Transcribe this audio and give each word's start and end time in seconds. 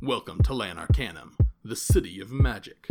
Welcome 0.00 0.42
to 0.44 0.54
Lan 0.54 0.78
Arcanum, 0.78 1.36
the 1.64 1.74
city 1.74 2.20
of 2.20 2.30
magic. 2.30 2.86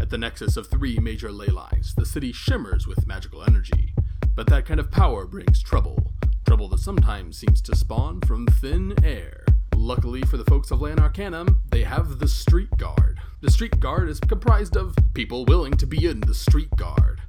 At 0.00 0.08
the 0.08 0.16
nexus 0.16 0.56
of 0.56 0.68
three 0.68 0.98
major 0.98 1.30
ley 1.30 1.48
lines, 1.48 1.94
the 1.94 2.06
city 2.06 2.32
shimmers 2.32 2.86
with 2.86 3.06
magical 3.06 3.42
energy. 3.42 3.92
But 4.34 4.46
that 4.46 4.64
kind 4.64 4.80
of 4.80 4.90
power 4.90 5.26
brings 5.26 5.62
trouble. 5.62 6.14
Trouble 6.46 6.70
that 6.70 6.78
sometimes 6.78 7.36
seems 7.36 7.60
to 7.60 7.76
spawn 7.76 8.22
from 8.22 8.46
thin 8.46 8.94
air. 9.04 9.44
Luckily 9.74 10.22
for 10.22 10.38
the 10.38 10.46
folks 10.46 10.70
of 10.70 10.80
Lan 10.80 10.98
Arcanum, 10.98 11.60
they 11.70 11.84
have 11.84 12.20
the 12.20 12.28
Street 12.28 12.74
Guard. 12.78 13.20
The 13.42 13.50
Street 13.50 13.78
Guard 13.78 14.08
is 14.08 14.18
comprised 14.18 14.78
of 14.78 14.96
people 15.12 15.44
willing 15.44 15.76
to 15.76 15.86
be 15.86 16.06
in 16.06 16.20
the 16.20 16.34
Street 16.34 16.74
Guard. 16.74 17.20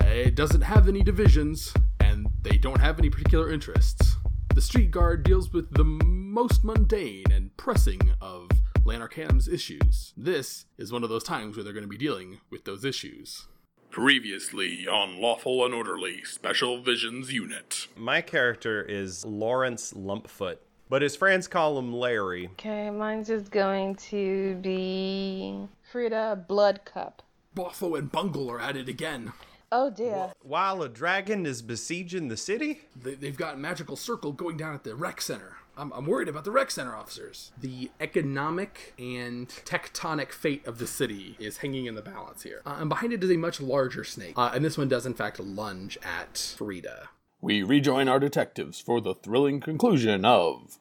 It 0.00 0.34
doesn't 0.34 0.60
have 0.60 0.88
any 0.88 1.02
divisions, 1.02 1.72
and 2.00 2.26
they 2.42 2.58
don't 2.58 2.82
have 2.82 2.98
any 2.98 3.08
particular 3.08 3.50
interests. 3.50 4.18
The 4.54 4.60
Street 4.60 4.90
Guard 4.90 5.24
deals 5.24 5.52
with 5.52 5.72
the 5.72 5.84
most 5.84 6.62
mundane 6.62 7.32
and 7.32 7.56
pressing 7.56 8.12
of 8.20 8.43
Lan 8.84 9.00
Arcanum's 9.00 9.48
issues. 9.48 10.12
This 10.14 10.66
is 10.76 10.92
one 10.92 11.02
of 11.02 11.08
those 11.08 11.24
times 11.24 11.56
where 11.56 11.64
they're 11.64 11.72
going 11.72 11.84
to 11.84 11.88
be 11.88 11.96
dealing 11.96 12.40
with 12.50 12.64
those 12.64 12.84
issues. 12.84 13.46
Previously 13.90 14.86
on 14.86 15.20
Lawful 15.20 15.64
and 15.64 15.72
Orderly 15.72 16.22
Special 16.24 16.82
Visions 16.82 17.32
Unit. 17.32 17.88
My 17.96 18.20
character 18.20 18.82
is 18.82 19.24
Lawrence 19.24 19.94
Lumpfoot, 19.94 20.58
but 20.90 21.00
his 21.00 21.16
friends 21.16 21.48
call 21.48 21.78
him 21.78 21.94
Larry. 21.94 22.48
Okay, 22.52 22.90
mine's 22.90 23.28
just 23.28 23.50
going 23.50 23.94
to 23.96 24.56
be 24.56 25.66
Frieda 25.90 26.44
Bloodcup. 26.46 27.20
Boffo 27.56 27.98
and 27.98 28.12
Bungle 28.12 28.50
are 28.50 28.60
at 28.60 28.76
it 28.76 28.88
again. 28.88 29.32
Oh 29.72 29.90
dear. 29.90 30.32
While 30.42 30.82
a 30.82 30.88
dragon 30.90 31.46
is 31.46 31.62
besieging 31.62 32.28
the 32.28 32.36
city? 32.36 32.82
They, 33.00 33.14
they've 33.14 33.36
got 33.36 33.54
a 33.54 33.58
magical 33.58 33.96
circle 33.96 34.32
going 34.32 34.56
down 34.56 34.74
at 34.74 34.84
the 34.84 34.94
rec 34.94 35.22
center. 35.22 35.56
I'm, 35.76 35.92
I'm 35.92 36.06
worried 36.06 36.28
about 36.28 36.44
the 36.44 36.50
rec 36.50 36.70
center 36.70 36.94
officers. 36.94 37.52
The 37.60 37.90
economic 38.00 38.94
and 38.98 39.48
tectonic 39.48 40.32
fate 40.32 40.66
of 40.66 40.78
the 40.78 40.86
city 40.86 41.36
is 41.38 41.58
hanging 41.58 41.86
in 41.86 41.94
the 41.94 42.02
balance 42.02 42.42
here. 42.42 42.62
Uh, 42.64 42.76
and 42.78 42.88
behind 42.88 43.12
it 43.12 43.22
is 43.24 43.30
a 43.30 43.36
much 43.36 43.60
larger 43.60 44.04
snake. 44.04 44.34
Uh, 44.36 44.50
and 44.54 44.64
this 44.64 44.78
one 44.78 44.88
does, 44.88 45.06
in 45.06 45.14
fact, 45.14 45.40
lunge 45.40 45.98
at 46.02 46.54
Frieda. 46.56 47.08
We 47.40 47.62
rejoin 47.62 48.08
our 48.08 48.20
detectives 48.20 48.80
for 48.80 49.00
the 49.00 49.14
thrilling 49.14 49.60
conclusion 49.60 50.24
of 50.24 50.78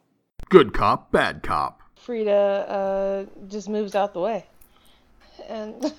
Good 0.50 0.74
Cop, 0.74 1.12
Bad 1.12 1.44
Cop. 1.44 1.82
Frieda 1.96 2.32
uh, 2.32 3.26
just 3.48 3.70
moves 3.70 3.96
out 3.96 4.14
the 4.14 4.20
way. 4.20 4.46
And, 5.50 5.94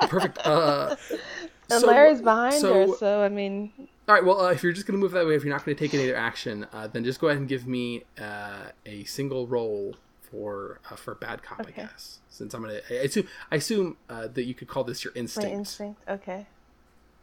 Perfect. 0.00 0.38
Uh, 0.44 0.96
and 1.70 1.80
so- 1.80 1.86
Larry's 1.86 2.22
behind 2.22 2.54
so- 2.54 2.72
her, 2.88 2.96
so 2.96 3.22
I 3.22 3.28
mean, 3.28 3.70
All 4.08 4.14
right. 4.14 4.24
Well, 4.24 4.40
uh, 4.40 4.52
if 4.52 4.62
you're 4.62 4.72
just 4.72 4.86
going 4.86 4.98
to 4.98 5.02
move 5.02 5.12
that 5.12 5.26
way, 5.26 5.34
if 5.34 5.42
you're 5.42 5.52
not 5.52 5.64
going 5.64 5.76
to 5.76 5.84
take 5.84 5.92
any 5.92 6.04
other 6.04 6.16
action, 6.16 6.66
uh, 6.72 6.86
then 6.86 7.02
just 7.02 7.20
go 7.20 7.26
ahead 7.26 7.38
and 7.38 7.48
give 7.48 7.66
me 7.66 8.04
uh, 8.20 8.66
a 8.84 9.02
single 9.04 9.46
roll 9.48 9.96
for 10.20 10.80
uh, 10.90 10.96
for 10.96 11.14
bad 11.16 11.42
cop, 11.42 11.66
I 11.66 11.70
guess. 11.70 12.20
Since 12.28 12.54
I'm 12.54 12.62
going 12.62 12.80
to, 12.80 13.00
I 13.00 13.04
assume, 13.04 13.28
I 13.50 13.56
assume 13.56 13.96
uh, 14.08 14.28
that 14.28 14.44
you 14.44 14.54
could 14.54 14.68
call 14.68 14.84
this 14.84 15.02
your 15.02 15.12
instinct. 15.16 15.50
my 15.50 15.58
instinct. 15.58 16.00
Okay. 16.08 16.46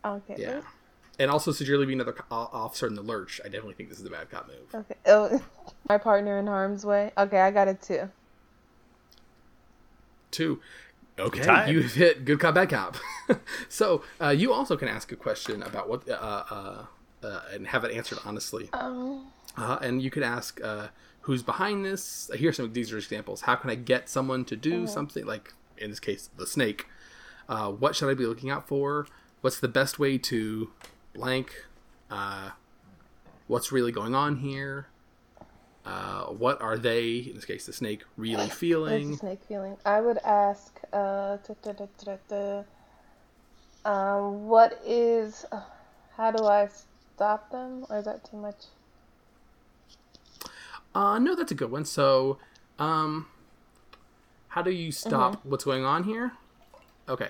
Okay. 0.03 0.35
Yeah. 0.37 0.61
And 1.19 1.29
also, 1.29 1.51
since 1.51 1.69
you're 1.69 1.77
leaving 1.77 2.01
another 2.01 2.15
officer 2.31 2.87
in 2.87 2.95
the 2.95 3.01
lurch, 3.01 3.39
I 3.45 3.47
definitely 3.47 3.75
think 3.75 3.89
this 3.89 3.99
is 3.99 4.05
a 4.05 4.09
bad 4.09 4.29
cop 4.29 4.47
move. 4.47 4.81
Okay. 4.81 4.95
Oh, 5.05 5.41
my 5.89 5.97
partner 5.97 6.39
in 6.39 6.47
harm's 6.47 6.85
way. 6.85 7.11
Okay, 7.17 7.39
I 7.39 7.51
got 7.51 7.67
it 7.67 7.81
too. 7.81 8.09
Two. 10.31 10.59
Okay, 11.19 11.43
Tied. 11.43 11.69
you 11.69 11.81
hit 11.81 12.25
good 12.25 12.39
cop, 12.39 12.55
bad 12.55 12.69
cop. 12.69 12.97
so 13.69 14.03
uh, 14.19 14.29
you 14.29 14.51
also 14.51 14.75
can 14.75 14.87
ask 14.87 15.11
a 15.11 15.15
question 15.15 15.61
about 15.61 15.87
what, 15.87 16.09
uh, 16.09 16.13
uh, 16.13 16.85
uh, 17.23 17.41
and 17.51 17.67
have 17.67 17.83
it 17.83 17.91
answered 17.95 18.19
honestly. 18.25 18.69
Um. 18.73 19.27
Uh, 19.55 19.77
and 19.81 20.01
you 20.01 20.09
could 20.09 20.23
ask 20.23 20.59
uh, 20.63 20.87
who's 21.21 21.43
behind 21.43 21.85
this. 21.85 22.31
Here's 22.33 22.57
some 22.57 22.65
of 22.65 22.73
these 22.73 22.91
are 22.91 22.97
examples. 22.97 23.41
How 23.41 23.55
can 23.55 23.69
I 23.69 23.75
get 23.75 24.09
someone 24.09 24.45
to 24.45 24.55
do 24.55 24.87
something 24.87 25.25
like 25.25 25.53
in 25.77 25.89
this 25.89 25.99
case 25.99 26.29
the 26.37 26.47
snake? 26.47 26.87
Uh, 27.47 27.69
what 27.69 27.95
should 27.95 28.09
I 28.09 28.13
be 28.13 28.25
looking 28.25 28.49
out 28.49 28.67
for? 28.67 29.05
What's 29.41 29.59
the 29.59 29.67
best 29.67 29.99
way 29.99 30.17
to 30.17 30.71
blank? 31.13 31.65
Uh, 32.09 32.51
what's 33.47 33.71
really 33.71 33.91
going 33.91 34.15
on 34.15 34.37
here? 34.37 34.87
Uh, 35.85 36.25
what 36.27 36.61
are 36.61 36.77
they, 36.77 37.17
in 37.17 37.35
this 37.35 37.45
case 37.45 37.65
the 37.65 37.73
snake, 37.73 38.03
really 38.15 38.37
What's 38.37 38.53
the 38.53 38.55
feeling? 38.55 39.17
snake 39.17 39.41
feeling? 39.47 39.77
I 39.85 39.99
would 39.99 40.17
ask, 40.19 40.79
uh, 40.93 41.37
um, 43.85 44.47
what 44.47 44.81
is, 44.85 45.45
uh, 45.51 45.61
how 46.15 46.31
do 46.31 46.45
I 46.45 46.69
stop 47.15 47.51
them? 47.51 47.85
Or 47.89 47.97
is 47.97 48.05
that 48.05 48.23
too 48.23 48.37
much? 48.37 48.65
Uh, 50.95 51.19
no, 51.19 51.35
that's 51.35 51.51
a 51.51 51.55
good 51.55 51.71
one. 51.71 51.83
So, 51.83 52.37
um, 52.79 53.27
how 54.49 54.61
do 54.61 54.71
you 54.71 54.91
stop 54.91 55.43
what's 55.43 55.63
going 55.63 55.83
on 55.83 56.03
here? 56.03 56.33
Okay. 57.09 57.29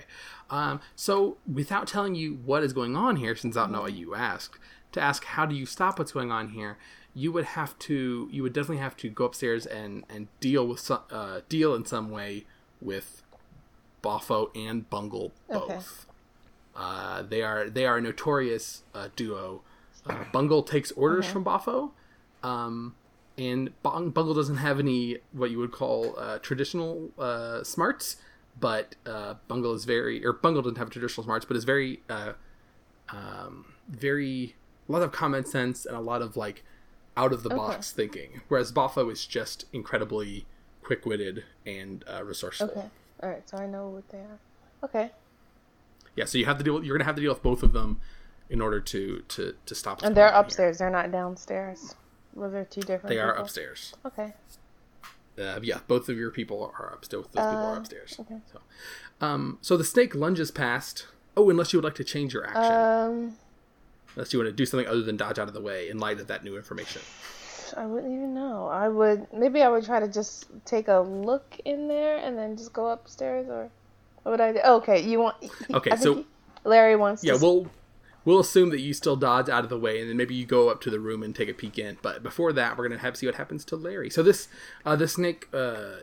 Um, 0.50 0.82
so 0.96 1.38
without 1.52 1.88
telling 1.88 2.16
you 2.16 2.34
what 2.46 2.64
is 2.64 2.74
going 2.74 2.96
on 2.96 3.16
here, 3.16 3.36
since 3.36 3.58
I 3.58 3.62
don't 3.62 3.72
know 3.72 3.82
what 3.82 3.94
you 3.94 4.14
asked, 4.14 4.60
to 4.92 5.02
ask 5.02 5.24
how 5.24 5.46
do 5.46 5.56
you 5.56 5.66
stop 5.66 5.98
what's 5.98 6.12
going 6.12 6.32
on 6.32 6.50
here, 6.50 6.78
you 7.16 7.32
would 7.32 7.46
have 7.46 7.78
to, 7.80 8.28
you 8.32 8.42
would 8.44 8.54
definitely 8.54 8.78
have 8.82 8.98
to 8.98 9.10
go 9.10 9.26
upstairs 9.26 9.66
and 9.66 10.04
and 10.10 10.28
deal 10.40 10.68
with 10.68 10.80
some, 10.80 11.02
uh, 11.12 11.42
deal 11.50 11.76
in 11.76 11.86
some 11.86 12.10
way 12.10 12.46
with 12.82 13.22
Boffo 14.04 14.50
and 14.56 14.90
Bungle 14.90 15.32
Okay. 15.50 15.76
both. 15.76 16.06
Uh, 16.76 17.22
they 17.22 17.42
are 17.44 17.70
they 17.70 17.86
are 17.86 17.98
a 17.98 18.02
notorious 18.02 18.84
uh, 18.96 19.10
duo. 19.16 19.62
Uh, 20.06 20.24
Bungle 20.34 20.64
takes 20.64 20.92
orders 20.94 21.26
from 21.28 21.46
Boffo, 21.46 21.92
um, 22.42 22.96
and 23.38 23.72
Bung- 23.84 24.10
Bungle 24.10 24.34
doesn't 24.34 24.58
have 24.58 24.80
any 24.80 25.20
what 25.32 25.52
you 25.52 25.60
would 25.60 25.72
call 25.72 26.16
uh, 26.18 26.40
traditional 26.40 27.12
uh, 27.20 27.64
smarts, 27.64 28.18
but 28.60 28.96
uh, 29.06 29.36
Bungle 29.48 29.74
is 29.74 29.86
very 29.86 30.26
or 30.26 30.34
Bungle 30.34 30.64
doesn't 30.64 30.78
have 30.80 30.90
traditional 30.90 31.24
smarts, 31.24 31.46
but 31.46 31.56
is 31.56 31.64
very 31.64 32.02
uh, 32.10 32.34
um, 33.10 33.74
very 33.88 34.56
a 34.90 34.92
lot 34.92 35.04
of 35.04 35.12
common 35.12 35.46
sense 35.46 35.86
and 35.86 35.96
a 35.96 36.02
lot 36.02 36.22
of 36.22 36.36
like 36.36 36.64
out 37.16 37.32
of 37.34 37.44
the 37.44 37.50
box 37.50 37.92
thinking. 37.92 38.42
Whereas 38.48 38.72
Boffo 38.72 39.12
is 39.12 39.26
just 39.26 39.66
incredibly 39.74 40.46
quick 40.82 41.06
witted 41.06 41.44
and 41.66 42.04
uh, 42.12 42.24
resourceful. 42.24 42.70
Okay. 42.70 42.86
Alright, 43.22 43.48
so 43.50 43.58
I 43.58 43.68
know 43.68 43.88
what 43.88 44.10
they 44.10 44.18
are. 44.20 44.40
Okay. 44.84 45.12
Yeah, 46.16 46.26
so 46.26 46.38
you 46.38 46.46
have 46.46 46.58
to 46.58 46.64
deal. 46.64 46.76
With, 46.76 46.84
You're 46.84 46.98
gonna 46.98 47.06
have 47.06 47.16
to 47.16 47.22
deal 47.22 47.32
with 47.34 47.42
both 47.44 47.64
of 47.64 47.74
them 47.74 48.00
in 48.50 48.62
order 48.62 48.80
to 48.80 49.24
to 49.30 49.56
to 49.66 49.76
stop. 49.76 50.02
And 50.04 50.16
they're 50.16 50.28
on 50.28 50.34
here. 50.34 50.42
upstairs, 50.42 50.78
they're 50.80 50.90
not 50.90 51.12
downstairs. 51.12 51.96
Was 52.36 52.52
there 52.52 52.66
two 52.66 52.82
different 52.82 53.08
They 53.10 53.20
are 53.20 53.34
upstairs. 53.34 53.94
Okay. 54.06 54.34
Uh, 55.40 55.60
yeah, 55.64 55.80
both 55.88 56.10
of 56.10 56.18
your 56.18 56.30
people 56.30 56.72
are 56.78 56.94
upstairs. 56.94 57.26
Those 57.26 57.32
people 57.32 57.44
are 57.48 57.76
Uh, 57.76 57.78
upstairs. 57.78 58.16
okay. 58.20 58.40
So, 58.52 58.60
um, 59.26 59.58
so 59.62 59.78
the 59.78 59.84
snake 59.84 60.14
lunges 60.14 60.52
past. 60.52 61.08
Oh, 61.36 61.50
unless 61.50 61.74
you 61.74 61.78
would 61.80 61.84
like 61.86 61.96
to 61.96 62.04
change 62.04 62.34
your 62.34 62.46
action, 62.46 62.64
Um, 62.72 63.38
unless 64.16 64.34
you 64.34 64.40
want 64.40 64.50
to 64.50 64.54
do 64.56 64.66
something 64.66 64.88
other 64.88 65.02
than 65.02 65.18
dodge 65.18 65.40
out 65.40 65.48
of 65.48 65.54
the 65.54 65.62
way 65.62 65.90
in 65.90 65.98
light 65.98 66.20
of 66.20 66.28
that 66.28 66.44
new 66.44 66.56
information. 66.58 67.02
I 67.76 67.86
wouldn't 67.86 68.14
even 68.14 68.34
know. 68.34 68.68
I 68.68 68.88
would 68.88 69.28
maybe 69.34 69.62
I 69.64 69.70
would 69.70 69.84
try 69.86 70.00
to 70.00 70.08
just 70.08 70.46
take 70.66 70.88
a 70.88 71.00
look 71.00 71.60
in 71.66 71.88
there 71.88 72.18
and 72.18 72.38
then 72.38 72.56
just 72.56 72.72
go 72.74 72.90
upstairs, 72.90 73.48
or 73.50 73.70
what 74.22 74.32
would 74.32 74.42
I 74.42 74.52
do? 74.54 74.60
Okay, 74.60 75.02
you 75.02 75.20
want? 75.20 75.38
Okay, 75.72 75.96
so- 75.96 76.16
he- 76.16 76.26
Larry 76.66 76.96
wants. 76.96 77.24
Yeah, 77.24 77.34
to, 77.34 77.40
we'll 77.40 77.68
we'll 78.26 78.40
assume 78.40 78.70
that 78.70 78.80
you 78.80 78.94
still 78.94 79.16
dodge 79.16 79.50
out 79.50 79.64
of 79.64 79.70
the 79.70 79.80
way, 79.80 80.00
and 80.00 80.10
then 80.10 80.18
maybe 80.18 80.36
you 80.36 80.46
go 80.46 80.70
up 80.70 80.82
to 80.82 80.90
the 80.90 81.00
room 81.00 81.24
and 81.24 81.36
take 81.36 81.50
a 81.50 81.54
peek 81.54 81.80
in. 81.80 81.98
But 82.02 82.22
before 82.22 82.54
that, 82.54 82.78
we're 82.78 82.88
gonna 82.88 83.02
have 83.02 83.18
see 83.18 83.26
what 83.26 83.36
happens 83.36 83.66
to 83.66 83.76
Larry. 83.76 84.10
So 84.12 84.22
this 84.22 84.48
uh, 84.86 84.96
the 84.96 85.08
snake 85.08 85.48
uh, 85.54 85.96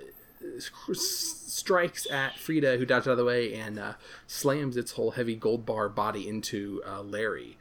strikes 0.92 2.10
at 2.10 2.38
Frieda, 2.38 2.76
who 2.78 2.84
dodged 2.86 3.08
out 3.08 3.12
of 3.12 3.18
the 3.18 3.24
way, 3.24 3.54
and 3.54 3.78
uh, 3.78 3.92
slams 4.26 4.76
its 4.76 4.92
whole 4.92 5.12
heavy 5.12 5.34
gold 5.36 5.64
bar 5.66 5.88
body 5.88 6.28
into 6.28 6.82
uh, 6.86 7.02
Larry. 7.02 7.56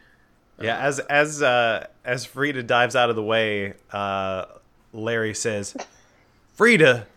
Yeah, 0.62 0.78
as 0.78 1.00
as 1.00 1.42
uh, 1.42 1.88
as 2.04 2.26
Frieda 2.26 2.64
dives 2.64 2.96
out 2.96 3.10
of 3.10 3.16
the 3.16 3.24
way, 3.24 3.74
uh, 3.92 4.46
Larry 4.94 5.34
says, 5.34 5.76
"Frieda, 6.54 7.08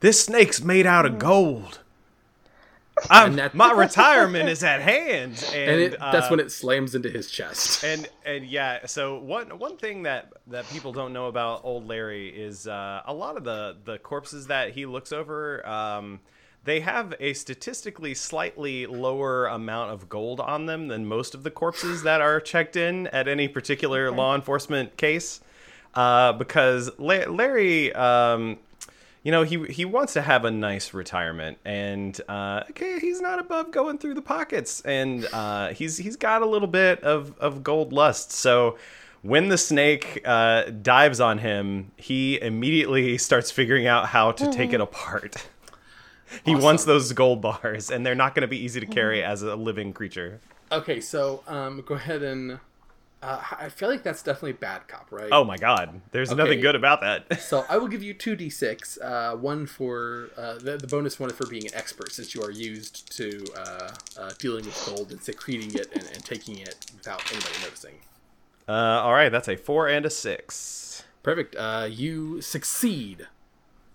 this 0.00 0.22
snake's 0.24 0.62
made 0.62 0.86
out 0.86 1.06
of 1.06 1.18
gold. 1.18 1.80
And 3.10 3.36
that- 3.38 3.54
my 3.54 3.72
retirement 3.86 4.48
is 4.48 4.64
at 4.64 4.80
hand." 4.80 5.44
And, 5.52 5.70
And 5.70 5.80
it, 5.82 5.98
that's 6.00 6.26
uh, 6.26 6.28
when 6.30 6.40
it 6.40 6.50
slams 6.50 6.94
into 6.94 7.10
his 7.10 7.30
chest. 7.30 7.84
and 7.90 8.08
and 8.24 8.46
yeah, 8.46 8.86
so 8.86 9.18
one 9.18 9.58
one 9.58 9.76
thing 9.76 10.04
that 10.04 10.32
that 10.46 10.66
people 10.70 10.92
don't 10.94 11.12
know 11.12 11.26
about 11.26 11.60
old 11.62 11.86
Larry 11.86 12.28
is 12.30 12.66
uh, 12.66 13.02
a 13.04 13.12
lot 13.12 13.36
of 13.36 13.44
the 13.44 13.76
the 13.84 13.98
corpses 13.98 14.46
that 14.46 14.70
he 14.72 14.86
looks 14.86 15.12
over. 15.12 15.66
Um, 15.68 16.20
they 16.66 16.80
have 16.80 17.14
a 17.20 17.32
statistically 17.32 18.12
slightly 18.12 18.86
lower 18.86 19.46
amount 19.46 19.92
of 19.92 20.08
gold 20.08 20.40
on 20.40 20.66
them 20.66 20.88
than 20.88 21.06
most 21.06 21.34
of 21.34 21.44
the 21.44 21.50
corpses 21.50 22.02
that 22.02 22.20
are 22.20 22.40
checked 22.40 22.76
in 22.76 23.06
at 23.08 23.28
any 23.28 23.46
particular 23.48 24.10
law 24.10 24.34
enforcement 24.34 24.96
case. 24.96 25.40
Uh, 25.94 26.32
because 26.32 26.90
La- 26.98 27.30
Larry, 27.30 27.92
um, 27.94 28.58
you 29.22 29.32
know, 29.32 29.44
he 29.44 29.64
he 29.66 29.84
wants 29.84 30.12
to 30.12 30.22
have 30.22 30.44
a 30.44 30.50
nice 30.50 30.92
retirement, 30.92 31.58
and 31.64 32.20
uh, 32.28 32.64
okay, 32.70 32.98
he's 32.98 33.20
not 33.20 33.38
above 33.38 33.70
going 33.70 33.96
through 33.96 34.14
the 34.14 34.22
pockets, 34.22 34.82
and 34.82 35.26
uh, 35.32 35.68
he's 35.68 35.96
he's 35.96 36.16
got 36.16 36.42
a 36.42 36.46
little 36.46 36.68
bit 36.68 37.02
of 37.02 37.38
of 37.38 37.62
gold 37.62 37.92
lust. 37.92 38.32
So 38.32 38.76
when 39.22 39.48
the 39.48 39.58
snake 39.58 40.20
uh, 40.24 40.64
dives 40.82 41.20
on 41.20 41.38
him, 41.38 41.92
he 41.96 42.40
immediately 42.40 43.18
starts 43.28 43.50
figuring 43.50 43.86
out 43.86 44.06
how 44.06 44.32
to 44.32 44.52
take 44.52 44.72
it 44.72 44.80
apart. 44.80 45.46
He 46.44 46.54
wants 46.54 46.84
those 46.84 47.12
gold 47.12 47.40
bars, 47.40 47.90
and 47.90 48.04
they're 48.04 48.14
not 48.14 48.34
going 48.34 48.42
to 48.42 48.48
be 48.48 48.58
easy 48.58 48.80
to 48.80 48.86
carry 48.86 49.22
as 49.22 49.42
a 49.42 49.56
living 49.56 49.92
creature. 49.92 50.40
Okay, 50.70 51.00
so 51.00 51.42
um, 51.46 51.82
go 51.86 51.94
ahead 51.94 52.22
and. 52.22 52.60
Uh, 53.22 53.42
I 53.58 53.70
feel 53.70 53.88
like 53.88 54.02
that's 54.02 54.22
definitely 54.22 54.52
bad 54.52 54.86
cop, 54.88 55.10
right? 55.10 55.30
Oh 55.32 55.42
my 55.42 55.56
god, 55.56 56.02
there's 56.12 56.30
nothing 56.32 56.60
good 56.60 56.74
about 56.74 57.00
that. 57.00 57.40
So 57.40 57.64
I 57.68 57.78
will 57.78 57.88
give 57.88 58.02
you 58.02 58.12
two 58.12 58.36
d6. 58.36 58.98
Uh, 59.02 59.36
one 59.36 59.66
for 59.66 60.28
uh, 60.36 60.58
the, 60.58 60.76
the 60.76 60.86
bonus 60.86 61.18
one 61.18 61.30
for 61.30 61.46
being 61.46 61.66
an 61.66 61.74
expert, 61.74 62.12
since 62.12 62.34
you 62.34 62.42
are 62.42 62.50
used 62.50 63.10
to 63.16 63.42
uh, 63.56 63.90
uh, 64.18 64.30
dealing 64.38 64.66
with 64.66 64.84
gold 64.86 65.10
and 65.12 65.22
secreting 65.22 65.74
it 65.74 65.88
and, 65.94 66.04
and 66.12 66.24
taking 66.24 66.58
it 66.58 66.76
without 66.94 67.22
anybody 67.32 67.54
noticing. 67.62 67.94
Uh, 68.68 68.72
all 68.72 69.14
right, 69.14 69.30
that's 69.30 69.48
a 69.48 69.56
four 69.56 69.88
and 69.88 70.04
a 70.04 70.10
six. 70.10 71.02
Perfect. 71.22 71.56
Uh, 71.56 71.88
you 71.90 72.40
succeed. 72.42 73.28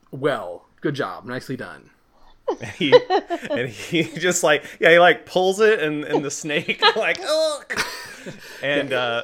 Well, 0.10 0.66
good 0.82 0.96
job. 0.96 1.26
Nicely 1.26 1.56
done. 1.56 1.91
he 2.78 2.94
and 3.50 3.70
he 3.70 4.04
just 4.18 4.44
like 4.44 4.64
yeah 4.80 4.92
he 4.92 5.00
like 5.00 5.26
pulls 5.26 5.60
it 5.60 5.80
and 5.80 6.04
and 6.04 6.24
the 6.24 6.32
snake 6.32 6.82
like 6.96 7.20
ugh. 7.28 7.80
and 8.64 8.94
uh 8.94 9.24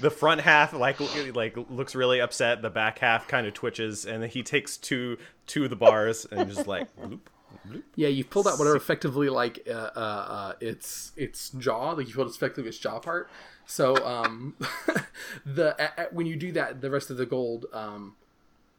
the 0.00 0.10
front 0.10 0.40
half 0.40 0.72
like 0.72 0.98
like 1.34 1.56
looks 1.70 1.94
really 1.94 2.20
upset 2.20 2.62
the 2.62 2.70
back 2.70 2.98
half 3.00 3.26
kind 3.28 3.46
of 3.46 3.54
twitches 3.54 4.04
and 4.06 4.22
then 4.22 4.30
he 4.30 4.42
takes 4.42 4.76
two 4.76 5.16
two 5.46 5.64
of 5.64 5.70
the 5.70 5.76
bars 5.76 6.26
and 6.30 6.48
just 6.50 6.66
like 6.66 6.86
bloop. 6.96 7.20
Yeah, 7.96 8.08
you've 8.08 8.30
pulled 8.30 8.46
out 8.46 8.58
whatever 8.58 8.76
effectively 8.76 9.28
like 9.28 9.66
uh, 9.68 9.72
uh, 9.72 9.98
uh, 9.98 10.52
its 10.60 11.12
its 11.16 11.50
jaw, 11.50 11.90
like 11.90 12.06
you 12.08 12.14
pulled 12.14 12.28
effectively 12.28 12.68
its 12.68 12.78
jaw 12.78 12.98
part. 12.98 13.28
So 13.66 13.96
um, 14.06 14.54
the 15.44 15.74
a, 15.82 16.04
a- 16.04 16.08
when 16.14 16.26
you 16.26 16.36
do 16.36 16.52
that, 16.52 16.80
the 16.80 16.90
rest 16.90 17.10
of 17.10 17.16
the 17.16 17.26
gold 17.26 17.66
um, 17.72 18.16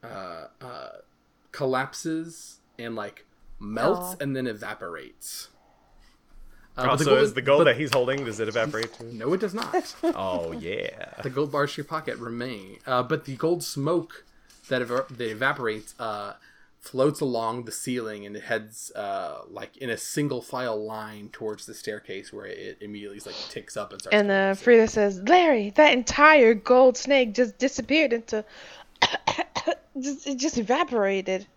uh, 0.04 0.46
uh, 0.62 0.90
collapses 1.52 2.60
and 2.80 2.96
like 2.96 3.26
melts 3.60 4.16
Aw. 4.16 4.24
and 4.24 4.36
then 4.36 4.48
evaporates. 4.48 5.50
Uh, 6.78 6.84
but 6.84 6.90
also 6.92 7.18
is 7.18 7.34
the 7.34 7.42
gold 7.42 7.60
but- 7.60 7.64
that 7.66 7.78
he's 7.78 7.94
holding 7.94 8.24
does 8.24 8.40
it 8.40 8.48
evaporate 8.48 8.94
too? 8.94 9.06
no, 9.12 9.34
it 9.34 9.42
does 9.42 9.54
not. 9.54 9.96
oh 10.04 10.54
yeah 10.54 11.14
the 11.22 11.30
gold 11.30 11.52
bars 11.52 11.74
to 11.74 11.78
your 11.78 11.86
pocket 11.86 12.18
remain, 12.18 12.80
uh, 12.86 13.04
but 13.04 13.26
the 13.26 13.36
gold 13.36 13.64
smoke 13.64 14.24
that, 14.70 14.82
eva- 14.82 15.06
that 15.10 15.30
evaporates 15.30 15.94
uh, 16.00 16.34
floats 16.80 17.20
along 17.20 17.66
the 17.66 17.72
ceiling 17.72 18.26
and 18.26 18.36
it 18.38 18.44
heads 18.44 18.92
uh, 18.96 19.42
like 19.50 19.76
in 19.78 19.90
a 19.90 19.98
single 19.98 20.42
file 20.42 20.82
line 20.82 21.30
towards 21.32 21.66
the 21.66 21.74
staircase 21.74 22.32
where 22.32 22.46
it 22.46 22.78
immediately 22.80 23.20
like 23.26 23.36
ticks 23.50 23.76
up 23.76 23.92
and 23.92 24.02
starts. 24.02 24.16
And 24.16 24.32
uh. 24.32 24.54
Frieda 24.54 24.88
says, 24.88 25.20
Larry, 25.24 25.72
that 25.72 25.92
entire 25.94 26.54
gold 26.54 26.98
snake 26.98 27.34
just 27.34 27.58
disappeared 27.58 28.14
into. 28.14 28.46
just, 30.00 30.28
it 30.28 30.38
just 30.38 30.58
evaporated. 30.58 31.48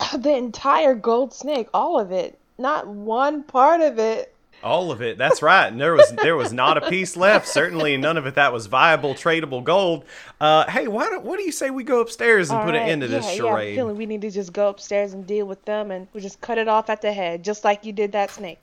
the 0.18 0.34
entire 0.36 0.94
gold 0.94 1.32
snake, 1.34 1.68
all 1.74 1.98
of 2.00 2.12
it. 2.12 2.38
Not 2.58 2.86
one 2.86 3.42
part 3.42 3.80
of 3.80 3.98
it. 3.98 4.34
all 4.62 4.92
of 4.92 5.00
it 5.00 5.16
that's 5.16 5.40
right 5.40 5.68
and 5.68 5.80
there 5.80 5.94
was 5.94 6.12
there 6.22 6.36
was 6.36 6.52
not 6.52 6.76
a 6.76 6.82
piece 6.90 7.16
left 7.16 7.48
certainly 7.48 7.96
none 7.96 8.18
of 8.18 8.26
it 8.26 8.34
that 8.34 8.52
was 8.52 8.66
viable 8.66 9.14
tradable 9.14 9.64
gold 9.64 10.04
uh 10.42 10.70
hey 10.70 10.86
why 10.86 11.08
don't 11.08 11.24
what 11.24 11.38
do 11.38 11.42
you 11.44 11.50
say 11.52 11.70
we 11.70 11.82
go 11.82 12.02
upstairs 12.02 12.50
and 12.50 12.58
All 12.58 12.66
put 12.66 12.74
right, 12.74 12.82
an 12.82 12.88
end 12.90 13.00
to 13.00 13.08
this 13.08 13.24
yeah, 13.24 13.32
Yeah, 13.42 13.52
I'm 13.54 13.54
charade 13.54 13.74
feeling 13.76 13.96
we 13.96 14.04
need 14.04 14.20
to 14.20 14.30
just 14.30 14.52
go 14.52 14.68
upstairs 14.68 15.14
and 15.14 15.26
deal 15.26 15.46
with 15.46 15.64
them 15.64 15.90
and 15.90 16.08
we 16.12 16.20
just 16.20 16.42
cut 16.42 16.58
it 16.58 16.68
off 16.68 16.90
at 16.90 17.00
the 17.00 17.10
head, 17.14 17.42
just 17.42 17.64
like 17.64 17.86
you 17.86 17.92
did 17.94 18.12
that 18.12 18.30
snake. 18.30 18.62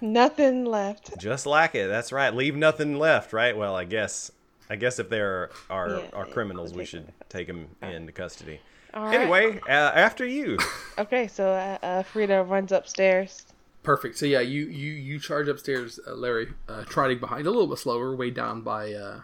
Nothing 0.00 0.64
left. 0.64 1.18
Just 1.18 1.44
like 1.46 1.74
it. 1.74 1.88
That's 1.88 2.12
right. 2.12 2.32
Leave 2.32 2.54
nothing 2.54 2.98
left, 2.98 3.32
right? 3.32 3.56
Well, 3.56 3.74
I 3.74 3.84
guess 3.84 4.30
I 4.70 4.76
guess 4.76 4.98
if 5.00 5.08
there 5.08 5.50
are 5.68 5.88
Yeah, 5.88 6.10
are 6.12 6.26
criminals, 6.26 6.72
we 6.72 6.84
should 6.84 7.12
take 7.28 7.48
them 7.48 7.68
into 7.82 8.12
custody. 8.12 8.60
All 8.94 9.04
right. 9.04 9.20
Anyway, 9.20 9.60
uh, 9.68 9.70
after 9.72 10.24
you. 10.26 10.58
Okay, 10.98 11.28
so 11.28 11.50
uh, 11.52 11.78
uh, 11.84 12.02
Frieda 12.02 12.42
runs 12.42 12.72
upstairs. 12.72 13.46
Perfect. 13.84 14.18
So 14.18 14.26
yeah, 14.26 14.40
you 14.40 14.66
you 14.66 14.90
you 14.94 15.20
charge 15.20 15.46
upstairs, 15.46 16.00
uh, 16.04 16.12
Larry, 16.14 16.48
uh, 16.68 16.82
trotting 16.88 17.20
behind 17.20 17.46
a 17.46 17.50
little 17.52 17.68
bit 17.68 17.78
slower, 17.78 18.16
weighed 18.16 18.34
down 18.34 18.62
by 18.62 18.92
uh, 18.94 19.20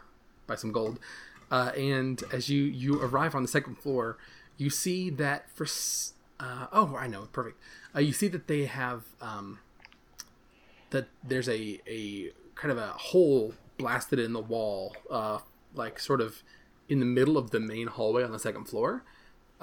by 0.47 0.55
some 0.55 0.71
gold. 0.71 1.01
Uh, 1.51 1.73
and 1.77 2.23
as 2.33 2.49
you 2.49 2.63
you 2.63 3.03
arrive 3.03 3.35
on 3.35 3.43
the 3.43 3.49
second 3.49 3.77
floor, 3.79 4.17
you 4.57 4.71
see 4.71 5.11
that 5.11 5.51
for 5.51 5.65
s- 5.65 6.13
uh, 6.39 6.69
oh 6.73 6.95
I 6.97 7.09
know 7.09 7.23
perfect. 7.33 7.61
Uh, 7.93 7.99
you 7.99 8.13
see 8.13 8.29
that 8.29 8.47
they 8.47 8.67
have 8.67 9.03
um, 9.21 9.59
that 10.91 11.09
there's 11.27 11.49
a 11.49 11.81
a 11.89 12.31
kind 12.55 12.71
of 12.71 12.79
a 12.79 12.93
hole 12.93 13.55
blasted 13.79 14.21
in 14.21 14.33
the 14.33 14.41
wall, 14.41 14.95
uh, 15.11 15.39
like 15.75 15.99
sort 15.99 16.21
of 16.21 16.45
in 16.89 17.01
the 17.01 17.05
middle 17.07 17.37
of 17.37 17.51
the 17.51 17.59
main 17.59 17.89
hallway 17.89 18.23
on 18.23 18.31
the 18.31 18.39
second 18.39 18.67
floor. 18.67 19.03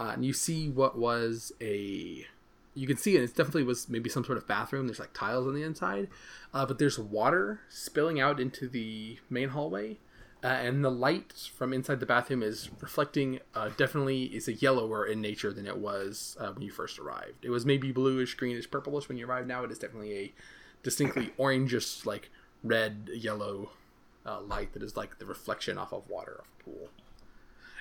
Uh, 0.01 0.13
and 0.13 0.25
you 0.25 0.33
see 0.33 0.67
what 0.67 0.97
was 0.97 1.51
a 1.61 2.25
you 2.73 2.87
can 2.87 2.97
see 2.97 3.15
it. 3.15 3.21
It 3.21 3.35
definitely 3.35 3.65
was 3.65 3.87
maybe 3.87 4.09
some 4.09 4.25
sort 4.25 4.39
of 4.39 4.47
bathroom. 4.47 4.87
There's 4.87 4.99
like 4.99 5.13
tiles 5.13 5.45
on 5.45 5.53
the 5.53 5.61
inside, 5.61 6.07
uh, 6.55 6.65
but 6.65 6.79
there's 6.79 6.97
water 6.97 7.59
spilling 7.69 8.19
out 8.19 8.39
into 8.39 8.67
the 8.67 9.19
main 9.29 9.49
hallway, 9.49 9.97
uh, 10.43 10.47
and 10.47 10.83
the 10.83 10.89
light 10.89 11.33
from 11.55 11.71
inside 11.71 11.99
the 11.99 12.07
bathroom 12.07 12.41
is 12.41 12.71
reflecting. 12.79 13.41
Uh, 13.53 13.69
definitely 13.77 14.23
is 14.23 14.47
a 14.47 14.53
yellower 14.53 15.05
in 15.05 15.21
nature 15.21 15.53
than 15.53 15.67
it 15.67 15.77
was 15.77 16.35
uh, 16.39 16.51
when 16.51 16.63
you 16.63 16.71
first 16.71 16.97
arrived. 16.97 17.43
It 17.43 17.51
was 17.51 17.63
maybe 17.63 17.91
bluish, 17.91 18.33
greenish, 18.33 18.71
purplish 18.71 19.07
when 19.07 19.19
you 19.19 19.27
arrived. 19.27 19.47
Now 19.47 19.63
it 19.65 19.71
is 19.71 19.77
definitely 19.77 20.17
a 20.17 20.33
distinctly 20.81 21.31
orangish, 21.37 22.07
like 22.07 22.31
red, 22.63 23.07
yellow 23.13 23.69
uh, 24.25 24.41
light 24.41 24.73
that 24.73 24.81
is 24.81 24.97
like 24.97 25.19
the 25.19 25.27
reflection 25.27 25.77
off 25.77 25.93
of 25.93 26.09
water 26.09 26.39
of 26.39 26.45
a 26.59 26.63
pool. 26.63 26.89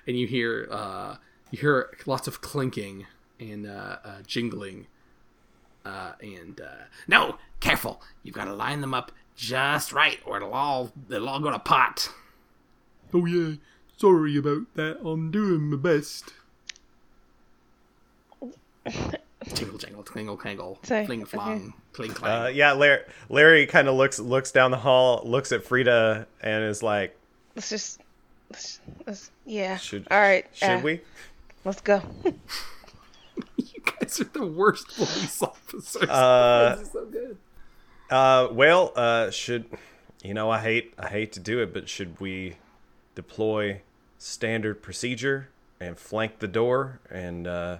And 0.06 0.18
you 0.18 0.26
hear 0.26 0.68
uh, 0.70 1.16
you 1.50 1.58
hear 1.58 1.96
lots 2.06 2.26
of 2.26 2.40
clinking 2.40 3.06
and 3.38 3.66
uh, 3.66 3.96
uh, 4.04 4.22
jingling. 4.26 4.86
Uh, 5.84 6.12
and 6.20 6.60
uh, 6.60 6.84
no, 7.08 7.36
careful! 7.60 8.02
You've 8.22 8.34
got 8.34 8.44
to 8.44 8.54
line 8.54 8.80
them 8.82 8.92
up 8.92 9.12
just 9.34 9.92
right, 9.92 10.18
or 10.26 10.36
it'll 10.36 10.52
all 10.52 10.92
it'll 11.08 11.28
all 11.28 11.40
go 11.40 11.50
to 11.50 11.58
pot. 11.58 12.10
Oh 13.14 13.24
yeah, 13.24 13.54
sorry 13.96 14.36
about 14.36 14.66
that. 14.74 14.98
I'm 15.04 15.30
doing 15.30 15.70
my 15.70 15.76
best. 15.76 16.34
Jingle 19.54 19.78
jangle, 19.78 20.02
twinkle 20.02 20.36
clangle, 20.36 20.84
Say, 20.84 21.06
fling 21.06 21.22
okay. 21.22 21.62
cling 21.92 22.10
clang. 22.12 22.42
Uh, 22.42 22.46
yeah, 22.48 22.72
Larry, 22.72 23.00
Larry 23.30 23.66
kind 23.66 23.88
of 23.88 23.94
looks 23.94 24.18
looks 24.18 24.52
down 24.52 24.70
the 24.70 24.76
hall, 24.76 25.22
looks 25.24 25.50
at 25.50 25.64
Frieda, 25.64 26.26
and 26.42 26.64
is 26.64 26.82
like, 26.82 27.16
Let's 27.56 27.70
just, 27.70 28.00
let's, 28.50 28.80
let's 29.06 29.30
yeah. 29.46 29.78
"Should 29.78 30.06
All 30.10 30.20
right, 30.20 30.46
Should 30.52 30.68
uh, 30.68 30.80
we?" 30.84 31.00
Let's 31.64 31.80
go. 31.80 32.02
you 33.56 33.80
guys 33.84 34.20
are 34.20 34.24
the 34.24 34.46
worst 34.46 34.88
police 34.96 35.42
officers. 35.42 36.08
Uh, 36.08 36.74
this 36.78 36.86
is 36.86 36.92
so 36.92 37.04
good. 37.06 37.36
Uh, 38.10 38.48
well, 38.50 38.92
uh, 38.96 39.30
should 39.30 39.66
you 40.22 40.34
know? 40.34 40.50
I 40.50 40.60
hate 40.60 40.94
I 40.98 41.08
hate 41.08 41.32
to 41.32 41.40
do 41.40 41.60
it, 41.60 41.72
but 41.72 41.88
should 41.88 42.18
we 42.20 42.56
deploy 43.14 43.82
standard 44.18 44.82
procedure 44.82 45.48
and 45.80 45.98
flank 45.98 46.38
the 46.38 46.48
door, 46.48 47.00
and 47.10 47.46
uh, 47.46 47.78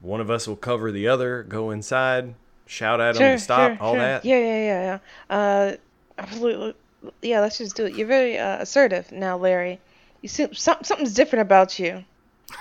one 0.00 0.20
of 0.20 0.30
us 0.30 0.46
will 0.46 0.56
cover 0.56 0.92
the 0.92 1.08
other, 1.08 1.42
go 1.42 1.70
inside, 1.70 2.34
shout 2.66 3.00
at 3.00 3.14
them 3.14 3.36
to 3.36 3.42
stop, 3.42 3.72
sure, 3.72 3.82
all 3.82 3.94
sure. 3.94 4.00
that. 4.00 4.24
Yeah, 4.24 4.38
yeah, 4.38 4.64
yeah, 4.64 4.82
yeah. 5.30 5.36
Uh, 5.36 5.76
absolutely. 6.18 6.74
Yeah, 7.20 7.40
let's 7.40 7.58
just 7.58 7.76
do 7.76 7.86
it. 7.86 7.94
You're 7.94 8.06
very 8.06 8.38
uh, 8.38 8.58
assertive 8.62 9.10
now, 9.10 9.36
Larry. 9.36 9.80
You 10.20 10.28
seem 10.28 10.54
some, 10.54 10.78
something's 10.82 11.14
different 11.14 11.42
about 11.42 11.78
you. 11.78 12.04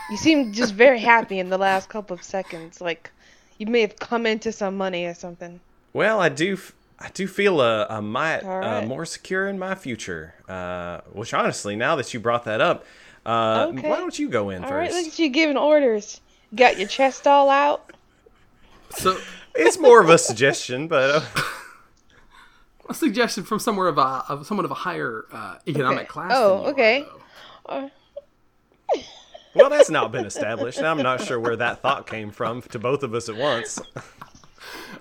You 0.10 0.18
seem 0.18 0.52
just 0.54 0.74
very 0.74 1.00
happy 1.00 1.40
in 1.40 1.50
the 1.50 1.58
last 1.58 1.90
couple 1.90 2.14
of 2.14 2.24
seconds. 2.24 2.82
Like 2.82 3.12
you 3.58 3.68
may 3.68 3.82
have 3.82 3.98
come 3.98 4.26
into 4.26 4.52
some 4.52 4.78
money 4.78 5.06
or 5.06 5.14
something. 5.14 5.60
Well, 5.94 6.20
I 6.20 6.30
do. 6.30 6.54
f- 6.54 6.74
I 7.00 7.10
do 7.10 7.28
feel 7.28 7.62
a, 7.62 7.88
a 7.90 8.02
mite 8.02 8.44
All 8.44 8.64
uh, 8.64 8.82
more 8.84 9.06
secure 9.06 9.48
in 9.50 9.58
my 9.58 9.74
future. 9.76 10.36
Uh, 10.48 11.02
which 11.14 11.34
honestly, 11.34 11.76
now 11.76 11.96
that 11.96 12.14
you 12.14 12.20
brought 12.20 12.46
that 12.46 12.62
up, 12.62 12.86
uh, 13.26 13.68
Okay. 13.72 13.90
why 13.90 13.98
don't 13.98 14.18
you 14.20 14.30
go 14.30 14.50
in 14.52 14.64
All 14.64 14.70
first? 14.70 14.94
right, 14.94 15.04
look 15.04 15.14
at 15.14 15.18
you 15.20 15.30
giving 15.30 15.58
orders. 15.58 16.22
Got 16.54 16.78
your 16.78 16.88
chest 16.88 17.26
all 17.26 17.50
out. 17.50 17.92
So, 18.92 19.18
It's 19.56 19.80
more 19.80 20.02
of 20.02 20.10
a 20.10 20.18
suggestion, 20.18 20.88
but 20.88 21.24
uh, 21.36 21.42
a 22.90 22.94
suggestion 22.94 23.44
from 23.46 23.58
somewhere 23.60 23.88
of 23.88 23.98
a 23.98 24.24
of 24.30 24.46
someone 24.46 24.66
of 24.66 24.72
a 24.72 24.76
higher 24.76 25.26
uh, 25.32 25.56
economic 25.68 26.02
Okay. 26.02 26.08
class. 26.08 26.32
Oh, 26.36 26.50
than 26.56 26.62
you 26.62 26.66
are, 26.68 26.72
okay. 26.72 27.06
Though. 29.54 29.62
well, 29.62 29.70
that's 29.70 29.90
not 29.90 30.12
been 30.12 30.26
established. 30.26 30.80
I'm 30.82 30.98
not 31.02 31.22
sure 31.22 31.40
where 31.40 31.56
that 31.58 31.82
thought 31.82 32.08
came 32.08 32.32
from 32.32 32.62
to 32.64 32.80
both 32.80 33.04
of 33.04 33.14
us 33.14 33.30
at 33.30 33.36
once. 33.36 33.80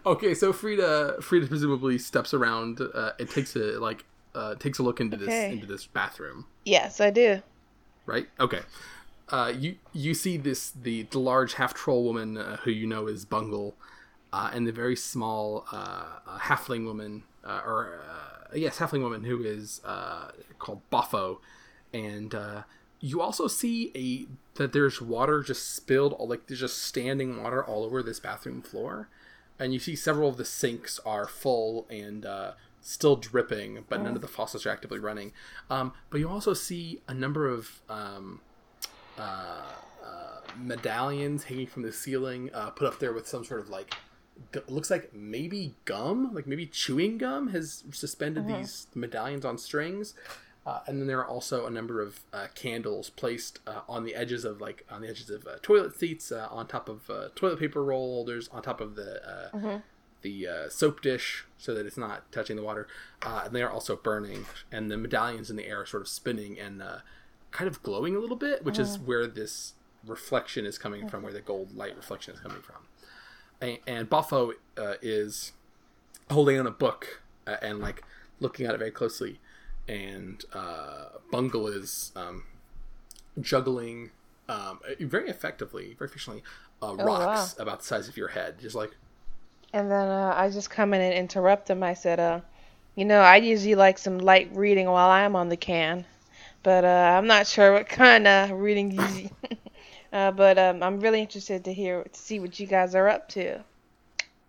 Okay, 0.07 0.35
so 0.35 0.52
Frieda 0.52 1.16
Frieda 1.21 1.47
presumably 1.47 1.99
steps 1.99 2.33
around 2.33 2.80
uh, 2.80 3.12
and 3.19 3.28
takes 3.28 3.54
a 3.57 3.78
like 3.78 4.04
uh, 4.35 4.54
takes 4.54 4.78
a 4.78 4.83
look 4.83 5.00
into 5.00 5.16
this 5.16 5.52
into 5.52 5.66
this 5.66 5.87
bathroom, 5.87 6.47
Yes, 6.64 7.00
I 7.00 7.11
do. 7.11 7.42
right? 8.07 8.26
Okay. 8.38 8.61
Uh, 9.28 9.52
you 9.57 9.76
you 9.92 10.14
see 10.14 10.37
this 10.37 10.71
the, 10.71 11.02
the 11.04 11.19
large 11.21 11.54
half 11.54 11.75
troll 11.75 12.02
woman 12.04 12.37
uh, 12.38 12.57
who 12.59 12.71
you 12.71 12.87
know 12.87 13.07
is 13.07 13.25
Bungle, 13.25 13.75
uh, 14.33 14.50
and 14.52 14.66
the 14.66 14.73
very 14.73 14.97
small 14.97 15.66
uh, 15.71 16.04
uh, 16.26 16.38
halfling 16.38 16.85
woman 16.85 17.23
uh, 17.45 17.61
or 17.64 18.00
uh, 18.11 18.57
yes, 18.57 18.78
halfling 18.78 19.02
woman 19.02 19.23
who 19.25 19.42
is 19.45 19.80
uh, 19.85 20.30
called 20.59 20.80
Boffo, 20.90 21.38
and 21.92 22.35
uh, 22.35 22.62
you 23.00 23.21
also 23.21 23.49
see 23.49 23.90
a 23.95 24.26
that 24.59 24.73
there's 24.73 25.00
water 25.00 25.42
just 25.42 25.75
spilled, 25.75 26.12
all 26.12 26.28
like 26.28 26.47
there's 26.47 26.61
just 26.61 26.83
standing 26.83 27.42
water 27.42 27.64
all 27.64 27.85
over 27.85 28.02
this 28.02 28.21
bathroom 28.21 28.61
floor, 28.62 29.09
and 29.59 29.73
you 29.73 29.78
see 29.78 29.97
several 29.97 30.28
of 30.28 30.37
the 30.37 30.45
sinks 30.45 31.00
are 31.07 31.26
full 31.26 31.87
and 31.88 32.26
uh, 32.26 32.52
still 32.83 33.16
dripping, 33.16 33.85
but 33.88 34.02
none 34.02 34.14
of 34.14 34.21
the 34.21 34.28
faucets 34.28 34.66
are 34.66 34.71
actively 34.71 34.99
running. 34.99 35.33
Um, 35.71 35.92
but 36.11 36.21
you 36.21 36.28
also 36.28 36.54
see 36.54 37.00
a 37.09 37.14
number 37.14 37.49
of 37.49 37.80
um, 37.88 38.40
uh, 39.19 39.62
uh, 40.04 40.40
medallions 40.59 41.45
hanging 41.45 41.66
from 41.66 41.83
the 41.83 41.92
ceiling, 41.92 42.50
uh, 42.52 42.71
put 42.71 42.87
up 42.87 42.99
there 42.99 43.12
with 43.12 43.26
some 43.26 43.45
sort 43.45 43.61
of 43.61 43.71
like 43.71 43.95
gu- 44.52 44.62
looks 44.69 44.90
like 44.90 45.14
maybe 45.14 45.75
gum, 45.85 46.35
like 46.35 46.47
maybe 46.47 46.66
chewing 46.66 47.19
gum 47.19 47.49
has 47.49 47.85
suspended 47.92 48.47
these 48.59 48.87
medallions 48.95 49.45
on 49.45 49.59
strings. 49.59 50.14
Uh, 50.67 50.81
and 50.87 51.00
then 51.00 51.07
there 51.07 51.19
are 51.19 51.26
also 51.26 51.67
a 51.67 51.71
number 51.71 52.02
of 52.02 52.21
uh, 52.33 52.47
candles 52.55 53.09
placed 53.11 53.61
uh, 53.67 53.81
on 53.88 54.05
the 54.05 54.14
edges 54.14 54.45
of 54.45 54.61
like 54.61 54.85
on 54.90 55.00
the 55.00 55.09
edges 55.09 55.31
of 55.31 55.47
uh, 55.47 55.57
toilet 55.62 55.99
seats, 55.99 56.31
uh, 56.31 56.49
on 56.50 56.67
top 56.67 56.88
of 56.88 57.09
uh, 57.09 57.29
toilet 57.35 57.59
paper 57.59 57.83
roll 57.83 58.14
holders, 58.14 58.49
on 58.52 58.62
top 58.62 58.81
of 58.81 58.95
the 58.95 59.26
uh, 59.26 59.79
the 60.23 60.47
uh, 60.47 60.69
soap 60.69 61.00
dish, 61.00 61.47
so 61.57 61.73
that 61.75 61.87
it's 61.87 61.97
not 61.97 62.31
touching 62.31 62.57
the 62.57 62.62
water. 62.62 62.87
Uh, 63.23 63.43
and 63.47 63.55
they 63.55 63.62
are 63.62 63.71
also 63.71 63.97
burning, 63.97 64.45
and 64.71 64.90
the 64.90 64.99
medallions 64.99 65.49
in 65.49 65.57
the 65.57 65.67
air 65.67 65.81
are 65.81 65.87
sort 65.87 66.02
of 66.02 66.09
spinning 66.09 66.59
and 66.59 66.83
uh, 66.83 66.99
kind 67.50 67.67
of 67.69 67.83
glowing 67.83 68.14
a 68.14 68.19
little 68.19 68.37
bit, 68.37 68.62
which 68.62 68.79
is 68.79 68.99
where 68.99 69.26
this 69.26 69.73
reflection 70.07 70.67
is 70.67 70.79
coming 70.79 71.09
from, 71.09 71.23
where 71.23 71.33
the 71.33 71.40
gold 71.40 71.75
light 71.75 71.97
reflection 71.97 72.35
is 72.35 72.40
coming 72.40 72.61
from. 72.61 72.76
And, 73.62 73.79
and 73.87 74.11
Boffo 74.11 74.52
uh, 74.79 74.95
is 75.02 75.52
holding 76.31 76.59
on 76.59 76.67
a 76.67 76.71
book 76.71 77.23
uh, 77.47 77.57
and 77.62 77.81
like 77.81 78.02
looking 78.40 78.67
at 78.67 78.75
it 78.75 78.79
very 78.79 78.90
closely, 78.90 79.40
and 79.89 80.45
uh, 80.53 81.07
Bungle 81.31 81.69
is 81.69 82.13
um, 82.17 82.45
juggling 83.41 84.11
um, 84.49 84.81
very 85.01 85.29
effectively, 85.31 85.95
very 85.99 86.11
efficiently, 86.11 86.43
uh, 86.83 86.95
rocks 86.97 87.57
about 87.59 87.81
the 87.81 87.85
size 87.85 88.09
of 88.09 88.17
your 88.17 88.29
head, 88.29 88.59
just 88.59 88.75
like 88.75 88.91
And 89.73 89.91
then 89.91 90.09
uh, 90.09 90.35
I 90.37 90.51
just 90.51 90.71
come 90.71 90.93
in 90.95 91.01
and 91.01 91.15
interrupt 91.15 91.71
him. 91.71 91.83
I 91.83 91.95
said, 91.95 92.19
uh, 92.19 92.41
you 92.97 93.05
know, 93.05 93.21
I 93.21 93.37
usually 93.37 93.77
like 93.77 93.99
some 93.99 94.19
light 94.19 94.51
reading 94.55 94.87
while 94.87 95.11
I'm 95.11 95.37
on 95.37 95.49
the 95.49 95.57
can, 95.57 96.05
but 96.63 96.85
uh, 96.85 97.15
I'm 97.17 97.27
not 97.27 97.47
sure 97.47 97.73
what 97.73 97.89
kind 97.89 98.27
of 98.27 98.51
reading 98.51 98.91
you. 98.91 99.31
uh, 100.13 100.33
but 100.33 100.59
um, 100.59 100.83
I'm 100.83 101.01
really 101.01 101.21
interested 101.21 101.65
to 101.65 101.73
hear 101.73 102.03
to 102.03 102.19
see 102.19 102.41
what 102.41 102.59
you 102.59 102.67
guys 102.67 102.95
are 102.95 103.09
up 103.09 103.29
to. 103.31 103.63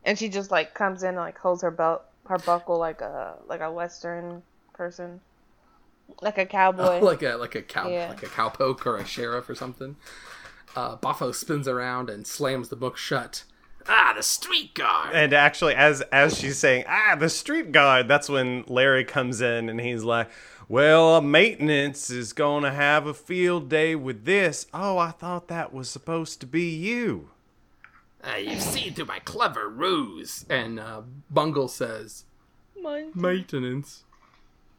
And 0.04 0.18
she 0.18 0.30
just 0.30 0.50
like 0.50 0.74
comes 0.74 1.04
in 1.04 1.10
and 1.10 1.18
like 1.18 1.38
holds 1.38 1.62
her 1.62 1.70
belt, 1.70 2.02
her 2.26 2.40
buckle 2.40 2.80
like 2.80 3.02
a 3.02 3.36
like 3.48 3.62
a 3.62 3.72
Western 3.72 4.42
person, 4.86 5.22
like 6.24 6.40
a 6.40 6.46
cowboy. 6.48 7.00
like 7.02 7.22
a 7.22 7.36
like 7.36 7.54
a 7.54 7.62
cow 7.62 7.88
Yeah. 7.88 8.10
like 8.10 8.24
a 8.24 8.26
cowpoke 8.28 8.84
or 8.88 8.98
a 8.98 9.06
sheriff 9.06 9.48
or 9.48 9.54
something. 9.54 9.96
Uh, 10.76 10.98
Boffo 10.98 11.36
spins 11.36 11.68
around 11.68 12.10
and 12.10 12.26
slams 12.26 12.70
the 12.70 12.76
book 12.76 12.98
shut. 12.98 13.44
Ah, 13.88 14.14
the 14.16 14.24
street 14.24 14.74
guard. 14.74 15.12
And 15.14 15.34
actually, 15.34 15.76
as 15.76 16.02
as 16.12 16.36
she's 16.40 16.58
saying, 16.58 16.86
ah, 16.88 17.16
the 17.20 17.30
street 17.30 17.72
guard, 17.72 18.08
that's 18.08 18.28
when 18.28 18.64
Larry 18.68 19.04
comes 19.06 19.40
in 19.42 19.70
and 19.70 19.80
he's 19.80 20.04
like, 20.04 20.30
"Well, 20.68 21.22
maintenance 21.22 22.10
is 22.10 22.34
gonna 22.34 22.72
have 22.74 23.06
a 23.06 23.14
field 23.14 23.70
day 23.70 23.94
with 23.96 24.26
this. 24.26 24.66
Oh, 24.74 24.98
I 24.98 25.12
thought 25.12 25.48
that 25.50 25.72
was 25.74 25.90
supposed 25.90 26.40
to 26.42 26.48
be 26.48 26.70
you." 26.76 27.30
Uh, 28.24 28.38
you've 28.38 28.62
seen 28.62 28.94
through 28.96 29.06
my 29.06 29.20
clever 29.20 29.68
ruse. 29.70 30.46
And 30.50 30.80
uh, 30.80 31.02
Bungle 31.30 31.68
says, 31.68 32.26
Mine- 32.82 33.12
"Maintenance? 33.16 34.04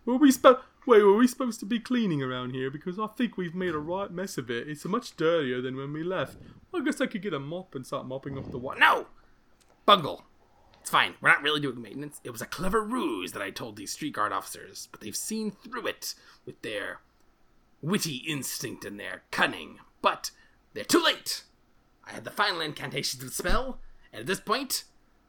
Were 0.04 0.16
we 0.16 0.32
spo- 0.32 0.61
Wait, 0.85 1.02
were 1.02 1.16
we 1.16 1.28
supposed 1.28 1.61
to 1.61 1.66
be 1.66 1.78
cleaning 1.78 2.23
around 2.23 2.50
here? 2.50 2.68
Because 2.71 2.99
I 2.99 3.06
think 3.06 3.37
we've 3.37 3.54
made 3.54 3.75
a 3.75 3.78
right 3.78 4.11
mess 4.11 4.37
of 4.37 4.50
it. 4.50 4.68
It's 4.68 4.85
much 4.85 5.16
dirtier 5.16 5.61
than 5.61 5.76
when 5.76 5.92
we 5.92 6.02
left. 6.02 6.38
I 6.75 6.80
guess 6.80 7.00
I 7.00 7.06
could 7.06 7.23
get 7.23 7.35
a 7.35 7.38
mop 7.38 7.75
and 7.75 7.87
start 7.87 8.06
mopping 8.06 8.37
off 8.37 8.50
the 8.50 8.59
water. 8.59 8.80
No, 8.80 9.06
Bungle. 9.87 10.25
It's 10.80 10.90
fine. 10.90 11.14
We're 11.21 11.28
not 11.28 11.42
really 11.42 11.61
doing 11.61 11.80
maintenance. 11.80 12.21
It 12.25 12.30
was 12.30 12.42
a 12.42 12.47
clever 12.47 12.82
ruse 12.82 13.30
that 13.32 13.42
I 13.42 13.50
told 13.50 13.76
these 13.76 13.92
street 13.92 14.14
guard 14.14 14.32
officers, 14.32 14.88
but 14.90 15.00
they've 15.00 15.14
seen 15.14 15.52
through 15.52 15.87
it 15.87 16.16
with 16.44 16.61
their 16.62 17.00
witty 17.80 18.25
instinct 18.26 18.85
and 18.85 18.99
their 18.99 19.23
cunning. 19.30 19.78
But 20.00 20.32
they're 20.75 20.82
too 20.82 21.02
late. 21.02 21.44
I 22.04 22.11
had 22.11 22.25
the 22.25 22.32
final 22.32 22.61
incantation 22.61 23.21
to 23.21 23.26
the 23.26 23.32
spell, 23.32 23.78
and 24.12 24.21
at 24.21 24.26
this 24.26 24.40
point, 24.40 24.82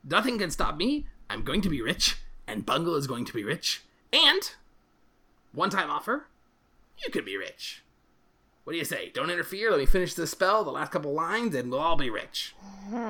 nothing 0.04 0.40
can 0.40 0.50
stop 0.50 0.78
me. 0.78 1.06
I'm 1.30 1.44
going 1.44 1.62
to 1.62 1.70
be 1.70 1.84
rich, 1.84 2.18
and 2.48 2.66
Bungle 2.66 2.96
is 2.96 3.06
going 3.06 3.26
to 3.26 3.34
be 3.34 3.44
rich, 3.44 3.84
and 4.12 4.56
one 5.54 5.70
time 5.70 5.90
offer, 5.90 6.28
you 7.04 7.12
could 7.12 7.26
be 7.26 7.38
rich. 7.38 7.84
What 8.64 8.74
do 8.74 8.80
you 8.80 8.86
say? 8.86 9.12
Don't 9.14 9.30
interfere. 9.30 9.72
Let 9.72 9.80
me 9.80 9.86
finish 9.86 10.14
this 10.14 10.32
spell, 10.32 10.64
the 10.64 10.72
last 10.72 10.92
couple 10.92 11.14
lines, 11.14 11.54
and 11.56 11.70
we'll 11.72 11.80
all 11.82 11.96
be 11.98 12.10
rich. 12.10 12.56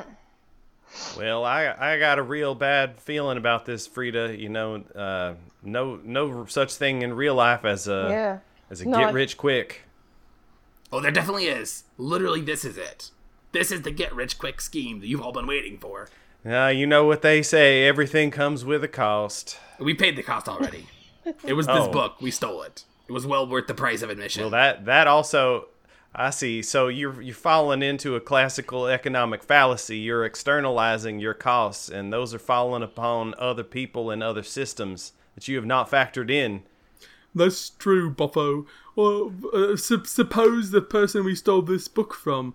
Well, 1.18 1.44
I 1.44 1.74
I 1.80 1.98
got 1.98 2.20
a 2.20 2.22
real 2.24 2.54
bad 2.54 3.00
feeling 3.02 3.38
about 3.38 3.66
this, 3.66 3.88
Frieda. 3.88 4.36
You 4.38 4.50
know, 4.50 4.76
uh, 4.96 5.34
no 5.64 6.00
no 6.04 6.46
such 6.46 6.76
thing 6.76 7.02
in 7.02 7.14
real 7.16 7.34
life 7.34 7.66
as 7.66 7.88
a 7.88 8.08
Yeah. 8.12 8.40
as 8.70 8.82
a 8.82 8.86
No, 8.88 9.00
get 9.00 9.08
I- 9.08 9.12
rich 9.12 9.36
quick. 9.38 9.82
Oh, 10.92 11.00
there 11.00 11.10
definitely 11.10 11.48
is. 11.48 11.86
Literally, 11.98 12.42
this 12.42 12.64
is 12.64 12.78
it. 12.78 13.10
This 13.54 13.72
is 13.72 13.82
the 13.82 13.90
get 13.90 14.14
rich 14.14 14.38
quick 14.38 14.62
scheme 14.62 15.00
that 15.00 15.08
you've 15.08 15.22
all 15.22 15.32
been 15.32 15.48
waiting 15.48 15.80
for. 15.80 16.10
Uh, 16.46 16.68
you 16.68 16.86
know 16.86 17.06
what 17.06 17.24
they 17.24 17.42
say, 17.42 17.88
everything 17.88 18.30
comes 18.30 18.64
with 18.64 18.84
a 18.84 18.88
cost. 18.88 19.58
We 19.80 19.96
paid 19.96 20.16
the 20.16 20.22
cost 20.24 20.48
already. 20.48 20.88
it 21.46 21.54
was 21.54 21.68
this 21.68 21.76
Oh. 21.78 21.92
book. 21.92 22.22
We 22.22 22.32
stole 22.32 22.62
it. 22.64 22.84
It 23.08 23.12
was 23.12 23.26
well 23.28 23.48
worth 23.48 23.68
the 23.68 23.74
price 23.74 24.02
of 24.02 24.10
admission. 24.10 24.42
Well, 24.44 24.52
that 24.52 24.86
that 24.86 25.08
also, 25.08 25.68
I 26.16 26.30
see. 26.30 26.62
So 26.62 26.88
you're 26.88 27.22
you're 27.22 27.36
falling 27.36 27.82
into 27.82 28.16
a 28.16 28.22
classical 28.22 28.88
economic 28.88 29.44
fallacy. 29.44 29.98
You're 30.00 30.24
externalizing 30.26 31.20
your 31.20 31.34
costs, 31.34 31.90
and 31.90 32.12
those 32.14 32.34
are 32.34 32.40
falling 32.40 32.84
upon 32.84 33.36
other 33.38 33.64
people 33.64 34.10
and 34.10 34.24
other 34.24 34.44
systems 34.44 35.14
that 35.36 35.48
you 35.48 35.56
have 35.58 35.66
not 35.66 35.90
factored 35.92 36.30
in. 36.32 36.64
That's 37.36 37.70
true, 37.72 38.14
Boffo. 38.14 38.66
Well, 38.96 39.34
uh, 39.54 39.76
sup- 39.76 40.06
suppose 40.08 40.70
the 40.72 40.82
person 40.82 41.26
we 41.26 41.34
stole 41.36 41.64
this 41.64 41.88
book 41.88 42.14
from 42.14 42.48
n- 42.48 42.54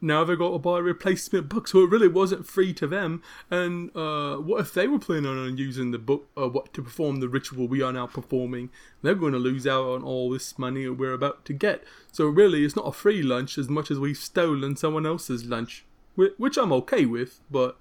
now 0.00 0.24
they've 0.24 0.38
got 0.38 0.52
to 0.52 0.58
buy 0.58 0.78
a 0.78 0.82
replacement 0.82 1.48
book, 1.48 1.68
so 1.68 1.80
it 1.80 1.90
really 1.90 2.08
wasn't 2.08 2.46
free 2.46 2.72
to 2.74 2.86
them. 2.86 3.22
And 3.50 3.94
uh, 3.96 4.36
what 4.36 4.60
if 4.60 4.72
they 4.72 4.88
were 4.88 4.98
planning 4.98 5.26
on 5.26 5.56
using 5.56 5.90
the 5.90 5.98
book 5.98 6.28
uh, 6.36 6.48
what 6.48 6.72
to 6.74 6.82
perform 6.82 7.20
the 7.20 7.28
ritual 7.28 7.68
we 7.68 7.82
are 7.82 7.92
now 7.92 8.06
performing? 8.06 8.70
They're 9.02 9.14
going 9.14 9.32
to 9.32 9.38
lose 9.38 9.66
out 9.66 9.86
on 9.86 10.02
all 10.02 10.30
this 10.30 10.58
money 10.58 10.88
we're 10.88 11.12
about 11.12 11.44
to 11.46 11.52
get. 11.52 11.84
So 12.10 12.26
really, 12.26 12.64
it's 12.64 12.76
not 12.76 12.88
a 12.88 12.92
free 12.92 13.22
lunch 13.22 13.58
as 13.58 13.68
much 13.68 13.90
as 13.90 13.98
we've 13.98 14.16
stolen 14.16 14.76
someone 14.76 15.06
else's 15.06 15.44
lunch, 15.44 15.84
which 16.14 16.56
I'm 16.56 16.72
okay 16.72 17.04
with. 17.04 17.40
But 17.50 17.76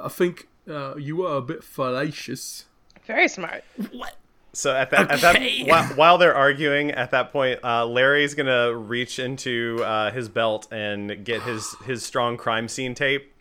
I 0.00 0.08
think 0.08 0.48
uh, 0.68 0.96
you 0.96 1.24
are 1.24 1.36
a 1.36 1.42
bit 1.42 1.62
fallacious. 1.62 2.64
Very 3.06 3.28
smart. 3.28 3.62
What? 3.92 4.16
So 4.56 4.74
at 4.74 4.88
that, 4.90 5.10
at 5.10 5.20
that 5.20 5.42
while, 5.68 5.84
while 5.96 6.18
they're 6.18 6.34
arguing, 6.34 6.90
at 6.90 7.10
that 7.10 7.30
point, 7.30 7.60
uh, 7.62 7.84
Larry's 7.84 8.32
gonna 8.32 8.74
reach 8.74 9.18
into 9.18 9.82
uh, 9.84 10.10
his 10.10 10.30
belt 10.30 10.66
and 10.70 11.24
get 11.26 11.42
his 11.42 11.74
his 11.84 12.02
strong 12.02 12.38
crime 12.38 12.66
scene 12.66 12.94
tape, 12.94 13.34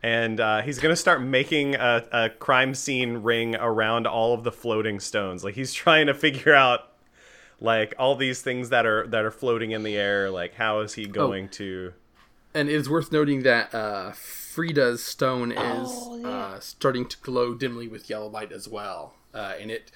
and 0.00 0.38
uh, 0.38 0.62
he's 0.62 0.78
gonna 0.78 0.94
start 0.94 1.22
making 1.22 1.74
a, 1.74 2.04
a 2.12 2.30
crime 2.30 2.74
scene 2.74 3.16
ring 3.18 3.56
around 3.56 4.06
all 4.06 4.32
of 4.32 4.44
the 4.44 4.52
floating 4.52 5.00
stones. 5.00 5.42
Like 5.42 5.56
he's 5.56 5.74
trying 5.74 6.06
to 6.06 6.14
figure 6.14 6.54
out 6.54 6.92
like 7.60 7.92
all 7.98 8.14
these 8.14 8.40
things 8.40 8.68
that 8.68 8.86
are 8.86 9.08
that 9.08 9.24
are 9.24 9.32
floating 9.32 9.72
in 9.72 9.82
the 9.82 9.96
air. 9.96 10.30
Like 10.30 10.54
how 10.54 10.80
is 10.80 10.94
he 10.94 11.06
going 11.06 11.48
to? 11.50 11.94
And 12.54 12.68
it 12.68 12.74
is 12.76 12.88
worth 12.88 13.10
noting 13.10 13.42
that 13.42 13.74
uh, 13.74 14.12
Frieda's 14.12 15.02
stone 15.04 15.50
is 15.50 15.58
Oh, 15.60 16.16
yeah. 16.16 16.28
uh, 16.28 16.60
starting 16.60 17.06
to 17.08 17.16
glow 17.22 17.54
dimly 17.54 17.88
with 17.88 18.08
yellow 18.08 18.28
light 18.28 18.52
as 18.52 18.68
well. 18.68 19.14
Uh, 19.32 19.54
and 19.60 19.70
it 19.70 19.90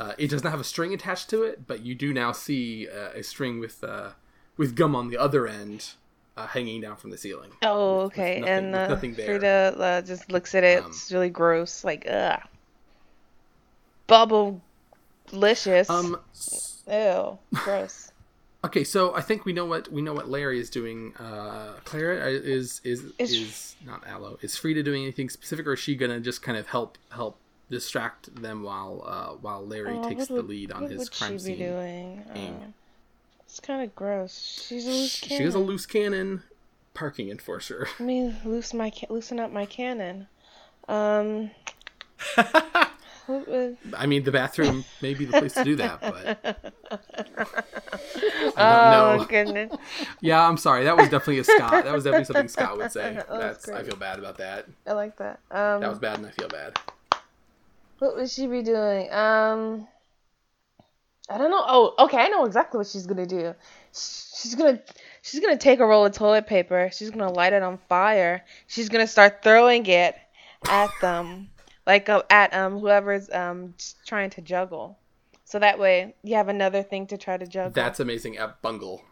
uh, 0.00 0.12
it 0.18 0.28
doesn't 0.30 0.50
have 0.50 0.60
a 0.60 0.64
string 0.64 0.94
attached 0.94 1.28
to 1.30 1.42
it, 1.42 1.66
but 1.66 1.80
you 1.82 1.94
do 1.94 2.12
now 2.14 2.32
see 2.32 2.88
uh, 2.88 3.10
a 3.14 3.22
string 3.22 3.60
with 3.60 3.84
uh, 3.84 4.10
with 4.56 4.74
gum 4.74 4.96
on 4.96 5.08
the 5.08 5.18
other 5.18 5.46
end 5.46 5.90
uh, 6.36 6.46
hanging 6.46 6.80
down 6.80 6.96
from 6.96 7.10
the 7.10 7.18
ceiling. 7.18 7.50
Oh, 7.62 8.00
okay. 8.02 8.40
nothing- 8.40 8.48
and 8.54 8.74
uh, 8.74 8.88
nothing 8.88 9.14
there. 9.14 9.26
Frieda 9.26 9.74
uh, 9.78 10.00
just 10.02 10.32
looks 10.32 10.54
at 10.54 10.64
it. 10.64 10.82
Um, 10.82 10.90
it's 10.90 11.12
really 11.12 11.28
gross. 11.30 11.84
Like, 11.84 12.06
ugh. 12.08 12.40
Bubble 14.06 14.60
delicious. 15.26 15.88
Um. 15.90 16.18
Ew. 16.90 17.38
Gross. 17.54 18.12
Okay, 18.64 18.82
so 18.82 19.14
I 19.14 19.20
think 19.20 19.44
we 19.44 19.52
know 19.52 19.66
what 19.66 19.86
we 19.92 20.02
know 20.02 20.12
what 20.12 20.28
Larry 20.28 20.58
is 20.58 20.68
doing. 20.68 21.14
Uh, 21.16 21.74
Clara 21.84 22.28
is 22.28 22.80
is 22.82 23.04
Is- 23.16 23.32
is 23.32 23.76
not 23.86 24.04
Aloe. 24.04 24.36
Is 24.42 24.56
Frieda 24.56 24.82
doing 24.82 25.04
anything 25.04 25.28
specific, 25.30 25.64
or 25.68 25.74
is 25.74 25.78
she 25.78 25.94
gonna 25.94 26.18
just 26.18 26.42
kind 26.42 26.58
of 26.58 26.66
help 26.66 26.98
help 27.10 27.38
distract 27.70 28.34
them 28.40 28.62
while 28.62 29.02
uh, 29.06 29.36
while 29.36 29.66
Larry 29.66 29.98
Oh, 29.98 30.08
takes 30.08 30.26
the 30.26 30.42
lead 30.42 30.72
on 30.72 30.82
what 30.82 30.90
his 30.90 31.00
would 31.00 31.12
crime 31.12 31.32
she 31.32 31.38
scene? 31.38 31.58
be 31.58 31.64
doing? 31.64 32.24
Uh, 32.30 32.66
it's 33.44 33.60
kind 33.60 33.82
of 33.82 33.94
gross. 33.94 34.64
She's 34.66 34.86
a 34.86 34.90
loose 34.90 35.20
cannon. 35.20 35.38
She 35.38 35.44
is 35.44 35.54
a 35.54 35.58
loose 35.58 35.86
cannon 35.86 36.42
parking 36.94 37.30
enforcer. 37.30 37.88
Let 37.98 38.06
me 38.06 38.34
loose 38.44 38.74
my 38.74 38.90
ca- 38.90 39.06
loosen 39.10 39.40
up 39.40 39.50
my 39.52 39.66
cannon. 39.66 40.28
Um. 40.88 41.50
I 43.94 44.06
mean, 44.06 44.24
the 44.24 44.32
bathroom 44.32 44.84
may 45.00 45.14
be 45.14 45.24
the 45.24 45.32
place 45.34 45.54
to 45.54 45.64
do 45.64 45.76
that, 45.76 46.00
but 46.00 46.38
I 48.56 48.58
Oh 48.58 48.82
know. 48.82 49.26
goodness. 49.28 49.72
Yeah, 50.20 50.46
I'm 50.46 50.56
sorry. 50.56 50.84
That 50.84 50.96
was 50.96 51.08
definitely 51.08 51.38
a 51.38 51.44
Scott. 51.44 51.84
That 51.84 51.94
was 51.94 52.04
definitely 52.04 52.24
something 52.24 52.48
Scott 52.48 52.76
would 52.76 52.90
say. 52.90 53.14
That 53.28 53.28
was 53.30 53.38
That's. 53.38 53.68
I 53.68 53.82
feel 53.82 53.96
bad 53.96 54.18
about 54.18 54.38
that. 54.38 54.66
I 54.86 54.92
like 54.92 55.16
that. 55.18 55.40
Um, 55.50 55.80
That 55.80 55.90
was 55.90 55.98
bad, 55.98 56.18
and 56.18 56.26
I 56.26 56.30
feel 56.30 56.48
bad. 56.48 56.78
What 57.98 58.16
would 58.16 58.30
she 58.30 58.46
be 58.46 58.62
doing? 58.62 59.12
Um, 59.12 59.88
I 61.28 61.36
don't 61.36 61.50
know. 61.50 61.64
Oh, 61.66 61.94
okay. 61.98 62.18
I 62.18 62.28
know 62.28 62.44
exactly 62.44 62.78
what 62.78 62.86
she's 62.86 63.06
gonna 63.06 63.26
do. 63.26 63.54
She's 63.92 64.54
gonna 64.54 64.80
she's 65.22 65.40
gonna 65.40 65.58
take 65.58 65.80
a 65.80 65.86
roll 65.86 66.06
of 66.06 66.12
toilet 66.12 66.46
paper. 66.46 66.90
She's 66.92 67.10
gonna 67.10 67.32
light 67.32 67.52
it 67.52 67.62
on 67.62 67.78
fire. 67.88 68.44
She's 68.66 68.88
gonna 68.88 69.06
start 69.06 69.42
throwing 69.42 69.84
it 69.86 70.16
at 70.68 70.90
them, 71.00 71.50
like 71.86 72.08
uh, 72.08 72.22
at 72.30 72.54
um 72.54 72.78
whoever's 72.78 73.28
um 73.30 73.74
trying 74.06 74.30
to 74.30 74.40
juggle. 74.40 74.98
So 75.44 75.58
that 75.58 75.78
way 75.78 76.14
you 76.22 76.36
have 76.36 76.48
another 76.48 76.82
thing 76.82 77.06
to 77.08 77.18
try 77.18 77.36
to 77.36 77.46
juggle. 77.46 77.72
That's 77.72 78.00
amazing 78.00 78.36
at 78.38 78.62
Bungle. 78.62 79.02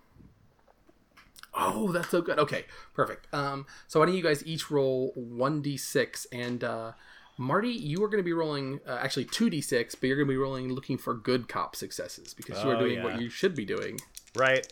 Oh, 1.59 1.91
that's 1.91 2.11
so 2.11 2.21
good. 2.21 2.39
Okay, 2.39 2.67
perfect. 2.93 3.33
Um, 3.33 3.67
so 3.89 4.01
why 4.01 4.07
don't 4.07 4.15
you 4.15 4.23
guys 4.23 4.47
each 4.47 4.71
roll 4.71 5.13
one 5.15 5.63
d 5.63 5.79
six, 5.79 6.27
and 6.31 6.63
uh, 6.63 6.93
Marty, 7.39 7.71
you 7.71 8.03
are 8.03 8.09
going 8.09 8.19
to 8.19 8.25
be 8.25 8.33
rolling 8.33 8.81
uh, 8.87 8.99
actually 9.01 9.27
two 9.27 9.51
d 9.51 9.61
six, 9.61 9.95
but 9.95 10.07
you're 10.07 10.17
going 10.17 10.27
to 10.27 10.33
be 10.33 10.37
rolling 10.39 10.73
looking 10.73 10.97
for 10.97 11.15
good 11.15 11.49
cop 11.49 11.77
successes 11.77 12.33
because 12.35 12.63
you 12.63 12.71
are 12.71 12.77
Oh, 12.77 12.81
doing 12.81 12.95
yeah. 12.99 13.05
what 13.05 13.21
you 13.21 13.29
should 13.29 13.55
be 13.55 13.65
doing. 13.65 14.01
Right. 14.35 14.67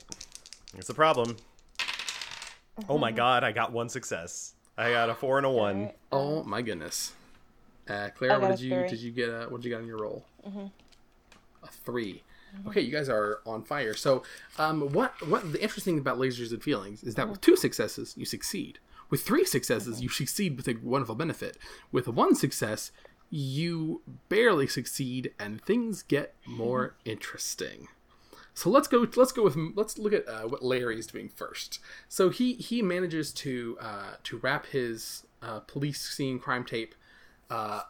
It's 0.76 0.88
a 0.88 0.94
problem. 0.94 1.36
Oh 2.88 2.98
my 2.98 3.12
god, 3.12 3.44
I 3.44 3.52
got 3.52 3.72
one 3.72 3.88
success. 3.88 4.54
I 4.76 4.90
got 4.90 5.08
a 5.10 5.14
four 5.14 5.36
and 5.38 5.46
a 5.46 5.50
one. 5.50 5.90
Oh 6.10 6.42
my 6.44 6.62
goodness. 6.62 7.12
Uh, 7.88 8.08
Claire, 8.16 8.40
what 8.40 8.50
did 8.52 8.60
you 8.60 8.70
did 8.88 8.98
you 9.00 9.10
get? 9.12 9.28
Uh, 9.28 9.46
what 9.46 9.60
did 9.60 9.68
you 9.68 9.74
get 9.74 9.80
on 9.82 9.86
your 9.86 9.98
roll? 9.98 10.24
A 11.62 11.68
3 11.68 12.22
Okay, 12.68 12.80
you 12.80 12.92
guys 12.92 13.08
are 13.08 13.40
on 13.46 13.62
fire. 13.64 13.94
So, 13.94 14.22
um, 14.58 14.92
what 14.92 15.12
what 15.28 15.52
the 15.52 15.60
interesting 15.62 15.94
thing 15.94 16.00
about 16.00 16.18
lasers 16.18 16.50
and 16.52 16.62
feelings 16.62 17.02
is 17.02 17.14
that 17.16 17.28
with 17.28 17.40
two 17.40 17.56
successes 17.56 18.14
you 18.16 18.24
succeed. 18.24 18.78
With 19.10 19.22
three 19.22 19.44
successes 19.44 20.00
you 20.00 20.08
succeed 20.08 20.56
with 20.56 20.68
a 20.68 20.76
wonderful 20.82 21.14
benefit. 21.14 21.56
With 21.92 22.08
one 22.08 22.34
success 22.34 22.90
you 23.30 24.02
barely 24.28 24.66
succeed, 24.66 25.32
and 25.38 25.60
things 25.60 26.02
get 26.02 26.34
more 26.46 26.94
interesting. 27.04 27.88
So 28.54 28.70
let's 28.70 28.86
go. 28.86 29.06
Let's 29.16 29.32
go 29.32 29.42
with. 29.42 29.56
Let's 29.74 29.98
look 29.98 30.12
at 30.12 30.28
uh, 30.28 30.42
what 30.42 30.62
Larry 30.62 30.98
is 30.98 31.08
doing 31.08 31.28
first. 31.28 31.80
So 32.08 32.30
he 32.30 32.54
he 32.54 32.82
manages 32.82 33.32
to 33.32 33.76
uh, 33.80 34.14
to 34.22 34.38
wrap 34.38 34.66
his 34.66 35.26
uh, 35.42 35.60
police 35.60 36.00
scene 36.00 36.38
crime 36.38 36.64
tape 36.64 36.94
uh, 37.50 37.80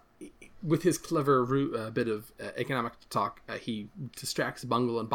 with 0.63 0.83
his 0.83 0.97
clever 0.97 1.45
ru- 1.45 1.77
uh, 1.77 1.91
bit 1.91 2.09
of 2.09 2.33
uh, 2.43 2.49
economic 2.57 2.95
talk. 3.11 3.43
He 3.61 3.89
distracts 4.17 4.65
Bungle 4.65 4.99
and 4.99 5.13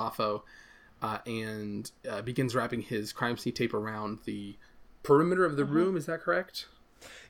uh, 1.02 1.18
and 1.26 1.92
begins 2.24 2.54
wrapping 2.54 2.82
his 2.82 3.12
crime 3.12 3.38
scene 3.38 3.54
tape 3.54 3.74
around 3.74 4.20
the 4.26 4.56
perimeter 5.04 5.46
of 5.46 5.56
the 5.56 5.64
mm-hmm. 5.64 5.74
room. 5.74 5.98
Is 5.98 6.06
that 6.06 6.22
correct? 6.22 6.66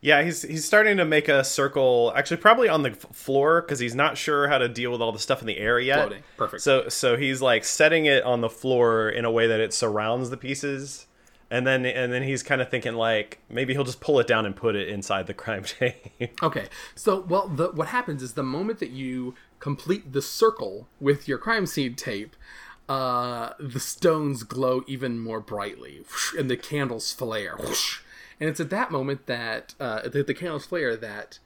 Yeah, 0.02 0.24
he's 0.24 0.44
he's 0.44 0.64
starting 0.64 0.98
to 0.98 1.06
make 1.06 1.28
a 1.28 1.44
circle. 1.44 2.14
Actually, 2.16 2.38
probably 2.38 2.70
on 2.70 2.84
the 2.84 2.92
f- 2.92 3.06
floor 3.12 3.62
because 3.62 3.80
he's 3.80 3.96
not 3.96 4.18
sure 4.18 4.48
how 4.48 4.58
to 4.58 4.70
deal 4.70 4.92
with 4.92 5.02
all 5.02 5.12
the 5.12 5.20
stuff 5.20 5.42
in 5.42 5.48
the 5.48 5.58
air 5.58 5.80
yet. 5.80 6.08
Floating. 6.08 6.24
Perfect. 6.38 6.64
So 6.64 6.88
so 6.88 7.18
he's 7.18 7.42
like 7.42 7.66
setting 7.66 8.06
it 8.06 8.24
on 8.24 8.42
the 8.42 8.50
floor 8.50 9.10
in 9.10 9.26
a 9.26 9.32
way 9.32 9.48
that 9.48 9.60
it 9.60 9.74
surrounds 9.74 10.30
the 10.30 10.38
pieces, 10.38 11.08
and 11.52 11.68
then 11.68 11.86
and 11.86 12.14
then 12.14 12.24
he's 12.24 12.44
kind 12.44 12.62
of 12.62 12.70
thinking 12.70 12.94
like 12.94 13.40
maybe 13.50 13.74
he'll 13.74 13.84
just 13.84 14.00
pull 14.00 14.20
it 14.20 14.28
down 14.28 14.46
and 14.46 14.56
put 14.56 14.76
it 14.76 14.88
inside 14.88 15.28
the 15.28 15.34
crime 15.36 15.64
tape. 15.64 16.32
Okay, 16.42 16.68
so 16.96 17.20
well, 17.20 17.50
the, 17.50 17.68
what 17.72 17.90
happens 17.90 18.24
is 18.24 18.34
the 18.34 18.44
moment 18.44 18.80
that 18.80 18.92
you 18.92 19.36
complete 19.60 20.14
the 20.14 20.22
circle 20.22 20.88
with 21.02 21.28
your 21.28 21.38
crime 21.38 21.66
scene 21.66 21.96
tape, 21.96 22.38
uh, 22.90 23.54
the 23.60 23.80
stones 23.80 24.44
glow 24.44 24.84
even 24.88 25.20
more 25.20 25.40
brightly, 25.40 26.04
and 26.38 26.50
the 26.50 26.58
candles 26.58 27.14
flare. 27.14 27.56
And 28.40 28.50
it's 28.50 28.60
at 28.60 28.70
that 28.72 28.92
moment 28.92 29.28
that 29.28 29.76
uh, 29.80 30.10
the, 30.10 30.24
the 30.24 30.34
candles 30.34 30.66
flare 30.66 30.98
that 30.98 31.40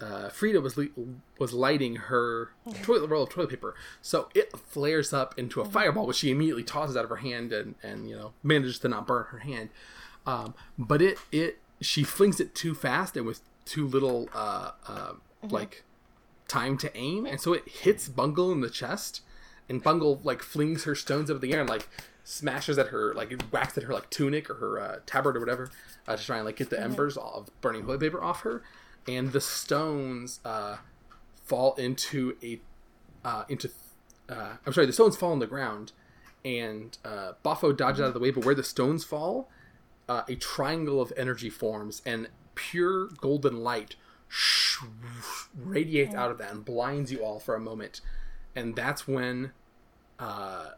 uh, 0.00 0.30
Frieda 0.30 0.60
was 0.60 0.76
li- 0.76 0.90
was 1.38 1.52
lighting 1.52 1.96
her 1.96 2.50
toilet 2.82 3.08
roll 3.08 3.22
of 3.24 3.28
toilet 3.28 3.50
paper. 3.50 3.74
So 4.02 4.28
it 4.34 4.50
flares 4.58 5.12
up 5.12 5.38
into 5.38 5.60
a 5.60 5.64
fireball, 5.64 6.06
which 6.06 6.16
she 6.16 6.30
immediately 6.30 6.64
tosses 6.64 6.96
out 6.96 7.04
of 7.04 7.10
her 7.10 7.16
hand 7.16 7.52
and, 7.52 7.74
and 7.82 8.08
you 8.08 8.16
know 8.16 8.32
manages 8.42 8.78
to 8.80 8.88
not 8.88 9.06
burn 9.06 9.26
her 9.30 9.38
hand. 9.38 9.68
Um, 10.26 10.54
but 10.78 11.00
it 11.00 11.18
it 11.30 11.58
she 11.80 12.02
flings 12.02 12.40
it 12.40 12.54
too 12.54 12.74
fast 12.74 13.16
and 13.16 13.26
with 13.26 13.42
too 13.64 13.86
little 13.86 14.28
uh, 14.34 14.72
uh, 14.88 15.12
like 15.42 15.84
time 16.48 16.76
to 16.78 16.96
aim, 16.96 17.26
and 17.26 17.40
so 17.40 17.52
it 17.52 17.68
hits 17.68 18.08
Bungle 18.08 18.50
in 18.50 18.60
the 18.60 18.70
chest, 18.70 19.20
and 19.70 19.82
Bungle 19.82 20.20
like 20.22 20.42
flings 20.42 20.84
her 20.84 20.94
stones 20.94 21.30
up 21.30 21.36
in 21.36 21.40
the 21.40 21.54
air 21.54 21.60
and 21.60 21.70
like 21.70 21.88
smashes 22.24 22.76
at 22.78 22.88
her 22.88 23.14
like 23.14 23.32
whacks 23.50 23.78
at 23.78 23.84
her 23.84 23.94
like 23.94 24.10
tunic 24.10 24.50
or 24.50 24.54
her 24.54 24.80
uh, 24.80 24.96
tabard 25.06 25.36
or 25.36 25.40
whatever 25.40 25.70
uh, 26.06 26.16
to 26.16 26.24
try 26.24 26.36
and 26.36 26.44
like 26.44 26.56
get 26.56 26.68
the 26.70 26.80
embers 26.80 27.16
of 27.16 27.48
burning 27.60 27.84
toilet 27.84 28.00
paper 28.00 28.22
off 28.22 28.42
her, 28.42 28.62
and 29.08 29.32
the 29.32 29.40
stones 29.40 30.40
uh, 30.44 30.76
fall 31.44 31.74
into 31.76 32.36
a 32.42 32.60
uh, 33.24 33.44
into 33.48 33.70
uh, 34.28 34.56
I'm 34.64 34.72
sorry, 34.72 34.86
the 34.86 34.92
stones 34.92 35.16
fall 35.16 35.32
on 35.32 35.38
the 35.38 35.46
ground, 35.46 35.92
and 36.44 36.96
uh, 37.04 37.32
Boffo 37.44 37.76
dodges 37.76 38.00
out 38.00 38.08
of 38.08 38.14
the 38.14 38.20
way, 38.20 38.30
but 38.30 38.44
where 38.44 38.54
the 38.54 38.62
stones 38.62 39.04
fall, 39.04 39.48
uh, 40.08 40.22
a 40.28 40.36
triangle 40.36 41.00
of 41.00 41.12
energy 41.16 41.50
forms, 41.50 42.02
and 42.06 42.28
pure 42.54 43.08
golden 43.20 43.62
light 43.62 43.96
sh- 44.28 44.78
radiates 45.56 46.14
out 46.14 46.30
of 46.30 46.38
that 46.38 46.52
and 46.52 46.64
blinds 46.64 47.10
you 47.10 47.24
all 47.24 47.40
for 47.40 47.54
a 47.54 47.60
moment, 47.60 48.00
and 48.54 48.76
that's 48.76 49.08
when 49.08 49.52
uh, 50.20 50.70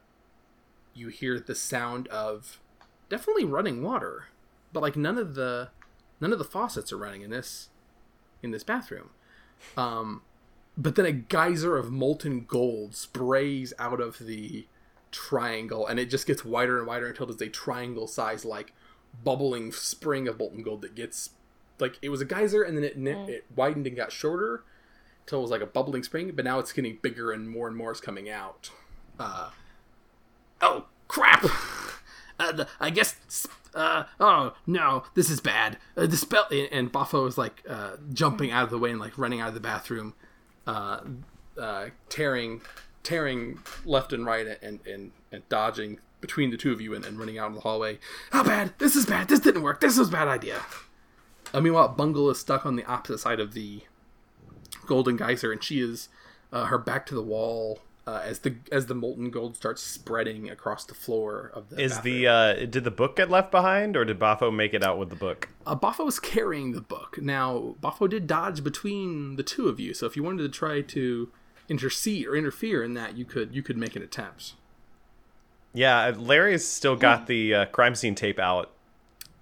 you 0.94 1.08
hear 1.08 1.38
the 1.40 1.54
sound 1.54 2.06
of 2.08 2.60
definitely 3.08 3.44
running 3.44 3.82
water, 3.82 4.26
but 4.72 4.80
like 4.82 4.96
none 4.96 5.18
of 5.18 5.34
the 5.34 5.70
none 6.20 6.32
of 6.32 6.38
the 6.38 6.44
faucets 6.44 6.92
are 6.92 6.98
running 6.98 7.22
in 7.22 7.30
this 7.30 7.68
in 8.42 8.50
this 8.52 8.64
bathroom. 8.64 9.10
Um, 9.76 10.22
but 10.76 10.94
then 10.96 11.04
a 11.06 11.12
geyser 11.12 11.76
of 11.76 11.90
molten 11.90 12.44
gold 12.44 12.94
sprays 12.94 13.72
out 13.78 14.00
of 14.00 14.18
the 14.18 14.66
triangle, 15.10 15.86
and 15.86 16.00
it 16.00 16.06
just 16.10 16.26
gets 16.26 16.44
wider 16.44 16.78
and 16.78 16.86
wider 16.86 17.08
until 17.08 17.26
there's 17.26 17.40
a 17.42 17.48
triangle 17.48 18.06
size 18.06 18.44
like 18.44 18.72
bubbling 19.24 19.72
spring 19.72 20.26
of 20.26 20.38
molten 20.38 20.62
gold 20.62 20.80
that 20.82 20.94
gets 20.94 21.30
like 21.78 21.98
it 22.00 22.08
was 22.08 22.20
a 22.20 22.24
geyser, 22.24 22.62
and 22.62 22.76
then 22.76 22.84
it 22.84 22.98
Mm. 22.98 23.28
it 23.28 23.44
widened 23.54 23.86
and 23.86 23.96
got 23.96 24.12
shorter 24.12 24.62
until 25.22 25.40
it 25.40 25.42
was 25.42 25.50
like 25.50 25.60
a 25.60 25.66
bubbling 25.66 26.02
spring, 26.02 26.32
but 26.34 26.44
now 26.44 26.58
it's 26.58 26.72
getting 26.72 26.98
bigger 27.02 27.30
and 27.30 27.48
more 27.48 27.68
and 27.68 27.76
more 27.76 27.92
is 27.92 28.00
coming 28.00 28.28
out. 28.28 28.70
Uh, 29.18 29.50
oh 30.60 30.86
crap! 31.08 31.44
Uh, 32.38 32.64
I 32.80 32.90
guess. 32.90 33.46
Uh, 33.74 34.04
oh 34.20 34.54
no, 34.66 35.04
this 35.14 35.30
is 35.30 35.40
bad. 35.40 35.78
Uh, 35.96 36.06
the 36.06 36.16
spell 36.16 36.46
and, 36.50 36.92
Boffo 36.92 37.26
is 37.26 37.38
like 37.38 37.62
uh, 37.68 37.96
jumping 38.12 38.50
out 38.50 38.64
of 38.64 38.70
the 38.70 38.78
way 38.78 38.90
and 38.90 39.00
like 39.00 39.16
running 39.16 39.40
out 39.40 39.48
of 39.48 39.54
the 39.54 39.60
bathroom, 39.60 40.14
uh, 40.66 41.00
uh, 41.58 41.86
tearing, 42.08 42.60
tearing 43.02 43.58
left 43.84 44.12
and 44.12 44.26
right 44.26 44.46
and 44.62 44.80
and, 44.86 45.12
and 45.30 45.48
dodging 45.48 46.00
between 46.20 46.50
the 46.50 46.56
two 46.56 46.72
of 46.72 46.80
you 46.80 46.94
and, 46.94 47.04
and 47.04 47.18
running 47.18 47.38
out 47.38 47.48
in 47.48 47.54
the 47.54 47.60
hallway. 47.60 47.98
How 48.30 48.44
bad? 48.44 48.74
This 48.78 48.94
is 48.94 49.06
bad. 49.06 49.28
This 49.28 49.40
didn't 49.40 49.62
work. 49.62 49.80
This 49.80 49.98
was 49.98 50.08
a 50.08 50.12
bad 50.12 50.28
idea. 50.28 50.60
Uh, 51.52 51.60
meanwhile, 51.60 51.88
Bungle 51.88 52.30
is 52.30 52.38
stuck 52.38 52.64
on 52.64 52.76
the 52.76 52.84
opposite 52.84 53.18
side 53.18 53.40
of 53.40 53.54
the 53.54 53.82
golden 54.86 55.16
geyser, 55.16 55.52
and 55.52 55.62
she 55.62 55.80
is 55.80 56.08
uh, 56.52 56.66
her 56.66 56.78
back 56.78 57.04
to 57.06 57.14
the 57.14 57.22
wall 57.22 57.80
uh, 58.06 58.20
as 58.24 58.40
the 58.40 58.56
as 58.70 58.86
the 58.86 58.94
molten 58.94 59.30
gold 59.30 59.56
starts 59.56 59.82
spreading 59.82 60.50
across 60.50 60.84
the 60.84 60.94
floor 60.94 61.50
of 61.54 61.68
the. 61.70 61.80
Is 61.80 61.94
bathroom. 61.94 62.14
the 62.14 62.26
uh, 62.26 62.54
did 62.66 62.84
the 62.84 62.90
book 62.90 63.16
get 63.16 63.30
left 63.30 63.50
behind, 63.50 63.96
or 63.96 64.04
did 64.04 64.18
Boffo 64.18 64.54
make 64.54 64.74
it 64.74 64.82
out 64.82 64.98
with 64.98 65.10
the 65.10 65.16
book? 65.16 65.48
uh, 65.66 65.76
Boffo 65.76 66.08
is 66.08 66.18
carrying 66.18 66.72
the 66.72 66.80
book 66.80 67.18
now? 67.20 67.76
Boffo 67.82 68.08
did 68.08 68.26
dodge 68.26 68.64
between 68.64 69.36
the 69.36 69.42
two 69.42 69.68
of 69.68 69.78
you, 69.78 69.94
so 69.94 70.06
if 70.06 70.16
you 70.16 70.22
wanted 70.22 70.42
to 70.42 70.48
try 70.48 70.80
to 70.80 71.30
intercede 71.68 72.26
or 72.26 72.34
interfere 72.34 72.82
in 72.82 72.94
that, 72.94 73.16
you 73.16 73.24
could 73.24 73.54
you 73.54 73.62
could 73.62 73.76
make 73.76 73.94
an 73.94 74.02
attempt. 74.02 74.54
Yeah, 75.74 76.12
Larry's 76.16 76.66
still 76.66 76.96
got 76.96 77.26
the 77.28 77.54
uh, 77.54 77.64
crime 77.66 77.94
scene 77.94 78.14
tape 78.14 78.38
out. 78.38 78.70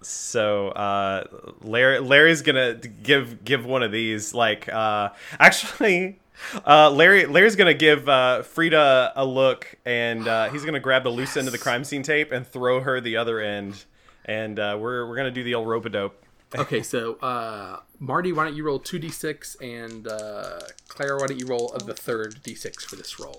So 0.01 0.69
uh, 0.69 1.25
Larry, 1.61 1.99
Larry's 1.99 2.41
gonna 2.41 2.75
give 2.75 3.43
give 3.43 3.65
one 3.65 3.83
of 3.83 3.91
these. 3.91 4.33
Like, 4.33 4.69
uh, 4.69 5.09
actually, 5.39 6.19
uh, 6.65 6.89
Larry 6.91 7.25
Larry's 7.25 7.55
gonna 7.55 7.73
give 7.73 8.07
uh, 8.09 8.41
Frieda 8.43 9.13
a 9.15 9.25
look, 9.25 9.75
and 9.85 10.27
uh, 10.27 10.49
he's 10.49 10.65
gonna 10.65 10.79
grab 10.79 11.03
the 11.03 11.09
loose 11.09 11.37
end 11.37 11.47
of 11.47 11.51
the 11.51 11.57
crime 11.59 11.83
scene 11.83 12.03
tape 12.03 12.31
and 12.31 12.45
throw 12.45 12.81
her 12.81 12.99
the 13.01 13.17
other 13.17 13.39
end. 13.39 13.85
And 14.25 14.59
uh, 14.59 14.77
we're 14.79 15.07
we're 15.07 15.15
gonna 15.15 15.31
do 15.31 15.43
the 15.43 15.55
old 15.55 15.67
rope 15.67 15.85
a 15.85 15.89
dope. 15.89 16.23
Okay, 16.55 16.83
so 16.83 17.15
uh, 17.21 17.79
Marty, 17.99 18.33
why 18.33 18.43
don't 18.45 18.55
you 18.55 18.63
roll 18.65 18.77
two 18.79 18.99
d 18.99 19.09
six, 19.09 19.55
and 19.61 20.07
uh, 20.07 20.59
Claire, 20.89 21.17
why 21.17 21.27
don't 21.27 21.39
you 21.39 21.47
roll 21.47 21.73
the 21.85 21.93
third 21.93 22.41
d 22.43 22.53
six 22.55 22.83
for 22.83 22.95
this 22.97 23.19
roll? 23.19 23.37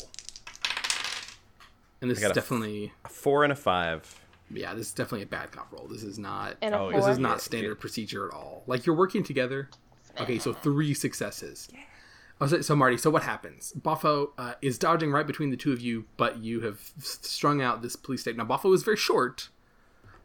And 2.00 2.10
this 2.10 2.18
is 2.18 2.24
a- 2.24 2.32
definitely, 2.32 2.92
A 3.04 3.08
four 3.08 3.44
and 3.44 3.52
a 3.52 3.56
five. 3.56 4.18
yeah, 4.50 4.74
this 4.74 4.88
is 4.88 4.92
definitely 4.92 5.22
a 5.22 5.26
bad 5.26 5.52
cop 5.52 5.72
roll. 5.72 5.86
This 5.86 6.02
is 6.02 6.18
not. 6.18 6.56
And 6.62 6.74
a 6.74 6.78
Oh, 6.80 6.90
This 6.92 7.06
is 7.06 7.18
not 7.18 7.40
standard 7.40 7.78
procedure 7.78 8.26
at 8.28 8.34
all. 8.34 8.64
Like 8.66 8.86
you're 8.86 8.96
working 8.96 9.22
together. 9.22 9.68
Okay, 10.20 10.38
so 10.38 10.52
three 10.52 10.92
successes. 10.94 11.68
Oh, 12.42 12.46
so, 12.48 12.60
so 12.60 12.74
Marty, 12.74 12.96
so 12.96 13.08
what 13.08 13.22
happens? 13.22 13.72
Boffo 13.80 14.30
uh, 14.36 14.54
is 14.60 14.76
dodging 14.76 15.12
right 15.12 15.26
between 15.26 15.50
the 15.50 15.56
two 15.56 15.72
of 15.72 15.80
you, 15.80 16.06
but 16.16 16.38
you 16.38 16.60
have 16.62 16.80
strung 16.98 17.62
out 17.62 17.82
this 17.82 17.94
police 17.94 18.24
tape. 18.24 18.36
Now, 18.36 18.44
Boffo 18.44 18.74
is 18.74 18.82
very 18.82 18.96
short, 18.96 19.48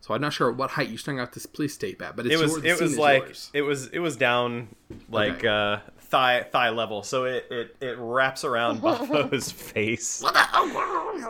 so 0.01 0.15
I'm 0.15 0.21
not 0.21 0.33
sure 0.33 0.51
what 0.51 0.71
height 0.71 0.89
you 0.89 0.97
strung 0.97 1.19
out 1.19 1.33
this 1.33 1.45
police 1.45 1.77
tape 1.77 2.01
at, 2.01 2.15
but 2.15 2.25
it's 2.25 2.33
It 2.33 2.41
was 2.41 2.55
your, 2.63 2.65
it 2.65 2.81
was 2.81 2.97
like 2.97 3.23
yours. 3.23 3.51
it 3.53 3.61
was 3.61 3.87
it 3.89 3.99
was 3.99 4.15
down 4.17 4.69
like 5.11 5.45
Okay. 5.45 5.47
uh, 5.47 5.77
thigh 5.99 6.41
thigh 6.51 6.69
level, 6.69 7.03
so 7.03 7.25
it 7.25 7.45
it, 7.51 7.75
it 7.81 7.97
wraps 7.99 8.43
around 8.43 8.81
Buffalo's 8.81 9.51
face, 9.51 10.23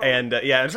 and 0.02 0.34
uh, 0.36 0.40
yeah, 0.42 0.68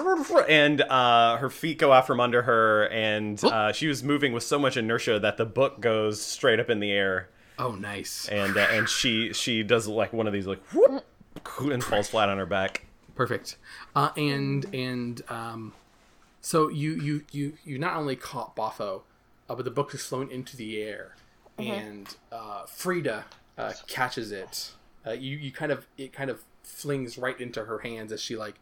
and 0.48 0.80
uh, 0.80 1.36
her 1.36 1.50
feet 1.50 1.78
go 1.78 1.92
out 1.92 2.06
from 2.08 2.18
under 2.18 2.42
her, 2.42 2.88
and 2.88 3.44
uh, 3.44 3.70
she 3.72 3.86
was 3.86 4.02
moving 4.02 4.32
with 4.32 4.42
so 4.42 4.58
much 4.58 4.76
inertia 4.76 5.20
that 5.20 5.36
the 5.36 5.46
book 5.46 5.80
goes 5.80 6.20
straight 6.20 6.58
up 6.58 6.68
in 6.70 6.80
the 6.80 6.90
air, 6.90 7.28
Oh, 7.60 7.72
nice. 7.72 8.26
and 8.28 8.56
uh, 8.56 8.66
and 8.70 8.88
she 8.88 9.32
she 9.34 9.62
does 9.62 9.86
like 9.86 10.12
one 10.14 10.26
of 10.26 10.32
these 10.32 10.46
like 10.46 10.62
whoop, 10.72 11.04
and 11.60 11.84
falls 11.84 12.08
flat 12.08 12.30
on 12.30 12.38
her 12.38 12.46
back. 12.46 12.86
Perfect. 13.14 13.56
Uh, 13.94 14.10
and 14.16 14.64
and 14.74 15.22
um, 15.28 15.74
so 16.40 16.68
you 16.68 16.92
you 16.92 17.24
you 17.32 17.52
you 17.64 17.78
not 17.78 17.96
only 17.96 18.16
caught 18.16 18.56
Boffo, 18.56 19.02
uh, 19.48 19.54
but 19.54 19.64
the 19.64 19.70
book 19.70 19.92
is 19.92 20.04
flown 20.04 20.30
into 20.30 20.56
the 20.56 20.80
air, 20.80 21.16
and 21.58 22.16
uh, 22.32 22.64
Frieda 22.64 23.26
uh, 23.58 23.72
catches 23.86 24.32
it. 24.32 24.72
Uh, 25.06 25.12
you 25.12 25.36
you 25.36 25.52
kind 25.52 25.70
of 25.70 25.86
it 25.98 26.14
kind 26.14 26.30
of 26.30 26.42
flings 26.62 27.18
right 27.18 27.38
into 27.38 27.64
her 27.64 27.80
hands 27.80 28.10
as 28.10 28.22
she 28.22 28.36
like 28.36 28.54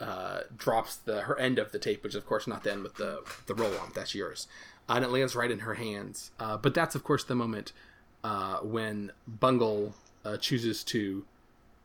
uh, 0.00 0.40
drops 0.54 0.96
the 0.96 1.22
her 1.22 1.38
end 1.38 1.58
of 1.58 1.72
the 1.72 1.78
tape, 1.78 2.02
which 2.02 2.12
is 2.12 2.16
of 2.16 2.26
course 2.26 2.46
not 2.46 2.62
the 2.62 2.72
end 2.72 2.82
with 2.82 2.96
the 2.96 3.22
the 3.46 3.54
roll 3.54 3.74
on. 3.78 3.90
That's 3.94 4.14
yours, 4.14 4.46
uh, 4.86 4.94
and 4.94 5.04
it 5.04 5.08
lands 5.08 5.34
right 5.34 5.50
in 5.50 5.60
her 5.60 5.74
hands. 5.74 6.30
Uh, 6.38 6.58
but 6.58 6.74
that's 6.74 6.94
of 6.94 7.04
course 7.04 7.24
the 7.24 7.34
moment 7.34 7.72
uh, 8.24 8.58
when 8.58 9.12
Bungle 9.26 9.94
uh, 10.24 10.36
chooses 10.36 10.84
to 10.84 11.24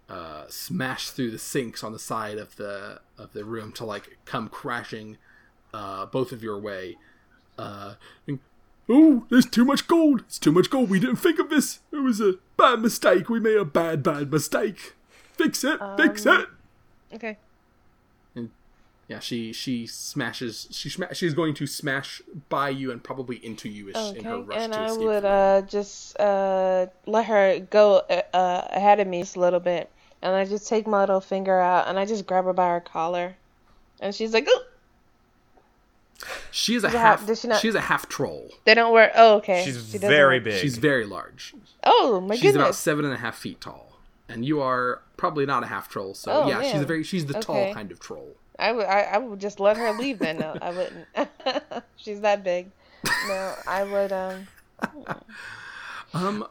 uh, 0.10 0.44
smash 0.48 1.10
through 1.10 1.32
the 1.32 1.40
sinks 1.40 1.84
on 1.84 1.92
the 1.92 2.00
side 2.00 2.38
of 2.38 2.56
the 2.58 3.00
of 3.18 3.34
the 3.34 3.46
room 3.46 3.72
to 3.74 3.86
like 3.86 4.18
come 4.26 4.50
crashing 4.50 5.18
uh, 5.74 6.06
both 6.06 6.32
of 6.32 6.44
your 6.44 6.60
way. 6.60 6.98
Uh, 7.58 7.96
and, 8.28 8.40
oh, 8.90 9.26
there's 9.30 9.46
too 9.46 9.66
much 9.66 9.88
gold. 9.88 10.22
It's 10.22 10.40
too 10.40 10.52
much 10.52 10.70
gold. 10.70 10.90
We 10.90 11.00
didn't 11.00 11.18
think 11.18 11.40
of 11.40 11.50
this. 11.50 11.80
It 11.92 11.98
was 11.98 12.20
a 12.20 12.36
bad 12.58 12.82
mistake. 12.82 13.30
We 13.30 13.40
made 13.40 13.58
a 13.58 13.66
bad, 13.66 14.04
bad 14.04 14.32
mistake. 14.32 14.94
Fix 15.38 15.64
it. 15.64 15.80
fix 15.98 16.26
it. 16.26 16.48
Okay. 17.14 17.38
Yeah, 19.14 19.20
she 19.20 19.54
she 19.54 19.86
smashes. 19.88 20.68
She 20.72 20.90
sma- 20.90 21.14
she's 21.14 21.34
going 21.34 21.54
to 21.56 21.68
smash 21.68 22.22
by 22.50 22.70
you 22.70 22.92
and 22.92 23.04
probably 23.04 23.38
into 23.46 23.70
you 23.70 23.90
as 23.94 24.12
in 24.14 24.24
her 24.26 24.42
rush 24.42 24.58
And 24.60 24.74
to 24.74 24.80
I 24.80 24.86
escape. 24.86 25.00
would 25.06 25.22
from 25.22 25.24
you. 25.24 25.30
uh 25.30 25.62
just 25.62 26.20
uh 26.20 26.88
let 27.06 27.26
her 27.26 27.60
go 27.60 28.02
uh, 28.10 28.22
uh, 28.34 28.68
ahead 28.72 29.00
of 29.00 29.08
me 29.08 29.22
just 29.22 29.36
a 29.36 29.40
little 29.40 29.60
bit, 29.60 29.90
and 30.22 30.34
I 30.36 30.46
just 30.46 30.68
take 30.68 30.88
my 30.88 31.02
little 31.02 31.22
finger 31.22 31.60
out 31.60 31.88
and 31.88 32.00
I 32.00 32.06
just 32.06 32.26
grab 32.26 32.46
her 32.46 32.54
by 32.54 32.70
her 32.70 32.82
collar, 32.82 33.36
and 34.00 34.16
she's 34.16 34.34
like, 34.34 34.48
"Oh, 34.50 34.64
she 36.52 36.76
is 36.76 36.84
a 36.84 36.88
Does 36.88 36.96
half. 36.96 37.26
does 37.28 37.42
she 37.42 37.48
not- 37.48 37.60
She's 37.60 37.76
a 37.76 37.82
half 37.82 38.08
troll. 38.08 38.50
they 38.66 38.74
don't 38.74 38.94
wear." 38.94 39.12
Oh, 39.16 39.36
okay. 39.38 39.64
She's 39.66 39.92
She 39.92 39.98
very 39.98 40.38
wear- 40.38 40.42
big. 40.42 40.62
She's 40.62 40.78
very 40.78 41.06
large. 41.06 41.54
Oh 41.84 42.20
my 42.22 42.28
goodness. 42.36 42.40
She's 42.42 42.56
about 42.56 42.76
seven 42.76 43.06
and 43.06 43.14
a 43.14 43.18
half 43.18 43.38
feet 43.38 43.60
tall, 43.62 43.98
and 44.30 44.46
you 44.46 44.62
are 44.62 45.02
probably 45.18 45.46
not 45.46 45.64
a 45.64 45.68
half 45.68 45.90
troll. 45.90 46.14
So 46.14 46.32
Oh, 46.32 46.48
yeah, 46.48 46.62
she's 46.72 46.82
a 46.82 46.86
very 46.86 47.04
she's 47.04 47.26
the 47.26 47.34
tall 47.40 47.74
kind 47.74 47.92
of 47.92 48.00
troll. 48.00 48.36
I 48.60 48.72
would 48.72 48.86
I, 48.86 49.02
I 49.02 49.18
would 49.18 49.40
just 49.40 49.60
let 49.60 49.78
her 49.78 49.92
leave 49.94 50.20
then. 50.20 50.38
No, 50.38 50.58
I 50.62 50.72
wouldn't. 50.72 51.08
she's 51.96 52.22
that 52.22 52.44
big. 52.44 52.70
No, 53.28 53.56
I 53.68 53.84
would 53.84 54.12
um. 54.12 54.48
Um, 56.14 56.46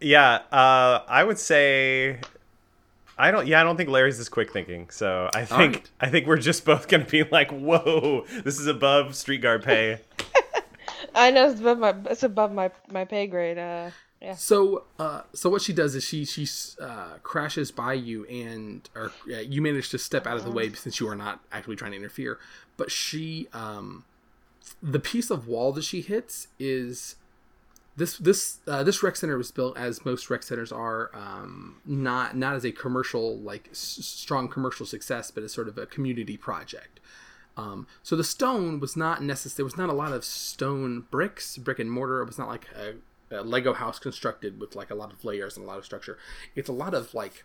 Yeah, 0.00 0.42
uh, 0.52 1.02
I 1.08 1.24
would 1.24 1.38
say 1.38 2.20
I 3.20 3.30
don't. 3.30 3.46
Yeah, 3.46 3.60
I 3.60 3.64
don't 3.64 3.76
think 3.76 3.90
Larry's 3.90 4.16
this 4.16 4.30
quick 4.30 4.50
thinking. 4.50 4.88
So 4.88 5.28
I 5.34 5.44
think 5.44 5.74
right. 5.74 5.90
I 6.00 6.08
think 6.08 6.26
we're 6.26 6.38
just 6.38 6.64
both 6.64 6.88
gonna 6.88 7.04
be 7.04 7.22
like, 7.24 7.50
"Whoa, 7.50 8.24
this 8.44 8.58
is 8.58 8.66
above 8.66 9.14
street 9.14 9.42
guard 9.42 9.62
pay." 9.62 10.00
I 11.14 11.30
know 11.30 11.50
it's 11.50 11.60
above 11.60 11.78
my 11.78 11.94
it's 12.06 12.22
above 12.22 12.52
my 12.52 12.70
my 12.88 13.04
pay 13.04 13.26
grade. 13.26 13.58
Uh, 13.58 13.90
yeah. 14.20 14.34
So, 14.34 14.84
uh, 14.98 15.22
so 15.32 15.48
what 15.48 15.62
she 15.62 15.72
does 15.72 15.94
is 15.94 16.04
she 16.04 16.24
she 16.24 16.46
uh, 16.80 17.14
crashes 17.22 17.70
by 17.70 17.94
you, 17.94 18.26
and 18.26 18.88
or 18.94 19.12
uh, 19.32 19.38
you 19.38 19.62
manage 19.62 19.88
to 19.90 19.98
step 19.98 20.26
out 20.26 20.36
of 20.36 20.44
the 20.44 20.50
way 20.50 20.70
since 20.72 21.00
you 21.00 21.08
are 21.08 21.16
not 21.16 21.40
actually 21.50 21.76
trying 21.76 21.92
to 21.92 21.96
interfere. 21.96 22.38
But 22.76 22.90
she, 22.90 23.48
um, 23.52 24.04
the 24.82 25.00
piece 25.00 25.30
of 25.30 25.48
wall 25.48 25.72
that 25.72 25.84
she 25.84 26.02
hits 26.02 26.48
is 26.58 27.16
this 27.96 28.18
this 28.18 28.58
uh, 28.66 28.82
this 28.82 29.02
rec 29.02 29.16
center 29.16 29.38
was 29.38 29.50
built 29.50 29.76
as 29.78 30.04
most 30.04 30.28
rec 30.28 30.42
centers 30.42 30.70
are, 30.70 31.10
um, 31.14 31.80
not 31.86 32.36
not 32.36 32.54
as 32.54 32.64
a 32.64 32.72
commercial 32.72 33.38
like 33.38 33.68
s- 33.70 33.78
strong 33.78 34.48
commercial 34.48 34.84
success, 34.84 35.30
but 35.30 35.42
as 35.42 35.52
sort 35.52 35.68
of 35.68 35.78
a 35.78 35.86
community 35.86 36.36
project. 36.36 37.00
Um, 37.56 37.86
so 38.02 38.16
the 38.16 38.24
stone 38.24 38.80
was 38.80 38.96
not 38.96 39.22
necessary. 39.22 39.56
There 39.56 39.64
was 39.64 39.76
not 39.76 39.88
a 39.88 39.94
lot 39.94 40.12
of 40.12 40.24
stone 40.24 41.06
bricks, 41.10 41.56
brick 41.58 41.78
and 41.78 41.90
mortar. 41.90 42.22
It 42.22 42.26
was 42.26 42.38
not 42.38 42.48
like 42.48 42.66
a, 42.76 42.94
a 43.30 43.42
Lego 43.42 43.72
house 43.72 43.98
constructed 43.98 44.60
with 44.60 44.74
like 44.74 44.90
a 44.90 44.94
lot 44.94 45.12
of 45.12 45.24
layers 45.24 45.56
and 45.56 45.64
a 45.64 45.68
lot 45.68 45.78
of 45.78 45.84
structure. 45.84 46.18
It's 46.54 46.68
a 46.68 46.72
lot 46.72 46.94
of 46.94 47.14
like 47.14 47.44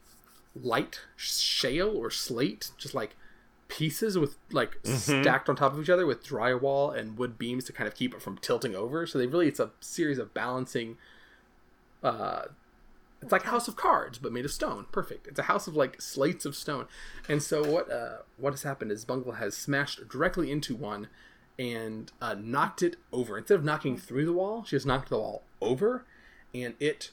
light 0.55 1.01
shale 1.15 1.89
or 1.95 2.09
slate, 2.09 2.71
just 2.77 2.93
like 2.93 3.15
pieces 3.67 4.17
with 4.17 4.37
like 4.51 4.77
stacked 4.83 5.49
on 5.49 5.55
top 5.55 5.73
of 5.73 5.81
each 5.81 5.89
other 5.89 6.05
with 6.05 6.23
drywall 6.23 6.95
and 6.95 7.17
wood 7.17 7.37
beams 7.37 7.65
to 7.65 7.73
kind 7.73 7.87
of 7.87 7.95
keep 7.95 8.13
it 8.13 8.21
from 8.21 8.37
tilting 8.37 8.75
over. 8.75 9.05
So 9.05 9.17
they 9.17 9.27
really 9.27 9.47
it's 9.47 9.59
a 9.59 9.71
series 9.79 10.17
of 10.17 10.33
balancing. 10.33 10.97
Uh, 12.03 12.43
it's 13.21 13.31
like 13.31 13.45
a 13.45 13.49
house 13.49 13.67
of 13.67 13.75
cards, 13.75 14.19
but 14.19 14.31
made 14.31 14.45
of 14.45 14.51
stone. 14.51 14.85
Perfect. 14.91 15.25
It's 15.27 15.39
a 15.39 15.43
house 15.43 15.67
of 15.67 15.75
like 15.75 15.99
slates 15.99 16.45
of 16.45 16.55
stone. 16.55 16.85
And 17.27 17.41
so 17.41 17.63
what 17.63 17.91
uh, 17.91 18.17
what 18.37 18.53
has 18.53 18.63
happened 18.63 18.91
is 18.91 19.03
Bungle 19.05 19.33
has 19.33 19.57
smashed 19.57 20.07
directly 20.09 20.51
into 20.51 20.75
one 20.75 21.07
and 21.57 22.11
uh, 22.21 22.35
knocked 22.37 22.81
it 22.83 22.97
over. 23.11 23.37
Instead 23.37 23.55
of 23.55 23.63
knocking 23.63 23.97
through 23.97 24.25
the 24.25 24.33
wall, 24.33 24.63
she 24.65 24.75
has 24.75 24.85
knocked 24.85 25.09
the 25.09 25.17
wall 25.17 25.43
over, 25.61 26.05
and 26.53 26.73
it 26.79 27.11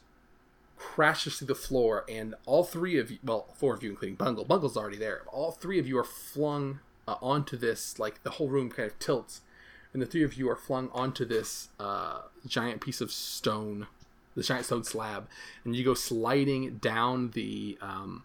crashes 0.76 1.38
through 1.38 1.48
the 1.48 1.54
floor. 1.54 2.04
And 2.08 2.34
all 2.46 2.64
three 2.64 2.98
of 2.98 3.10
you, 3.10 3.18
well, 3.24 3.46
four 3.54 3.74
of 3.74 3.82
you, 3.82 3.90
including 3.90 4.16
Bungle, 4.16 4.44
Bungle's 4.44 4.76
already 4.76 4.96
there. 4.96 5.22
All 5.28 5.52
three 5.52 5.78
of 5.78 5.86
you 5.86 5.98
are 5.98 6.04
flung 6.04 6.80
uh, 7.06 7.16
onto 7.22 7.56
this. 7.56 7.98
Like 7.98 8.22
the 8.22 8.30
whole 8.30 8.48
room 8.48 8.70
kind 8.70 8.90
of 8.90 8.98
tilts, 8.98 9.42
and 9.92 10.02
the 10.02 10.06
three 10.06 10.24
of 10.24 10.34
you 10.34 10.50
are 10.50 10.56
flung 10.56 10.90
onto 10.92 11.24
this 11.24 11.68
uh, 11.78 12.22
giant 12.46 12.80
piece 12.80 13.00
of 13.00 13.12
stone 13.12 13.86
the 14.34 14.42
giant 14.42 14.66
stone 14.66 14.84
slab, 14.84 15.28
and 15.64 15.76
you 15.76 15.84
go 15.84 15.94
sliding 15.94 16.76
down 16.76 17.30
the 17.30 17.78
um, 17.80 18.24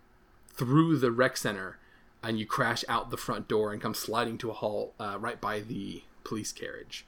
through 0.54 0.98
the 0.98 1.12
rec 1.12 1.38
center, 1.38 1.78
and 2.24 2.40
you 2.40 2.46
crash 2.46 2.84
out 2.88 3.10
the 3.10 3.18
front 3.18 3.48
door 3.48 3.72
and 3.72 3.82
come 3.82 3.94
sliding 3.94 4.38
to 4.38 4.50
a 4.50 4.54
halt 4.54 4.94
uh, 5.00 5.18
right 5.20 5.40
by 5.42 5.60
the 5.60 6.04
police 6.28 6.52
carriage. 6.52 7.06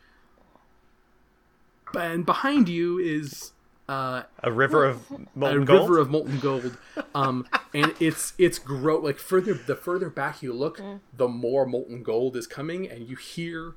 And 1.98 2.26
behind 2.26 2.70
you 2.70 3.00
is 3.00 3.52
uh, 3.88 4.24
A 4.44 4.52
river 4.52 4.86
of 4.86 5.10
a 5.12 5.18
molten 5.36 5.66
gold. 5.66 5.82
river 5.90 6.00
of 6.00 6.10
molten 6.12 6.40
gold, 6.40 6.78
um, 7.16 7.48
and 7.74 7.94
it's 8.00 8.34
it's 8.38 8.60
grow 8.60 9.00
like 9.00 9.18
further 9.18 9.56
the 9.56 9.76
further 9.76 10.10
back 10.12 10.44
you 10.44 10.54
look, 10.54 10.80
the 11.18 11.28
more 11.28 11.66
molten 11.66 12.04
gold 12.04 12.36
is 12.38 12.46
coming, 12.46 12.88
and 12.88 13.10
you 13.10 13.16
hear, 13.16 13.74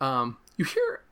um, 0.00 0.38
you 0.56 0.64
hear 0.64 1.02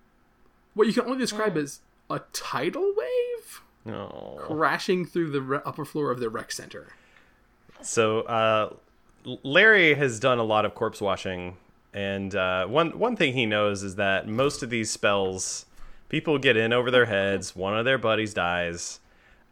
what 0.75 0.89
you 0.89 0.93
can 0.93 1.05
only 1.05 1.19
describe 1.19 1.57
as 1.57 1.81
a 2.11 2.21
tidal 2.33 2.93
wave 2.97 3.63
No. 3.85 4.39
crashing 4.41 5.07
through 5.07 5.31
the 5.31 5.41
re- 5.43 5.61
upper 5.65 5.85
floor 5.85 6.11
of 6.11 6.19
the 6.19 6.29
rec 6.29 6.51
center. 6.51 6.89
So 7.83 8.23
uh, 8.23 8.75
Larry 9.45 9.95
has 9.95 10.19
done 10.19 10.39
a 10.39 10.45
lot 10.45 10.65
of 10.65 10.75
corpse 10.75 11.01
washing, 11.01 11.57
and 11.99 12.33
uh, 12.37 12.65
one 12.67 12.97
one 12.97 13.17
thing 13.17 13.33
he 13.33 13.45
knows 13.45 13.83
is 13.83 13.97
that 13.97 14.29
most 14.29 14.63
of 14.63 14.71
these 14.71 14.89
spells, 14.89 15.67
people 16.09 16.39
get 16.39 16.57
in 16.57 16.73
over 16.73 16.93
their 16.93 17.07
heads. 17.07 17.57
One 17.57 17.77
of 17.77 17.85
their 17.85 17.99
buddies 17.99 18.33
dies, 18.33 19.01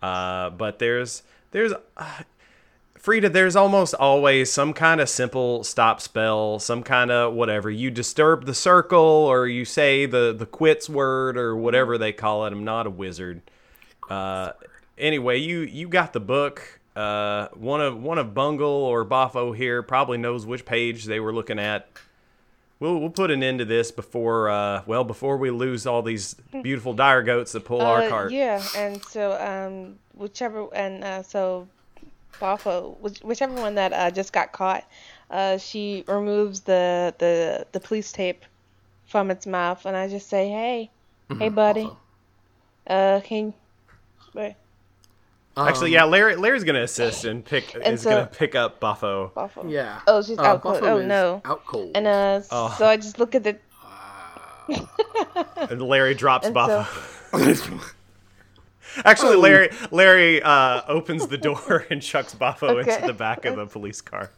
uh, 0.01 0.51
but 0.51 0.79
there's 0.79 1.25
there's 1.51 1.73
uh, 1.97 2.23
Frieda. 2.95 3.31
There's 3.31 3.57
almost 3.57 3.95
always 3.95 4.53
some 4.53 4.75
kind 4.75 5.01
of 5.01 5.09
simple 5.09 5.65
stop 5.65 6.01
spell, 6.01 6.61
some 6.61 6.85
kind 6.85 7.11
of 7.11 7.35
whatever. 7.35 7.69
You 7.69 7.91
disturb 7.91 8.47
the 8.47 8.55
circle, 8.55 9.01
or 9.01 9.49
you 9.49 9.65
say 9.65 10.07
the 10.07 10.33
the 10.33 10.47
quits 10.47 10.89
word, 10.89 11.37
or 11.37 11.57
whatever 11.57 11.99
they 11.99 12.13
call 12.13 12.47
it. 12.47 12.53
I'm 12.53 12.63
not 12.63 12.87
a 12.87 12.91
wizard. 12.91 13.43
Uh, 14.09 14.53
anyway, 14.97 15.39
you 15.39 15.63
you 15.63 15.89
got 15.89 16.13
the 16.13 16.21
book. 16.21 16.79
Uh, 16.95 17.49
one 17.55 17.81
of 17.81 18.01
one 18.01 18.19
of 18.19 18.35
Bungle 18.35 18.69
or 18.69 19.05
Boffo 19.05 19.55
here 19.55 19.83
probably 19.83 20.17
knows 20.17 20.47
which 20.47 20.65
page 20.65 21.07
they 21.07 21.19
were 21.19 21.35
looking 21.35 21.59
at. 21.59 21.89
We'll 22.79 22.99
we'll 22.99 23.11
put 23.11 23.31
an 23.31 23.43
end 23.43 23.61
to 23.61 23.65
this 23.65 23.91
before 23.91 24.51
uh 24.51 24.83
well 24.87 25.03
before 25.05 25.37
we 25.39 25.51
lose 25.51 25.87
all 25.87 26.03
these 26.03 26.35
beautiful 26.63 26.93
dire 26.93 27.23
goats 27.23 27.53
that 27.53 27.65
pull 27.65 27.81
our 27.81 28.03
Uh, 28.03 28.09
cart. 28.11 28.33
Yeah, 28.33 28.63
and 28.77 29.03
so 29.05 29.33
um, 29.41 29.99
whichever 30.15 30.69
and 30.75 31.03
uh, 31.03 31.23
so 31.23 31.69
Boffo, 32.39 32.99
which, 33.01 33.19
whichever 33.21 33.55
one 33.55 33.77
that 33.77 33.95
uh, 33.95 34.11
just 34.11 34.31
got 34.31 34.53
caught, 34.53 34.85
uh, 35.31 35.57
she 35.57 36.05
removes 36.07 36.61
the 36.61 37.15
the 37.19 37.67
the 37.73 37.81
police 37.81 38.13
tape 38.13 38.45
from 39.07 39.31
its 39.31 39.47
mouth, 39.47 39.87
and 39.87 39.97
I 39.97 40.07
just 40.09 40.29
say, 40.29 40.51
"Hey, 40.51 40.91
hey, 41.39 41.49
buddy, 41.49 41.85
Also. 41.85 41.97
uh, 42.89 43.21
can 43.21 43.55
wait, 44.35 44.57
Actually, 45.59 45.93
yeah, 45.93 46.05
Larry 46.05 46.37
Larry's 46.37 46.65
gonna 46.65 46.83
assist 46.83 47.25
and 47.25 47.43
pick 47.45 47.75
is 47.77 48.03
so- 48.03 48.11
gonna 48.11 48.27
pick 48.27 48.55
up 48.55 48.79
Boffo. 48.81 49.33
Buffalo. 49.33 49.67
Yeah. 49.69 50.01
Oh, 50.07 50.23
she's 50.23 50.39
Uh, 50.39 50.43
out 50.43 50.63
cold. 50.63 50.83
Oh 50.83 51.01
no. 51.01 51.41
Out 51.47 51.65
cold. 51.65 51.93
And 51.95 52.07
uh, 52.07 52.41
Oh. 52.51 52.75
so 52.79 52.87
I 52.87 52.97
just 52.97 53.19
look 53.19 53.35
at 53.35 53.43
the. 53.45 53.57
And 55.57 55.81
Larry 55.81 56.15
drops 56.15 56.47
And 56.47 56.55
Boffo. 56.57 56.87
Actually, 59.05 59.37
Oh. 59.37 59.41
Larry 59.41 59.71
Larry 59.91 60.43
uh, 60.43 60.83
opens 60.89 61.27
the 61.29 61.39
door 61.39 61.87
and 61.91 62.03
chucks 62.03 62.35
Boffo 62.35 62.71
Okay. 62.81 62.95
into 62.95 63.07
the 63.07 63.13
back 63.15 63.45
of 63.45 63.57
the 63.57 63.67
police 63.67 64.01
car. 64.01 64.31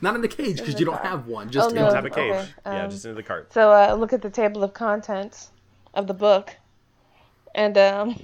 Not 0.00 0.14
in 0.14 0.20
the 0.20 0.28
cage 0.28 0.58
because 0.58 0.74
the 0.74 0.80
you 0.80 0.86
don't 0.86 0.96
car. 1.00 1.04
have 1.10 1.26
one. 1.26 1.50
Just 1.50 1.66
Oh, 1.66 1.70
in 1.70 1.74
no. 1.76 1.80
Don't 1.82 1.90
the 1.90 1.96
have 1.96 2.04
a 2.06 2.10
cage. 2.10 2.32
Okay, 2.32 2.48
yeah, 2.66 2.84
um, 2.84 2.90
just 2.90 3.04
into 3.04 3.16
the 3.16 3.22
cart. 3.22 3.52
So 3.52 3.72
uh, 3.72 3.94
look 3.94 4.12
at 4.12 4.22
the 4.22 4.30
table 4.30 4.62
of 4.62 4.72
contents 4.72 5.50
of 5.94 6.06
the 6.06 6.14
book, 6.14 6.54
and 7.54 7.76
um, 7.76 8.14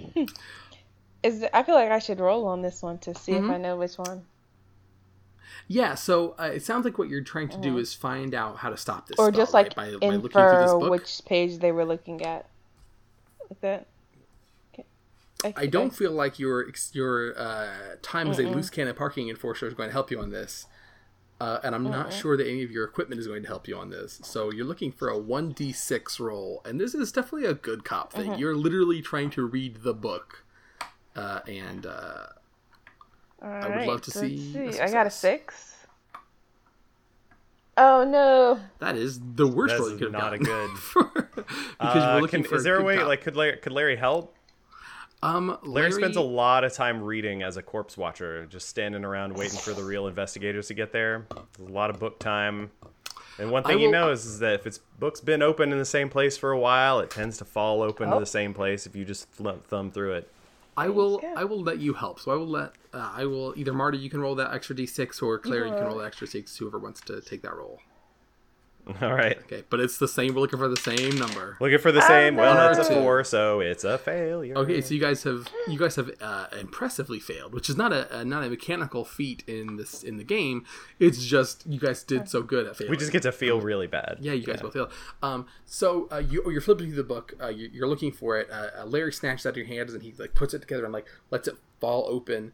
is 1.25 1.45
I 1.53 1.65
feel 1.65 1.75
like 1.75 1.91
I 1.91 1.99
should 1.99 2.21
roll 2.21 2.47
on 2.47 2.63
this 2.63 2.83
one 2.83 2.99
to 3.01 3.15
see 3.15 3.33
Mm-hmm. 3.33 3.45
if 3.45 3.51
I 3.51 3.59
know 3.59 3.77
which 3.77 3.99
one, 3.99 4.29
Yeah, 5.69 5.95
so 5.95 6.35
uh, 6.39 6.45
it 6.55 6.63
sounds 6.65 6.85
like 6.85 6.99
what 6.99 7.09
you're 7.09 7.23
trying 7.23 7.49
to 7.51 7.59
do 7.59 7.79
is 7.79 7.95
find 7.95 8.35
out 8.35 8.59
how 8.59 8.71
to 8.71 8.77
stop 8.77 9.09
this, 9.09 9.19
or 9.19 9.31
spell, 9.31 9.33
just 9.33 9.55
like 9.55 9.73
right? 9.77 9.77
by, 9.77 9.97
by 9.99 10.17
looking 10.17 10.47
through 10.47 10.59
this 10.59 10.75
infer 10.75 10.79
book. 10.79 10.91
which 10.91 11.23
page 11.27 11.59
they 11.59 11.73
were 11.73 11.85
looking 11.85 12.23
at. 12.23 12.51
Like 13.51 13.61
that. 13.61 13.89
Okay. 14.75 14.87
I 15.57 15.67
don't 15.67 15.95
feel 15.95 16.13
like 16.13 16.39
your 16.39 16.67
your 16.93 17.39
uh, 17.39 17.97
time 18.03 18.31
as 18.31 18.39
a 18.39 18.47
loose 18.47 18.71
cannon 18.71 18.95
parking 18.95 19.29
enforcer 19.29 19.67
is 19.67 19.75
going 19.75 19.89
to 19.89 19.93
help 19.93 20.11
you 20.11 20.19
on 20.21 20.31
this, 20.31 20.67
uh, 21.41 21.61
and 21.63 21.75
I'm 21.75 21.91
not 21.91 22.13
sure 22.13 22.37
that 22.37 22.47
any 22.49 22.63
of 22.63 22.71
your 22.71 22.85
equipment 22.85 23.21
is 23.21 23.27
going 23.27 23.43
to 23.43 23.49
help 23.49 23.69
you 23.69 23.77
on 23.79 23.91
this. 23.91 24.21
So 24.25 24.51
you're 24.53 24.65
looking 24.67 24.93
for 24.93 25.09
a 25.09 25.19
one 25.19 25.53
d 25.53 25.73
six 25.73 26.19
roll, 26.21 26.63
and 26.65 26.81
this 26.81 26.95
is 26.95 27.13
definitely 27.13 27.49
a 27.49 27.55
good 27.55 27.85
cop 27.85 28.13
thing. 28.13 28.35
You're 28.35 28.57
literally 28.57 29.03
trying 29.03 29.31
to 29.31 29.45
read 29.47 29.83
the 29.83 29.95
book, 29.95 30.43
uh, 31.16 31.40
and 31.48 31.87
uh, 31.87 32.27
All 33.42 33.48
would 33.70 33.87
love 33.87 34.03
to 34.03 34.11
so 34.11 34.20
let's 34.20 34.33
see 34.33 34.79
a 34.79 34.85
I 34.85 34.90
got 34.90 35.07
a 35.07 35.11
success. 35.11 35.14
six. 35.16 35.70
Oh 37.77 38.05
no! 38.05 38.61
that 38.79 38.96
is 38.96 39.20
the 39.35 39.46
worst 39.48 39.72
That's 39.72 39.81
roll 39.81 39.90
you 39.92 39.98
could 39.98 40.12
not 40.12 40.33
a 40.33 40.38
gotten. 40.38 40.70
good- 40.94 41.27
because 41.35 41.42
Uh, 41.81 42.12
we're 42.14 42.20
looking 42.20 42.42
can- 42.42 42.48
for. 42.50 42.57
is 42.57 42.62
there 42.64 42.77
a 42.77 42.79
good 42.79 42.87
way 42.87 42.96
cop. 42.98 43.09
like 43.09 43.22
could 43.22 43.35
Larry, 43.37 43.57
could 43.57 43.72
Larry 43.72 43.96
help? 43.96 44.37
um 45.24 45.59
Larry 45.64 45.90
spends 45.90 46.16
a 46.16 46.20
lot 46.20 46.62
of 46.64 46.72
time 46.72 47.03
reading 47.03 47.42
as 47.42 47.57
a 47.57 47.62
corpse 47.62 47.96
watcher, 47.96 48.46
just 48.46 48.68
standing 48.68 49.05
around 49.05 49.35
waiting 49.35 49.59
for 49.59 49.72
the 49.72 49.83
real 49.92 50.07
investigators 50.07 50.68
to 50.68 50.74
get 50.74 50.92
there. 50.92 51.27
There's 51.57 51.68
a 51.68 51.72
lot 51.72 51.90
of 51.90 51.98
book 51.98 52.20
time. 52.20 52.70
And 53.40 53.50
one 53.50 53.64
thing 53.64 53.81
he 53.81 53.88
knows 53.88 54.24
is 54.24 54.38
that 54.38 54.55
if 54.61 54.66
its 54.68 54.79
book's 55.00 55.20
been 55.20 55.42
open 55.42 55.72
in 55.72 55.79
the 55.79 55.85
same 55.85 56.09
place 56.09 56.37
for 56.37 56.53
a 56.53 56.59
while, 56.59 57.00
it 57.00 57.11
tends 57.11 57.38
to 57.38 57.44
fall 57.44 57.83
open 57.83 58.09
to 58.11 58.14
Oh. 58.16 58.20
the 58.20 58.27
same 58.27 58.55
place 58.55 58.87
if 58.87 58.94
you 58.94 59.05
just 59.05 59.29
thumb, 59.31 59.61
thumb 59.66 59.90
through 59.90 60.12
it. 60.12 60.31
I 60.77 60.89
will. 60.89 61.21
I 61.37 61.45
will 61.45 61.63
let 61.63 61.79
you 61.79 61.95
help. 61.95 62.21
So 62.21 62.33
I 62.33 62.37
will 62.37 62.49
let. 62.49 62.73
Uh, 62.93 63.13
I 63.15 63.25
will 63.27 63.55
either 63.57 63.73
Marty. 63.73 63.99
You 63.99 64.11
can 64.11 64.21
roll 64.21 64.35
that 64.37 64.53
extra 64.53 64.75
d6, 64.75 65.23
or 65.23 65.39
Claire. 65.39 65.67
You 65.67 65.73
can 65.73 65.85
roll 65.85 65.99
that 65.99 66.07
extra 66.07 66.27
six. 66.27 66.57
Whoever 66.57 66.79
wants 66.79 67.01
to 67.03 67.21
take 67.21 67.43
that 67.43 67.55
roll. 67.55 67.81
All 69.01 69.14
right. 69.14 69.38
Okay, 69.44 69.64
but 69.70 69.81
it's 69.81 69.97
the 69.97 70.09
same. 70.09 70.35
We're 70.35 70.42
looking 70.42 70.59
for 70.59 70.68
the 70.68 70.77
same 70.77 71.16
number. 71.16 71.57
Looking 71.59 71.79
for 71.79 71.90
the 71.90 72.03
same. 72.03 72.37
Well, 72.37 72.55
no. 72.55 72.75
that's 72.75 72.88
a 72.88 72.94
four, 72.94 73.25
so 73.25 73.61
it's 73.61 73.83
a 73.83 73.97
failure. 73.97 74.57
Okay, 74.59 74.83
so 74.83 74.92
you 74.92 75.01
guys 75.01 75.23
have 75.23 75.49
you 75.68 75.79
guys 75.79 75.97
have 75.97 76.11
uh, 76.20 76.47
impressively 76.61 77.18
failed, 77.18 77.55
which 77.55 77.70
is 77.70 77.79
not 77.79 77.94
a, 77.94 78.18
a 78.18 78.25
not 78.25 78.44
a 78.44 78.51
mechanical 78.51 79.05
feat 79.05 79.42
in 79.47 79.77
this 79.77 80.03
in 80.03 80.18
the 80.18 80.25
game. 80.25 80.66
It's 80.99 81.25
just 81.25 81.66
you 81.66 81.81
guys 81.81 82.03
did 82.03 82.29
so 82.29 82.42
good 82.42 82.66
at 82.66 82.77
failing. 82.77 82.90
we 82.90 82.99
just 82.99 83.12
get 83.12 83.23
to 83.23 83.33
feel 83.33 83.61
really 83.61 83.87
bad. 83.87 84.18
Yeah, 84.20 84.33
you 84.33 84.44
guys 84.44 84.61
both 84.61 84.75
failed. 84.75 84.92
Um, 85.23 85.47
so 85.64 86.07
uh, 86.12 86.18
you, 86.18 86.42
you're 86.51 86.61
flipping 86.61 86.88
through 86.88 86.97
the 86.97 87.05
book. 87.05 87.33
Uh, 87.40 87.49
you, 87.49 87.70
you're 87.73 87.88
looking 87.88 88.12
for 88.12 88.38
it. 88.38 88.51
Uh, 88.51 88.68
uh, 88.81 88.85
Larry 88.85 89.12
snatches 89.14 89.47
out 89.47 89.51
of 89.51 89.57
your 89.57 89.66
hands 89.66 89.94
and 89.94 90.03
he 90.03 90.12
like 90.18 90.35
puts 90.35 90.53
it 90.53 90.61
together 90.61 90.85
and 90.85 90.92
like 90.92 91.07
lets 91.31 91.49
it 91.49 91.57
fall 91.81 92.07
open. 92.09 92.53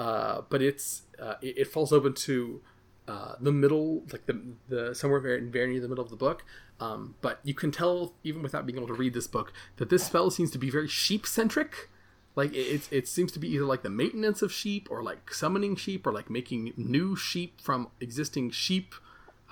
Uh, 0.00 0.42
but 0.48 0.60
it's 0.60 1.02
uh, 1.20 1.34
it, 1.40 1.58
it 1.58 1.66
falls 1.68 1.92
open 1.92 2.14
to 2.14 2.60
uh, 3.08 3.36
the 3.40 3.50
middle, 3.50 4.02
like 4.12 4.26
the 4.26 4.38
the 4.68 4.94
somewhere 4.94 5.18
very 5.18 5.40
very 5.40 5.72
near 5.72 5.80
the 5.80 5.88
middle 5.88 6.04
of 6.04 6.10
the 6.10 6.16
book. 6.16 6.44
Um, 6.78 7.14
but 7.22 7.40
you 7.42 7.54
can 7.54 7.72
tell 7.72 8.12
even 8.22 8.42
without 8.42 8.66
being 8.66 8.76
able 8.76 8.86
to 8.86 8.94
read 8.94 9.14
this 9.14 9.26
book 9.26 9.52
that 9.78 9.88
this 9.88 10.04
spell 10.04 10.30
seems 10.30 10.50
to 10.52 10.58
be 10.58 10.68
very 10.70 10.88
sheep 10.88 11.26
centric. 11.26 11.88
Like 12.36 12.54
it, 12.54 12.86
it, 12.92 13.08
seems 13.08 13.32
to 13.32 13.40
be 13.40 13.48
either 13.48 13.64
like 13.64 13.82
the 13.82 13.90
maintenance 13.90 14.42
of 14.42 14.52
sheep 14.52 14.86
or 14.90 15.02
like 15.02 15.34
summoning 15.34 15.74
sheep 15.74 16.06
or 16.06 16.12
like 16.12 16.30
making 16.30 16.72
new 16.76 17.16
sheep 17.16 17.60
from 17.60 17.88
existing 18.00 18.50
sheep. 18.50 18.94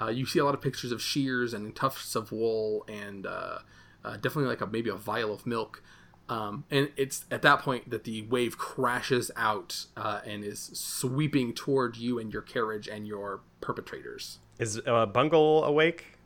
Uh, 0.00 0.08
you 0.08 0.24
see 0.24 0.38
a 0.38 0.44
lot 0.44 0.54
of 0.54 0.60
pictures 0.60 0.92
of 0.92 1.02
shears 1.02 1.52
and 1.52 1.74
tufts 1.74 2.14
of 2.14 2.30
wool 2.30 2.84
and 2.86 3.26
uh, 3.26 3.58
uh, 4.04 4.16
definitely 4.18 4.46
like 4.50 4.60
a 4.60 4.66
maybe 4.66 4.90
a 4.90 4.94
vial 4.94 5.32
of 5.32 5.46
milk. 5.46 5.82
Um, 6.28 6.64
and 6.70 6.90
it's 6.96 7.24
at 7.30 7.42
that 7.42 7.60
point 7.60 7.90
that 7.90 8.04
the 8.04 8.22
wave 8.22 8.58
crashes 8.58 9.30
out 9.36 9.86
uh, 9.96 10.20
and 10.26 10.44
is 10.44 10.70
sweeping 10.74 11.52
toward 11.52 11.96
you 11.96 12.18
and 12.18 12.32
your 12.32 12.42
carriage 12.42 12.88
and 12.88 13.06
your 13.06 13.40
perpetrators. 13.60 14.38
Is 14.58 14.80
uh, 14.86 15.06
Bungle 15.06 15.64
awake? 15.64 16.16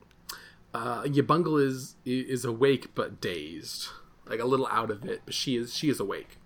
Uh, 0.72 1.06
Bungle 1.22 1.58
is 1.58 1.96
is 2.04 2.44
awake 2.44 2.94
but 2.94 3.20
dazed, 3.20 3.88
like 4.26 4.40
a 4.40 4.46
little 4.46 4.68
out 4.68 4.90
of 4.90 5.04
it, 5.04 5.22
but 5.26 5.34
she 5.34 5.56
is 5.56 5.74
she 5.74 5.90
is 5.90 6.00
awake. 6.00 6.38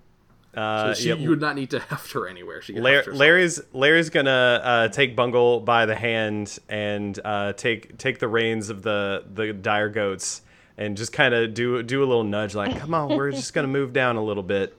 Uh, 0.57 0.95
So 0.95 1.01
she, 1.01 1.09
yeah, 1.09 1.14
you 1.17 1.31
would 1.31 1.40
not 1.40 1.57
need 1.57 1.71
to 1.71 1.79
heft 1.90 2.12
her 2.12 2.27
anywhere. 2.27 2.62
She 2.62 2.73
can 2.73 2.83
Lar- 2.83 2.95
heft. 2.97 3.09
Larry's 3.09 3.61
Larry's 3.73 4.11
gonna 4.11 4.61
uh, 4.64 4.88
take 4.88 5.14
Bungle 5.14 5.61
by 5.61 5.87
the 5.87 5.95
hand 5.95 6.59
and 6.69 7.19
uh, 7.25 7.53
take 7.53 7.99
take 7.99 8.19
the 8.19 8.29
reins 8.29 8.71
of 8.71 8.83
the 8.83 9.25
the 9.33 9.53
dire 9.53 9.90
goats 9.90 10.43
and 10.77 10.97
just 10.97 11.13
kind 11.13 11.35
of 11.35 11.55
do 11.55 11.83
do 11.83 12.03
a 12.03 12.07
little 12.07 12.25
nudge 12.25 12.55
like, 12.55 12.79
come 12.79 12.95
on, 12.95 13.17
we're 13.17 13.31
just 13.31 13.55
gonna 13.55 13.69
move 13.69 13.93
down 13.93 14.17
a 14.17 14.25
little 14.25 14.43
bit. 14.43 14.77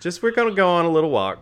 Just 0.00 0.22
we're 0.22 0.32
gonna 0.32 0.54
go 0.54 0.68
on 0.68 0.84
a 0.84 0.90
little 0.90 1.10
walk. 1.10 1.38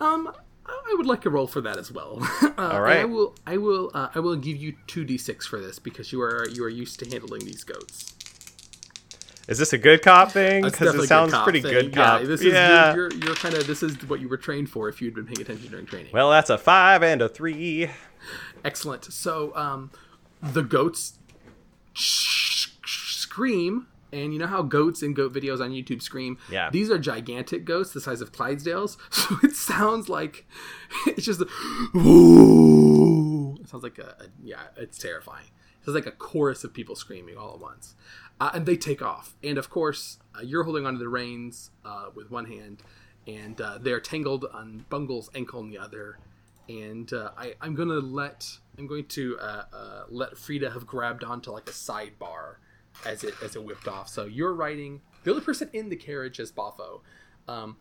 Um, 0.00 0.32
I 0.66 0.94
would 0.96 1.06
like 1.06 1.26
a 1.26 1.30
roll 1.30 1.46
for 1.46 1.60
that 1.62 1.76
as 1.76 1.90
well. 1.90 2.18
uh, 2.42 2.50
All 2.58 2.80
right. 2.80 2.98
I 2.98 3.04
will. 3.04 3.34
I 3.46 3.56
will. 3.56 3.90
Uh, 3.94 4.08
I 4.14 4.20
will 4.20 4.36
give 4.36 4.56
you 4.56 4.74
two 4.86 5.04
d 5.04 5.18
six 5.18 5.46
for 5.46 5.60
this 5.60 5.78
because 5.78 6.12
you 6.12 6.20
are 6.22 6.48
you 6.48 6.64
are 6.64 6.68
used 6.68 6.98
to 7.00 7.10
handling 7.10 7.44
these 7.44 7.64
goats. 7.64 8.14
Is 9.48 9.56
this 9.56 9.72
a 9.72 9.78
good 9.78 10.02
cop 10.02 10.30
thing? 10.30 10.62
Because 10.62 10.94
it 10.94 11.08
sounds 11.08 11.32
cop 11.32 11.44
pretty 11.44 11.62
thing. 11.62 11.72
good 11.72 11.94
cop. 11.94 12.20
Yeah, 12.20 12.26
this 12.26 12.40
is 12.42 12.52
yeah. 12.52 12.94
you're, 12.94 13.10
you're, 13.10 13.24
you're 13.24 13.34
kind 13.34 13.54
of 13.54 13.66
this 13.66 13.82
is 13.82 13.96
what 14.08 14.20
you 14.20 14.28
were 14.28 14.36
trained 14.36 14.68
for 14.68 14.90
if 14.90 15.00
you'd 15.00 15.14
been 15.14 15.24
paying 15.24 15.40
attention 15.40 15.70
during 15.70 15.86
training. 15.86 16.12
Well, 16.12 16.30
that's 16.30 16.50
a 16.50 16.58
five 16.58 17.02
and 17.02 17.22
a 17.22 17.28
three. 17.28 17.90
Excellent. 18.64 19.04
So, 19.06 19.56
um, 19.56 19.90
the 20.42 20.62
goats 20.62 21.18
scream, 23.28 23.86
and 24.12 24.32
you 24.32 24.38
know 24.38 24.46
how 24.46 24.62
goats 24.62 25.02
in 25.02 25.12
goat 25.12 25.34
videos 25.34 25.60
on 25.60 25.70
YouTube 25.70 26.00
scream? 26.00 26.38
Yeah. 26.50 26.70
These 26.70 26.90
are 26.90 26.98
gigantic 26.98 27.64
goats 27.66 27.92
the 27.92 28.00
size 28.00 28.22
of 28.22 28.32
Clydesdales, 28.32 28.96
so 29.10 29.36
it 29.42 29.54
sounds 29.54 30.08
like 30.08 30.46
it's 31.06 31.24
just 31.24 31.40
a. 31.40 31.46
It 33.60 33.68
sounds 33.68 33.82
like 33.82 33.98
a, 33.98 34.16
a 34.20 34.26
yeah, 34.42 34.62
it's 34.76 34.98
terrifying. 34.98 35.46
It 35.80 35.84
sounds 35.84 35.94
like 35.94 36.06
a 36.06 36.12
chorus 36.12 36.64
of 36.64 36.72
people 36.72 36.96
screaming 36.96 37.36
all 37.36 37.52
at 37.54 37.60
once, 37.60 37.94
uh, 38.40 38.50
and 38.54 38.64
they 38.64 38.76
take 38.76 39.02
off. 39.02 39.36
And 39.44 39.58
of 39.58 39.68
course, 39.68 40.18
uh, 40.34 40.42
you're 40.42 40.64
holding 40.64 40.86
onto 40.86 40.98
the 40.98 41.08
reins 41.08 41.70
uh, 41.84 42.06
with 42.14 42.30
one 42.30 42.46
hand, 42.46 42.82
and 43.26 43.60
uh, 43.60 43.78
they're 43.78 44.00
tangled 44.00 44.46
on 44.52 44.86
Bungle's 44.88 45.28
ankle 45.34 45.60
on 45.60 45.68
the 45.68 45.78
other 45.78 46.18
and 46.68 47.12
uh, 47.14 47.30
I, 47.36 47.54
I'm 47.60 47.74
gonna 47.74 47.94
let 47.94 48.46
I'm 48.76 48.86
going 48.86 49.06
to 49.06 49.38
uh, 49.40 49.64
uh, 49.72 50.02
let 50.08 50.36
Frieda 50.36 50.70
have 50.70 50.86
grabbed 50.86 51.24
onto 51.24 51.50
like 51.50 51.68
a 51.68 51.72
sidebar 51.72 52.56
as 53.04 53.24
it 53.24 53.34
as 53.42 53.56
it 53.56 53.64
whipped 53.64 53.88
off. 53.88 54.08
So 54.08 54.24
you're 54.24 54.54
riding. 54.54 55.00
The 55.24 55.30
only 55.30 55.42
person 55.44 55.70
in 55.72 55.88
the 55.88 55.96
carriage 55.96 56.38
is 56.40 56.52
Boffo. 56.52 57.00
Um, 57.46 57.76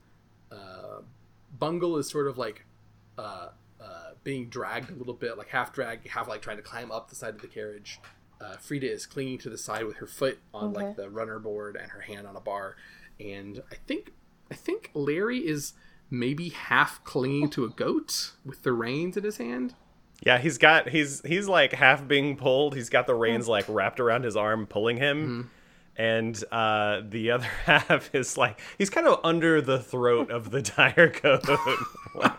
uh, 0.52 1.02
Bungle 1.58 1.98
is 1.98 2.10
sort 2.10 2.28
of 2.28 2.38
like 2.38 2.66
uh, 3.18 3.50
uh, 3.82 4.12
being 4.24 4.50
dragged 4.50 4.90
a 4.90 4.96
little 4.96 5.14
bit, 5.14 5.38
like 5.38 5.50
half 5.50 5.74
dragged, 5.74 6.08
half 6.08 6.28
like 6.28 6.42
trying 6.42 6.58
to 6.58 6.64
climb 6.64 6.92
up 6.92 7.10
the 7.10 7.16
side 7.16 7.36
of 7.36 7.42
the 7.42 7.48
carriage. 7.48 8.00
Uh, 8.40 8.56
Frieda 8.58 8.92
is 8.92 9.06
clinging 9.06 9.40
to 9.40 9.50
the 9.50 9.58
side 9.58 9.86
with 9.86 9.98
her 9.98 10.06
foot 10.06 10.40
on 10.54 10.74
like 10.74 10.96
the 10.96 11.10
runner 11.10 11.40
board 11.40 11.76
and 11.76 11.92
her 11.92 12.02
hand 12.02 12.28
on 12.28 12.36
a 12.36 12.40
bar. 12.40 12.76
And 13.20 13.64
I 13.72 13.76
think 13.88 14.12
I 14.52 14.56
think 14.56 14.92
Larry 14.94 15.40
is 15.40 15.74
maybe 16.10 16.50
half 16.50 17.04
clinging 17.04 17.50
to 17.52 17.66
a 17.66 17.70
goat 17.70 18.34
with 18.46 18.64
the 18.64 18.74
reins 18.74 19.18
in 19.18 19.24
his 19.24 19.38
hand. 19.38 19.74
Yeah, 20.26 20.38
he's 20.40 20.58
got 20.58 20.90
he's 20.90 21.22
he's 21.22 21.48
like 21.48 21.74
half 21.74 22.08
being 22.08 22.38
pulled. 22.38 22.76
He's 22.76 22.90
got 22.90 23.06
the 23.08 23.14
reins 23.16 23.48
like 23.48 23.66
wrapped 23.68 24.00
around 24.00 24.24
his 24.24 24.36
arm, 24.36 24.66
pulling 24.68 24.98
him. 24.98 25.52
And 25.96 26.44
uh, 26.52 27.02
the 27.08 27.32
other 27.32 27.46
half 27.66 28.14
is 28.14 28.38
like 28.38 28.60
he's 28.78 28.90
kind 28.90 29.08
of 29.08 29.20
under 29.24 29.62
the 29.62 29.80
throat 29.80 30.30
of 30.32 30.52
the 30.52 30.62
dire 30.62 31.10
goat. 31.22 31.44
like, 32.16 32.34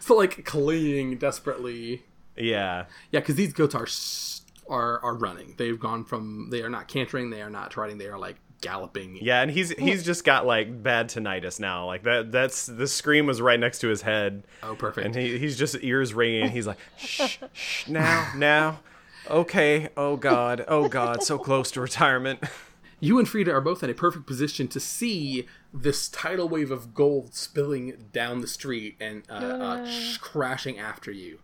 So 0.00 0.16
like 0.16 0.44
clinging 0.44 1.16
desperately. 1.18 2.04
yeah, 2.36 2.86
Yeah, 3.10 3.20
because 3.20 3.36
these 3.36 3.52
goats 3.52 3.74
are 3.74 3.84
s- 3.86 4.42
are 4.68 5.00
are 5.02 5.14
running. 5.14 5.54
They've 5.58 5.78
gone 5.80 6.04
from 6.04 6.48
they 6.50 6.62
are 6.62 6.70
not 6.70 6.88
cantering, 6.88 7.30
they 7.30 7.42
are 7.42 7.50
not 7.50 7.70
trotting, 7.70 7.98
they 7.98 8.06
are 8.08 8.18
like 8.18 8.36
galloping. 8.60 9.18
yeah, 9.20 9.40
and 9.42 9.50
he's 9.50 9.70
he's 9.70 10.04
just 10.04 10.24
got 10.24 10.46
like 10.46 10.82
bad 10.82 11.08
tinnitus 11.08 11.58
now. 11.60 11.86
Like 11.86 12.02
that 12.04 12.30
that's 12.32 12.66
the 12.66 12.86
scream 12.86 13.26
was 13.26 13.40
right 13.40 13.58
next 13.58 13.78
to 13.80 13.88
his 13.88 14.02
head. 14.02 14.44
Oh, 14.62 14.74
perfect. 14.74 15.06
And 15.06 15.14
he, 15.14 15.38
he's 15.38 15.56
just 15.58 15.76
ears 15.80 16.14
ringing. 16.14 16.50
He's 16.50 16.66
like, 16.66 16.78
shh, 16.98 17.38
shh, 17.52 17.88
now, 17.88 18.30
now. 18.36 18.80
Okay. 19.28 19.88
Oh 19.96 20.16
God. 20.16 20.64
Oh 20.68 20.88
God. 20.88 21.22
So 21.22 21.38
close 21.38 21.70
to 21.72 21.80
retirement. 21.80 22.42
you 23.00 23.18
and 23.18 23.28
Frieda 23.28 23.52
are 23.52 23.60
both 23.60 23.82
in 23.82 23.90
a 23.90 23.94
perfect 23.94 24.26
position 24.26 24.66
to 24.68 24.80
see 24.80 25.46
this 25.72 26.08
tidal 26.08 26.48
wave 26.48 26.70
of 26.70 26.94
gold 26.94 27.34
spilling 27.34 28.06
down 28.12 28.40
the 28.40 28.46
street 28.48 28.96
and 29.00 29.22
uh, 29.30 29.34
uh, 29.34 29.86
sh- 29.88 30.16
crashing 30.18 30.78
after 30.78 31.10
you. 31.12 31.38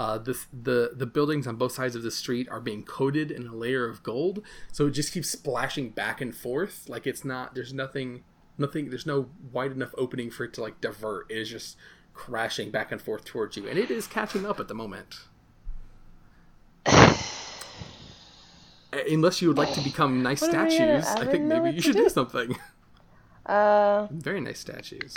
Uh, 0.00 0.16
the, 0.16 0.34
the 0.62 0.92
the 0.96 1.04
buildings 1.04 1.46
on 1.46 1.56
both 1.56 1.72
sides 1.72 1.94
of 1.94 2.02
the 2.02 2.10
street 2.10 2.48
are 2.48 2.58
being 2.60 2.82
coated 2.82 3.30
in 3.30 3.46
a 3.46 3.54
layer 3.54 3.86
of 3.86 4.02
gold, 4.02 4.42
so 4.72 4.86
it 4.86 4.92
just 4.92 5.12
keeps 5.12 5.28
splashing 5.28 5.90
back 5.90 6.22
and 6.22 6.34
forth. 6.34 6.88
Like 6.88 7.06
it's 7.06 7.22
not. 7.22 7.54
There's 7.54 7.74
nothing. 7.74 8.24
Nothing. 8.56 8.88
There's 8.88 9.04
no 9.04 9.28
wide 9.52 9.72
enough 9.72 9.94
opening 9.98 10.30
for 10.30 10.44
it 10.44 10.54
to 10.54 10.62
like 10.62 10.80
divert. 10.80 11.30
It 11.30 11.36
is 11.36 11.50
just 11.50 11.76
crashing 12.14 12.70
back 12.70 12.90
and 12.90 13.00
forth 13.00 13.26
towards 13.26 13.58
you, 13.58 13.68
and 13.68 13.78
it 13.78 13.90
is 13.90 14.06
catching 14.06 14.46
up 14.46 14.58
at 14.58 14.68
the 14.68 14.74
moment. 14.74 15.16
Unless 18.92 19.40
you 19.42 19.48
would 19.48 19.58
like 19.58 19.72
to 19.74 19.80
become 19.82 20.22
nice 20.22 20.40
What 20.40 20.54
am 20.54 20.66
I 20.66 20.78
gonna- 20.78 21.02
statues, 21.02 21.06
I 21.06 21.28
I, 21.28 21.30
think 21.30 21.44
maybe 21.44 21.70
you 21.76 21.80
should 21.82 21.96
do 21.96 22.04
do. 22.04 22.08
something. 22.08 22.56
Uh, 23.46 24.06
Very 24.10 24.40
nice 24.40 24.60
statues. 24.60 25.14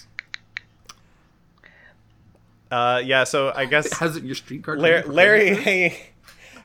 Uh, 2.74 2.98
yeah, 2.98 3.24
so 3.24 3.54
I 3.56 3.66
guess 3.66 3.94
Has 4.00 4.18
it 4.18 4.24
your 4.24 4.34
street 4.34 4.64
card? 4.64 4.80
Larry. 4.80 5.04
Larry 5.04 5.56
hanging, 5.56 5.94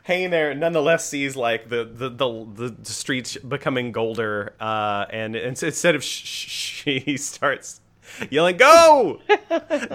hanging 0.04 0.30
there, 0.30 0.54
nonetheless 0.54 1.06
sees 1.06 1.36
like 1.36 1.68
the 1.68 1.84
the 1.84 2.08
the, 2.08 2.74
the 2.82 2.92
streets 2.92 3.36
becoming 3.36 3.92
golder, 3.92 4.54
uh, 4.58 5.04
and 5.10 5.36
it's, 5.36 5.62
instead 5.62 5.94
of 5.94 6.02
sh- 6.02 6.24
sh- 6.24 6.48
sh- 6.48 6.82
he 7.04 7.16
starts 7.18 7.82
yelling, 8.30 8.56
"Go, 8.56 9.20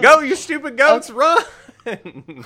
go, 0.00 0.20
you 0.20 0.36
stupid 0.36 0.76
goats, 0.76 1.10
run!" 1.10 1.42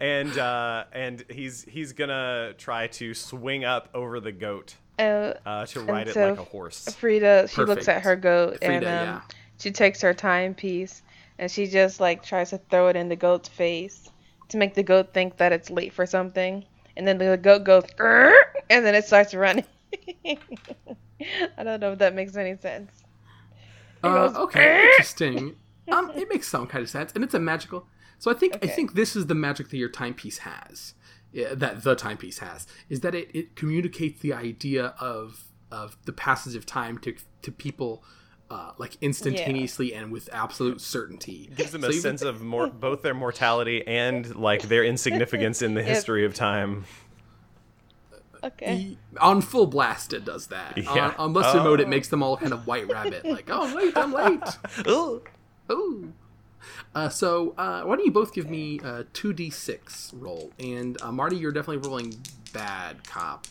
and 0.00 0.36
uh, 0.36 0.84
and 0.92 1.24
he's 1.30 1.62
he's 1.62 1.92
gonna 1.92 2.54
try 2.58 2.88
to 2.88 3.14
swing 3.14 3.64
up 3.64 3.88
over 3.94 4.18
the 4.18 4.32
goat 4.32 4.74
uh, 4.98 5.34
uh, 5.46 5.66
to 5.66 5.80
ride 5.82 6.08
it 6.08 6.16
like 6.16 6.40
a 6.40 6.44
horse. 6.44 6.92
Frieda, 6.96 7.46
she 7.46 7.62
looks 7.62 7.86
at 7.86 8.02
her 8.02 8.16
goat 8.16 8.58
Frieda, 8.58 8.74
and 8.74 8.84
um, 8.84 8.90
yeah. 8.90 9.20
she 9.58 9.70
takes 9.70 10.00
her 10.00 10.12
timepiece 10.12 11.02
and 11.40 11.50
she 11.50 11.66
just 11.66 12.00
like 12.00 12.22
tries 12.22 12.50
to 12.50 12.58
throw 12.70 12.88
it 12.88 12.96
in 12.96 13.08
the 13.08 13.16
goat's 13.16 13.48
face 13.48 14.10
to 14.50 14.58
make 14.58 14.74
the 14.74 14.82
goat 14.82 15.14
think 15.14 15.38
that 15.38 15.52
it's 15.52 15.70
late 15.70 15.92
for 15.92 16.04
something. 16.04 16.64
And 16.96 17.08
then 17.08 17.16
the 17.16 17.38
goat 17.38 17.64
goes, 17.64 17.84
and 17.98 18.84
then 18.84 18.94
it 18.94 19.06
starts 19.06 19.34
running. 19.34 19.64
I 21.56 21.64
don't 21.64 21.80
know 21.80 21.92
if 21.92 21.98
that 21.98 22.14
makes 22.14 22.36
any 22.36 22.56
sense. 22.58 23.04
Uh, 24.04 24.28
goes, 24.28 24.36
okay, 24.36 24.84
interesting. 24.84 25.56
Um, 25.90 26.12
it 26.14 26.28
makes 26.28 26.46
some 26.46 26.68
kind 26.68 26.84
of 26.84 26.88
sense, 26.88 27.10
and 27.16 27.24
it's 27.24 27.34
a 27.34 27.40
magical. 27.40 27.84
So 28.20 28.30
I 28.30 28.34
think 28.34 28.56
I 28.62 28.68
think 28.68 28.94
this 28.94 29.16
is 29.16 29.26
the 29.26 29.34
magic 29.34 29.70
that 29.70 29.76
your 29.76 29.88
timepiece 29.88 30.38
has. 30.38 30.94
That 31.32 31.82
the 31.82 31.96
timepiece 31.96 32.38
has 32.38 32.68
is 32.88 33.00
that 33.00 33.12
it, 33.12 33.28
it 33.34 33.56
communicates 33.56 34.20
the 34.20 34.32
idea 34.32 34.94
of 35.00 35.48
of 35.72 35.96
the 36.04 36.12
passage 36.12 36.54
of 36.54 36.64
time 36.64 36.96
to 36.98 37.16
to 37.42 37.50
people 37.50 38.04
uh, 38.50 38.72
like 38.78 38.96
instantaneously 39.00 39.94
and 39.94 40.10
with 40.10 40.28
absolute 40.32 40.80
certainty. 40.80 41.50
Gives 41.56 41.70
them 41.72 41.82
So 41.82 41.88
a 41.88 41.90
even- 41.90 42.02
sense 42.02 42.22
of 42.22 42.42
more, 42.42 42.66
both 42.66 43.02
their 43.02 43.14
mortality 43.14 43.86
and 43.86 44.34
like 44.36 44.62
their 44.62 44.84
insignificance 44.84 45.62
in 45.62 45.74
the 45.74 45.82
history 45.92 46.24
of 46.24 46.34
time. 46.34 46.84
Okay. 48.42 48.96
on 49.20 49.42
full 49.42 49.66
blast 49.66 50.14
it 50.14 50.24
does 50.24 50.46
that. 50.46 50.78
Yeah. 50.78 51.08
On, 51.08 51.14
on 51.16 51.32
lesser 51.34 51.58
mode 51.62 51.78
it 51.80 51.86
Oh. 51.86 51.90
makes 51.90 52.08
them 52.08 52.22
all 52.22 52.38
kind 52.38 52.54
of 52.54 52.66
white 52.66 52.88
rabbit, 52.88 53.24
like 53.26 53.50
oh 53.50 53.66
I'm 53.68 53.74
late, 53.74 53.96
I'm 53.96 54.12
late. 54.14 54.42
Ooh. 54.88 55.22
Ooh. 55.70 56.12
Uh, 56.94 57.08
so 57.10 57.54
uh, 57.58 57.82
why 57.82 57.96
don't 57.96 58.04
you 58.06 58.10
both 58.10 58.32
give 58.32 58.48
me 58.48 58.80
a 58.82 59.04
two 59.12 59.34
d 59.34 59.50
six 59.50 60.10
roll? 60.14 60.52
And 60.58 61.00
uh, 61.02 61.12
Marty, 61.12 61.36
you're 61.36 61.52
definitely 61.52 61.86
rolling 61.86 62.14
bad 62.54 63.04
cop, 63.06 63.46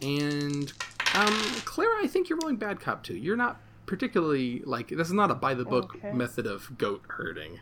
and 0.00 0.72
um, 1.14 1.34
Clara, 1.64 1.96
I 2.02 2.06
think 2.06 2.28
you're 2.28 2.38
rolling 2.40 2.56
bad 2.56 2.78
cop 2.80 3.02
too. 3.02 3.16
You're 3.16 3.36
not 3.36 3.60
particularly 3.92 4.62
like 4.64 4.88
this 4.88 5.06
is 5.06 5.12
not 5.12 5.30
a 5.30 5.34
by 5.34 5.52
the 5.52 5.66
book 5.66 5.96
Okay. 5.96 6.12
method 6.14 6.46
of 6.46 6.78
goat 6.78 7.02
herding. 7.08 7.60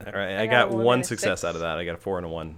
All 0.00 0.10
right, 0.10 0.38
I, 0.38 0.46
got 0.46 0.70
got, 0.70 0.76
one 0.76 0.84
one 0.84 1.04
success 1.04 1.40
six. 1.42 1.44
out 1.44 1.54
of 1.54 1.60
that. 1.60 1.76
I 1.76 1.84
got 1.84 1.96
a 1.96 1.98
four 1.98 2.16
and 2.16 2.24
a 2.24 2.30
one. 2.30 2.56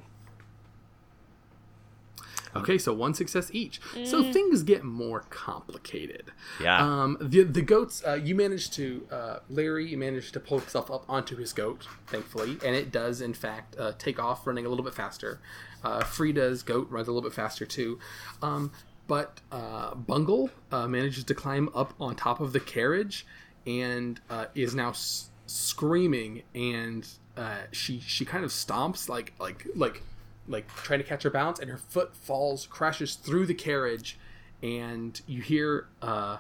Okay, 2.55 2.79
so 2.79 2.95
one 2.95 3.13
success 3.13 3.51
each. 3.53 3.81
So 4.05 4.33
things 4.33 4.63
get 4.63 4.85
more 4.85 5.25
complicated. 5.31 6.31
Yeah. 6.63 6.79
Um, 6.81 7.19
the 7.21 7.43
the 7.43 7.61
goats, 7.61 8.05
uh, 8.07 8.15
you 8.15 8.37
managed 8.37 8.73
to 8.75 9.07
uh, 9.11 9.39
Larry, 9.51 9.91
you 9.91 9.99
managed 9.99 10.33
to 10.35 10.41
pull 10.41 10.61
himself 10.61 10.89
up 10.89 11.05
onto 11.09 11.37
his 11.37 11.53
goat, 11.53 11.89
thankfully, 12.07 12.57
and 12.65 12.77
it 12.77 12.93
does 12.93 13.21
in 13.21 13.35
fact 13.35 13.77
uh, 13.81 13.95
take 13.99 14.21
off, 14.21 14.47
running 14.47 14.65
a 14.65 14.69
little 14.69 14.85
bit 14.85 14.95
faster. 14.95 15.41
Uh, 15.83 16.03
Frieda's 16.05 16.63
goat 16.63 16.89
runs 16.89 17.09
a 17.09 17.13
little 17.13 17.29
bit 17.29 17.35
faster 17.35 17.67
too, 17.67 17.99
um, 18.43 18.71
but 19.07 19.41
uh, 19.53 19.95
Bungle 19.95 20.51
uh, 20.73 20.87
manages 20.89 21.25
to 21.25 21.35
climb 21.35 21.69
up 21.75 21.95
on 22.01 22.17
top 22.17 22.41
of 22.41 22.53
the 22.53 22.61
carriage 22.61 23.27
and 23.67 24.21
uh, 24.31 24.47
is 24.55 24.75
now 24.75 24.91
s- 24.91 25.31
screaming, 25.47 26.43
and 26.55 27.07
uh, 27.37 27.59
she 27.73 28.01
she 28.01 28.25
kind 28.25 28.45
of 28.45 28.51
stomps 28.51 29.09
like 29.09 29.33
like 29.39 29.67
like 29.75 30.03
like 30.49 30.69
trying 30.77 31.01
to 31.01 31.05
catch 31.05 31.23
her 31.25 31.31
balance, 31.31 31.59
and 31.59 31.71
her 31.71 31.79
foot 31.79 32.15
falls, 32.15 32.67
crashes 32.67 33.15
through 33.15 33.47
the 33.47 33.55
carriage, 33.55 34.19
and 34.63 35.21
you 35.27 35.43
hear 35.43 35.89
uh, 36.03 36.39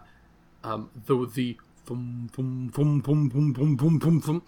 um, 0.62 0.90
the 1.06 1.26
the 1.34 1.56
thum, 1.86 2.30
thum, 2.32 2.70
thum, 2.72 3.00
thum, 3.02 3.30
thum, 3.30 3.76
thum, 3.76 3.98
thum, 4.00 4.20
thum, 4.20 4.42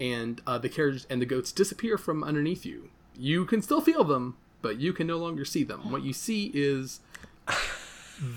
and 0.00 0.40
uh, 0.46 0.58
the 0.58 0.68
carriage 0.68 1.04
and 1.10 1.20
the 1.20 1.26
goats 1.26 1.52
disappear 1.52 1.96
from 1.98 2.22
underneath 2.24 2.64
you. 2.64 2.90
You 3.16 3.44
can 3.44 3.62
still 3.62 3.80
feel 3.80 4.04
them, 4.04 4.36
but 4.62 4.78
you 4.78 4.92
can 4.92 5.06
no 5.06 5.18
longer 5.18 5.44
see 5.44 5.62
them. 5.64 5.92
What 5.92 6.02
you 6.02 6.12
see 6.12 6.50
is 6.54 7.00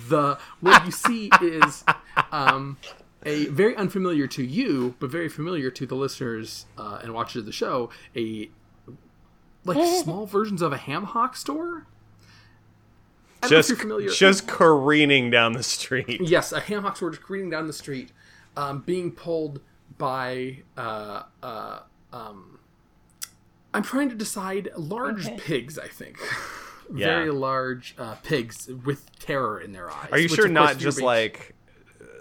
the 0.09 0.37
what 0.59 0.85
you 0.85 0.91
see 0.91 1.29
is 1.41 1.83
um, 2.31 2.77
a 3.25 3.45
very 3.47 3.75
unfamiliar 3.75 4.27
to 4.27 4.43
you, 4.43 4.95
but 4.99 5.09
very 5.09 5.29
familiar 5.29 5.69
to 5.71 5.85
the 5.85 5.95
listeners 5.95 6.65
uh, 6.77 6.99
and 7.03 7.13
watchers 7.13 7.37
of 7.41 7.45
the 7.45 7.51
show. 7.51 7.89
A 8.15 8.49
like 9.65 9.77
small 10.03 10.25
versions 10.25 10.61
of 10.61 10.71
a 10.73 10.77
ham 10.77 11.03
hock 11.03 11.35
store. 11.35 11.85
I 13.43 13.49
don't 13.49 13.51
know 13.51 13.57
if 13.59 13.67
Just, 13.67 13.79
familiar. 13.81 14.09
just 14.09 14.47
careening 14.47 15.29
down 15.29 15.53
the 15.53 15.61
street. 15.63 16.21
Yes, 16.21 16.51
a 16.51 16.59
ham 16.59 16.83
hock 16.83 16.95
store 16.97 17.11
just 17.11 17.21
careening 17.21 17.51
down 17.51 17.67
the 17.67 17.73
street, 17.73 18.11
um, 18.55 18.81
being 18.81 19.11
pulled 19.11 19.61
by. 19.97 20.63
Uh, 20.75 21.23
uh, 21.43 21.79
um, 22.11 22.59
I'm 23.73 23.83
trying 23.83 24.09
to 24.09 24.15
decide 24.15 24.69
large 24.75 25.27
Okay. 25.27 25.37
pigs. 25.37 25.77
I 25.77 25.87
think 25.87 26.17
Yeah. 26.93 27.07
very 27.07 27.31
large 27.31 27.95
uh, 27.97 28.15
pigs 28.23 28.69
with 28.85 29.09
terror 29.19 29.59
in 29.59 29.71
their 29.73 29.89
eyes. 29.91 30.09
Are 30.11 30.19
you 30.19 30.27
sure 30.29 30.47
not 30.47 30.77
just 30.77 30.97
being- 30.97 31.05
like 31.05 31.53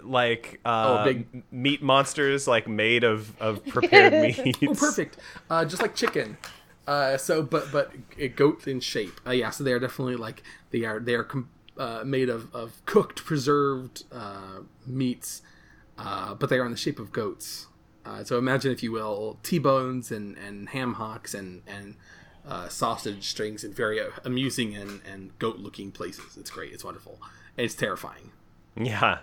like 0.03 0.59
uh, 0.65 0.99
Oh, 1.01 1.03
big- 1.05 1.43
meat 1.51 1.81
monsters 1.81 2.47
like 2.47 2.67
made 2.67 3.03
of 3.03 3.35
of 3.41 3.65
prepared 3.65 4.13
meats? 4.37 4.57
Oh, 4.67 4.73
perfect. 4.73 5.17
Uh, 5.49 5.65
just 5.65 5.81
like 5.81 5.95
chicken. 5.95 6.37
Uh, 6.87 7.17
so, 7.17 7.41
but 7.43 7.71
but 7.71 7.91
a 8.17 8.27
goat 8.29 8.67
in 8.67 8.79
shape. 8.79 9.19
Uh, 9.25 9.31
yeah, 9.31 9.49
so 9.49 9.63
they 9.63 9.73
are 9.73 9.79
definitely 9.79 10.15
like 10.15 10.43
they 10.71 10.83
are 10.85 10.99
they 10.99 11.15
are 11.15 11.23
com- 11.25 11.49
uh, 11.77 12.03
made 12.05 12.29
of, 12.29 12.53
of 12.55 12.83
cooked, 12.85 13.23
preserved 13.25 14.03
uh, 14.11 14.59
meats, 14.85 15.41
uh, 15.97 16.33
but 16.33 16.49
they 16.49 16.57
are 16.57 16.65
in 16.65 16.71
the 16.71 16.77
shape 16.77 16.99
of 16.99 17.11
goats. 17.11 17.67
Uh, 18.05 18.23
so 18.23 18.37
imagine, 18.37 18.71
if 18.71 18.81
you 18.81 18.91
will, 18.93 19.37
T-bones 19.43 20.11
and, 20.11 20.37
and 20.37 20.69
ham 20.69 20.93
hocks 20.93 21.33
and 21.33 21.61
and 21.67 21.95
uh, 22.47 22.69
sausage 22.69 23.27
strings 23.27 23.63
in 23.63 23.73
very 23.73 23.99
uh, 23.99 24.05
amusing 24.23 24.75
and, 24.75 25.01
and 25.05 25.37
goat-looking 25.39 25.91
places. 25.91 26.37
It's 26.37 26.49
great. 26.49 26.73
It's 26.73 26.83
wonderful. 26.83 27.19
And 27.57 27.65
it's 27.65 27.75
terrifying. 27.75 28.31
Yeah. 28.75 29.19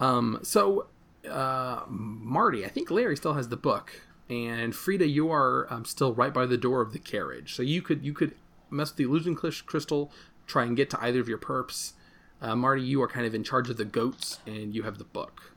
Um, 0.00 0.40
so, 0.42 0.86
uh, 1.28 1.82
Marty, 1.88 2.64
I 2.64 2.68
think 2.68 2.90
Larry 2.90 3.16
still 3.16 3.34
has 3.34 3.48
the 3.48 3.56
book, 3.56 4.02
and 4.30 4.74
Frieda, 4.74 5.06
you 5.06 5.30
are 5.30 5.66
um, 5.70 5.84
still 5.84 6.12
right 6.12 6.32
by 6.32 6.46
the 6.46 6.56
door 6.56 6.80
of 6.80 6.92
the 6.92 6.98
carriage. 6.98 7.54
So 7.54 7.62
you 7.62 7.82
could 7.82 8.04
you 8.04 8.12
could 8.12 8.34
mess 8.70 8.90
with 8.90 8.96
the 8.96 9.04
illusion 9.04 9.34
crystal, 9.34 10.12
try 10.46 10.64
and 10.64 10.76
get 10.76 10.90
to 10.90 11.02
either 11.02 11.20
of 11.20 11.28
your 11.28 11.38
perps. 11.38 11.92
Uh, 12.40 12.54
Marty, 12.54 12.82
you 12.82 13.02
are 13.02 13.08
kind 13.08 13.26
of 13.26 13.34
in 13.34 13.42
charge 13.42 13.68
of 13.68 13.76
the 13.76 13.84
goats, 13.84 14.38
and 14.46 14.74
you 14.74 14.82
have 14.84 14.98
the 14.98 15.04
book. 15.04 15.52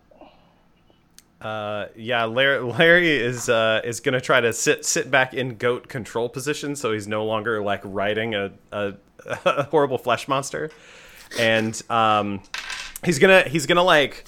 Uh, 1.41 1.87
yeah, 1.95 2.25
Larry, 2.25 2.61
Larry 2.63 3.09
is 3.09 3.49
uh, 3.49 3.81
is 3.83 3.99
gonna 3.99 4.21
try 4.21 4.39
to 4.39 4.53
sit 4.53 4.85
sit 4.85 5.09
back 5.09 5.33
in 5.33 5.55
goat 5.55 5.87
control 5.87 6.29
position, 6.29 6.75
so 6.75 6.93
he's 6.93 7.07
no 7.07 7.25
longer 7.25 7.61
like 7.63 7.81
riding 7.83 8.35
a, 8.35 8.51
a, 8.71 8.93
a 9.45 9.63
horrible 9.63 9.97
flesh 9.97 10.27
monster, 10.27 10.69
and 11.39 11.81
um, 11.89 12.41
he's 13.03 13.17
gonna 13.17 13.41
he's 13.43 13.65
gonna 13.65 13.83
like 13.83 14.25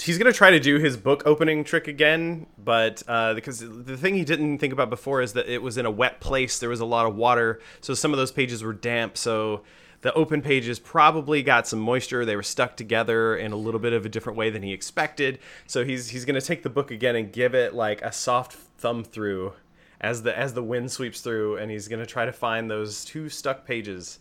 he's 0.00 0.16
gonna 0.16 0.32
try 0.32 0.50
to 0.50 0.60
do 0.60 0.78
his 0.78 0.96
book 0.96 1.24
opening 1.26 1.64
trick 1.64 1.88
again, 1.88 2.46
but 2.56 3.02
uh, 3.08 3.34
because 3.34 3.58
the 3.58 3.96
thing 3.96 4.14
he 4.14 4.24
didn't 4.24 4.58
think 4.58 4.72
about 4.72 4.90
before 4.90 5.22
is 5.22 5.32
that 5.32 5.48
it 5.48 5.60
was 5.60 5.76
in 5.76 5.86
a 5.86 5.90
wet 5.90 6.20
place, 6.20 6.60
there 6.60 6.68
was 6.68 6.80
a 6.80 6.86
lot 6.86 7.04
of 7.04 7.16
water, 7.16 7.60
so 7.80 7.94
some 7.94 8.12
of 8.12 8.16
those 8.16 8.30
pages 8.30 8.62
were 8.62 8.72
damp, 8.72 9.16
so 9.16 9.62
the 10.04 10.12
open 10.12 10.42
pages 10.42 10.78
probably 10.78 11.42
got 11.42 11.66
some 11.66 11.78
moisture. 11.80 12.24
They 12.26 12.36
were 12.36 12.42
stuck 12.42 12.76
together 12.76 13.34
in 13.36 13.52
a 13.52 13.56
little 13.56 13.80
bit 13.80 13.94
of 13.94 14.04
a 14.04 14.08
different 14.10 14.36
way 14.38 14.50
than 14.50 14.62
he 14.62 14.72
expected. 14.72 15.38
So 15.66 15.82
he's 15.84 16.10
he's 16.10 16.24
gonna 16.26 16.40
take 16.42 16.62
the 16.62 16.68
book 16.70 16.90
again 16.90 17.16
and 17.16 17.32
give 17.32 17.54
it 17.54 17.74
like 17.74 18.02
a 18.02 18.12
soft 18.12 18.52
thumb 18.78 19.02
through 19.02 19.54
as 20.02 20.22
the 20.22 20.38
as 20.38 20.52
the 20.52 20.62
wind 20.62 20.92
sweeps 20.92 21.22
through, 21.22 21.56
and 21.56 21.70
he's 21.70 21.88
gonna 21.88 22.04
try 22.04 22.26
to 22.26 22.32
find 22.32 22.70
those 22.70 23.04
two 23.04 23.28
stuck 23.30 23.66
pages. 23.66 24.18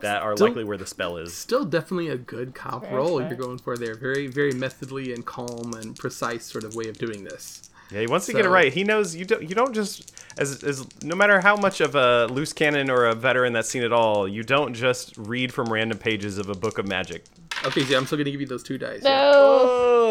that 0.00 0.22
are 0.22 0.34
Still- 0.34 0.46
likely 0.46 0.64
where 0.64 0.78
the 0.78 0.86
spell 0.86 1.18
is. 1.18 1.34
Still, 1.36 1.66
definitely 1.66 2.08
a 2.08 2.16
good 2.16 2.54
cop 2.54 2.84
Very 2.84 2.94
role 2.94 3.18
fair. 3.18 3.28
you're 3.28 3.36
going 3.36 3.58
for 3.58 3.76
there. 3.76 3.94
Very, 3.94 4.28
very 4.28 4.52
methodly 4.52 5.12
and 5.12 5.26
calm 5.26 5.74
and 5.74 5.94
precise 5.94 6.46
sort 6.46 6.64
of 6.64 6.74
way 6.74 6.88
of 6.88 6.96
doing 6.96 7.24
this. 7.24 7.68
Yeah, 7.90 8.00
he 8.00 8.06
wants 8.06 8.26
to 8.26 8.32
get 8.32 8.44
it 8.44 8.48
right. 8.48 8.72
He 8.72 8.82
knows 8.84 9.14
you 9.14 9.24
don't. 9.24 9.42
You 9.42 9.54
don't 9.54 9.74
just 9.74 10.12
as 10.38 10.64
as 10.64 10.86
no 11.02 11.14
matter 11.14 11.40
how 11.40 11.56
much 11.56 11.80
of 11.80 11.94
a 11.94 12.26
loose 12.26 12.52
cannon 12.52 12.90
or 12.90 13.06
a 13.06 13.14
veteran 13.14 13.52
that's 13.52 13.68
seen 13.68 13.82
it 13.82 13.92
all. 13.92 14.26
You 14.26 14.42
don't 14.42 14.74
just 14.74 15.16
read 15.16 15.52
from 15.52 15.72
random 15.72 15.98
pages 15.98 16.38
of 16.38 16.48
a 16.48 16.54
book 16.54 16.78
of 16.78 16.88
magic. 16.88 17.24
Okay, 17.64 17.84
so 17.84 17.96
I'm 17.96 18.06
still 18.06 18.16
going 18.16 18.26
to 18.26 18.30
give 18.30 18.40
you 18.40 18.46
those 18.46 18.62
two 18.62 18.78
dice. 18.78 19.02
No. 19.02 19.32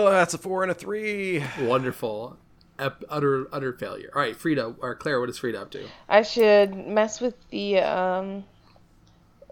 Oh, 0.06 0.10
that's 0.10 0.34
a 0.34 0.38
four 0.38 0.64
and 0.64 0.72
a 0.72 0.76
three. 0.76 1.44
Wonderful. 1.62 2.38
Ep- 2.80 3.04
utter, 3.10 3.48
utter 3.52 3.74
failure. 3.74 4.10
All 4.16 4.22
right, 4.22 4.36
Frieda 4.36 4.76
or 4.80 4.96
Claire, 4.96 5.20
what 5.20 5.30
is 5.30 5.38
Frieda 5.38 5.62
up 5.62 5.72
to? 5.72 5.88
I 6.10 6.24
should 6.24 6.76
mess 6.76 7.22
with 7.22 7.36
the 7.50 7.80
um, 7.80 8.44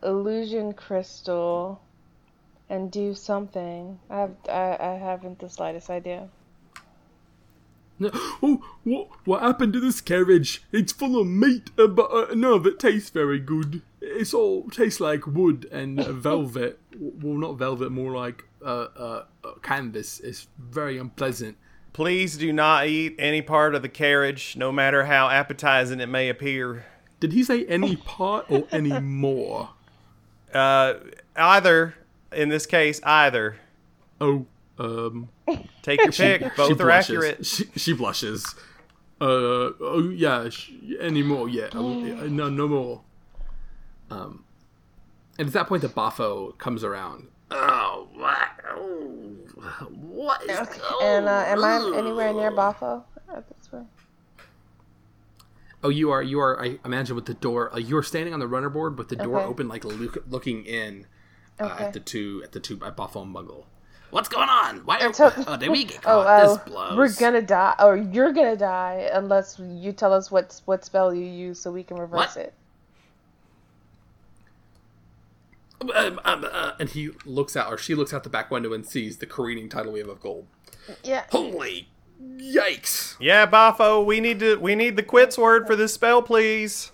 illusion 0.02 0.74
crystal 0.74 1.80
and 2.70 2.92
do 2.92 3.14
something. 3.14 4.00
I 4.10 4.18
have 4.22 4.36
I, 4.50 4.78
I 4.80 4.94
haven't 4.94 5.40
the 5.40 5.50
slightest 5.50 5.90
idea. 5.90 6.30
Oh, 8.44 8.64
what, 8.84 9.08
what 9.26 9.42
happened 9.42 9.74
to 9.74 9.80
this 9.80 10.02
carriage? 10.02 10.64
It's 10.72 10.92
full 10.92 11.20
of 11.20 11.28
meat, 11.28 11.70
uh, 11.78 11.88
but 11.88 12.12
uh, 12.12 12.34
none 12.34 12.54
of 12.54 12.66
it 12.66 12.80
tastes 12.80 13.10
very 13.10 13.40
good. 13.40 13.82
It's 14.02 14.34
all 14.34 14.70
tastes 14.70 15.00
like 15.00 15.28
wood 15.28 15.68
and 15.72 16.00
uh, 16.00 16.12
velvet. 16.12 16.80
well, 17.00 17.38
not 17.38 17.58
velvet, 17.58 17.92
more 17.92 18.16
like 18.16 18.46
uh, 18.64 18.88
uh, 18.96 19.26
uh, 19.44 19.52
canvas. 19.62 20.20
It's 20.20 20.48
very 20.58 20.98
unpleasant. 20.98 21.58
Please 21.94 22.38
do 22.38 22.54
not 22.54 22.88
eat 22.88 23.16
any 23.20 23.42
part 23.42 23.76
of 23.76 23.82
the 23.82 23.90
carriage, 23.90 24.56
no 24.56 24.72
matter 24.72 25.06
how 25.06 25.30
appetizing 25.30 26.00
it 26.00 26.08
may 26.08 26.30
appear. 26.30 26.86
Did 27.20 27.34
he 27.34 27.44
say 27.44 27.66
any 27.66 27.98
part 27.98 28.46
or 28.50 28.66
any 28.72 28.98
more? 29.02 29.70
Uh, 30.54 30.96
either 31.36 31.96
in 32.32 32.50
this 32.50 32.66
case, 32.66 33.02
either. 33.04 33.58
Oh, 34.20 34.46
um, 34.78 35.30
Take 35.82 36.00
your 36.02 36.12
pick. 36.12 36.42
she 36.42 36.50
Both 36.58 36.72
are 36.72 36.76
blushes. 36.86 37.16
accurate. 37.18 37.46
She, 37.46 37.66
she 37.76 37.94
blushes. 37.94 38.56
Uh, 39.20 39.72
oh 39.80 40.10
yeah, 40.16 40.50
sh- 40.50 40.72
any 41.00 41.22
more? 41.24 41.48
Yeah, 41.48 41.68
yeah, 41.74 42.24
no, 42.28 42.50
no 42.50 42.68
more. 42.68 43.02
Um, 44.10 44.46
and 45.38 45.48
at 45.48 45.54
that 45.54 45.68
point, 45.68 45.82
the 45.84 45.90
Boffo 45.90 46.58
comes 46.58 46.84
around. 46.84 47.28
Oh, 47.52 48.08
what? 48.14 48.38
Oh, 48.70 48.80
what 49.92 50.42
is 50.44 50.58
Okay. 50.60 50.80
going 50.90 51.06
And 51.06 51.28
uh, 51.28 51.44
am 51.48 51.64
I 51.64 51.76
anywhere 51.98 52.34
near 52.34 52.52
Boffo 52.52 53.04
at 53.34 53.48
this 53.48 53.68
point? 53.68 53.88
Oh, 55.84 55.90
you 55.90 56.12
are. 56.12 56.22
You 56.22 56.40
are. 56.40 56.62
I 56.64 56.80
imagine 56.86 57.16
with 57.16 57.26
the 57.26 57.34
door. 57.34 57.74
Uh, 57.74 57.78
you 57.80 57.98
are 57.98 58.04
standing 58.04 58.34
on 58.34 58.40
the 58.40 58.48
runner 58.48 58.70
board 58.70 58.98
with 58.98 59.10
the 59.10 59.16
door 59.16 59.38
Okay. 59.40 59.46
open, 59.48 59.68
like 59.68 59.84
look, 59.84 60.24
looking 60.30 60.64
in 60.66 61.06
uh, 61.60 61.66
Okay. 61.66 61.84
at 61.86 61.94
the 61.94 62.00
two 62.00 62.42
at 62.44 62.52
the 62.52 62.60
two 62.60 62.80
at 62.86 62.96
Boffo 62.96 63.22
and 63.24 63.34
Bungle. 63.34 63.66
What's 64.12 64.30
going 64.30 64.50
on? 64.50 64.80
Why? 64.86 64.98
And 65.00 65.16
so- 65.16 65.32
oh, 65.48 65.58
did 65.58 65.70
we 65.70 65.86
get 65.86 65.98
Oh, 66.06 66.24
caught? 66.24 66.44
oh, 66.44 66.56
this 66.56 66.64
blows. 66.66 66.98
we're 66.98 67.14
gonna 67.20 67.42
die, 67.42 67.76
or 67.80 67.98
you're 67.98 68.32
gonna 68.34 68.56
die 68.58 69.10
unless 69.14 69.58
you 69.60 69.92
tell 69.94 70.14
us 70.14 70.30
what 70.30 70.62
what 70.66 70.86
spell 70.86 71.14
you 71.14 71.26
use 71.26 71.60
so 71.60 71.72
we 71.72 71.84
can 71.84 71.98
reverse 71.98 72.36
What? 72.36 72.38
it. 72.38 72.54
Um, 75.96 76.20
um, 76.26 76.46
uh, 76.52 76.74
and 76.80 76.90
he 76.90 77.10
looks 77.26 77.56
out, 77.56 77.72
or 77.72 77.78
she 77.78 77.96
looks 77.96 78.14
out 78.14 78.24
the 78.24 78.30
back 78.30 78.52
window 78.52 78.72
and 78.72 78.86
sees 78.86 79.18
the 79.18 79.26
careening 79.26 79.68
tidal 79.68 79.94
wave 79.94 80.08
of 80.08 80.22
gold. 80.22 80.46
Yeah. 81.04 81.24
Holy 81.32 81.88
yikes! 82.24 83.16
Yeah, 83.20 83.48
Boffo, 83.48 84.06
we 84.06 84.20
need 84.20 84.40
to. 84.42 84.58
We 84.58 84.76
need 84.76 84.96
the 84.96 85.02
quits 85.04 85.38
word 85.40 85.66
for 85.66 85.76
this 85.76 85.94
spell, 85.94 86.22
please. 86.22 86.92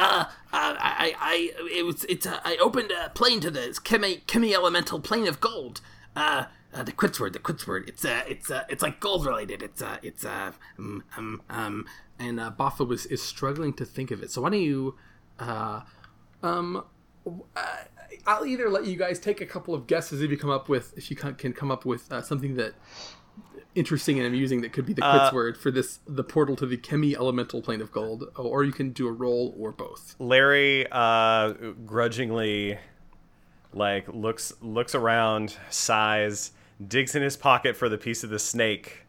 uh, 0.00 0.24
uh, 0.52 0.74
I, 0.78 1.14
I, 1.20 1.52
it 1.72 1.84
was, 1.86 2.02
it's, 2.06 2.26
uh, 2.26 2.40
I 2.44 2.56
opened 2.56 2.90
a 2.90 3.10
plane 3.10 3.38
to 3.40 3.50
the 3.52 3.60
chemi, 3.84 4.22
chemi 4.24 4.52
elemental 4.52 4.98
plane 4.98 5.28
of 5.28 5.40
gold. 5.40 5.80
Uh, 6.16 6.44
uh, 6.72 6.82
the 6.82 6.92
quits 6.92 7.20
word, 7.20 7.32
the 7.32 7.38
quits 7.38 7.66
word. 7.66 7.88
It's, 7.88 8.04
uh, 8.04 8.22
it's, 8.28 8.50
uh, 8.50 8.64
it's 8.68 8.82
like 8.82 9.00
gold 9.00 9.26
related. 9.26 9.62
It's, 9.62 9.82
uh, 9.82 9.98
it's, 10.02 10.24
uh, 10.24 10.52
um, 10.78 11.04
um, 11.16 11.42
um, 11.48 11.86
And 12.18 12.40
uh, 12.40 12.52
Boffo 12.58 12.92
is, 12.92 13.06
is 13.06 13.22
struggling 13.22 13.72
to 13.74 13.84
think 13.84 14.10
of 14.10 14.22
it. 14.22 14.30
So 14.30 14.42
why 14.42 14.50
don't 14.50 14.60
you, 14.60 14.96
uh, 15.38 15.80
um, 16.42 16.84
uh, 17.56 17.76
I'll 18.26 18.46
either 18.46 18.70
let 18.70 18.86
you 18.86 18.96
guys 18.96 19.18
take 19.18 19.40
a 19.40 19.46
couple 19.46 19.74
of 19.74 19.86
guesses 19.86 20.20
if 20.22 20.30
you 20.30 20.36
come 20.36 20.50
up 20.50 20.68
with 20.68 20.96
if 20.96 21.10
you 21.10 21.16
can 21.16 21.34
can 21.34 21.52
come 21.52 21.70
up 21.70 21.84
with 21.84 22.12
uh, 22.12 22.22
something 22.22 22.54
that 22.56 22.74
interesting 23.74 24.18
and 24.18 24.26
amusing 24.26 24.60
that 24.60 24.72
could 24.72 24.86
be 24.86 24.92
the 24.92 25.02
quits 25.02 25.32
Uh, 25.32 25.34
word 25.34 25.56
for 25.56 25.70
this 25.70 25.98
the 26.06 26.22
portal 26.22 26.54
to 26.56 26.66
the 26.66 26.76
chemi 26.76 27.14
elemental 27.16 27.60
plane 27.60 27.80
of 27.80 27.90
gold, 27.90 28.24
or 28.36 28.62
you 28.62 28.72
can 28.72 28.90
do 28.90 29.08
a 29.08 29.12
roll 29.12 29.54
or 29.58 29.72
both. 29.72 30.14
Larry 30.18 30.86
uh, 30.92 31.52
grudgingly 31.84 32.78
like 33.74 34.06
looks 34.08 34.52
looks 34.60 34.94
around, 34.94 35.56
sighs, 35.70 36.52
digs 36.86 37.14
in 37.14 37.22
his 37.22 37.36
pocket 37.36 37.76
for 37.76 37.88
the 37.88 37.98
piece 37.98 38.24
of 38.24 38.30
the 38.30 38.38
snake, 38.38 39.06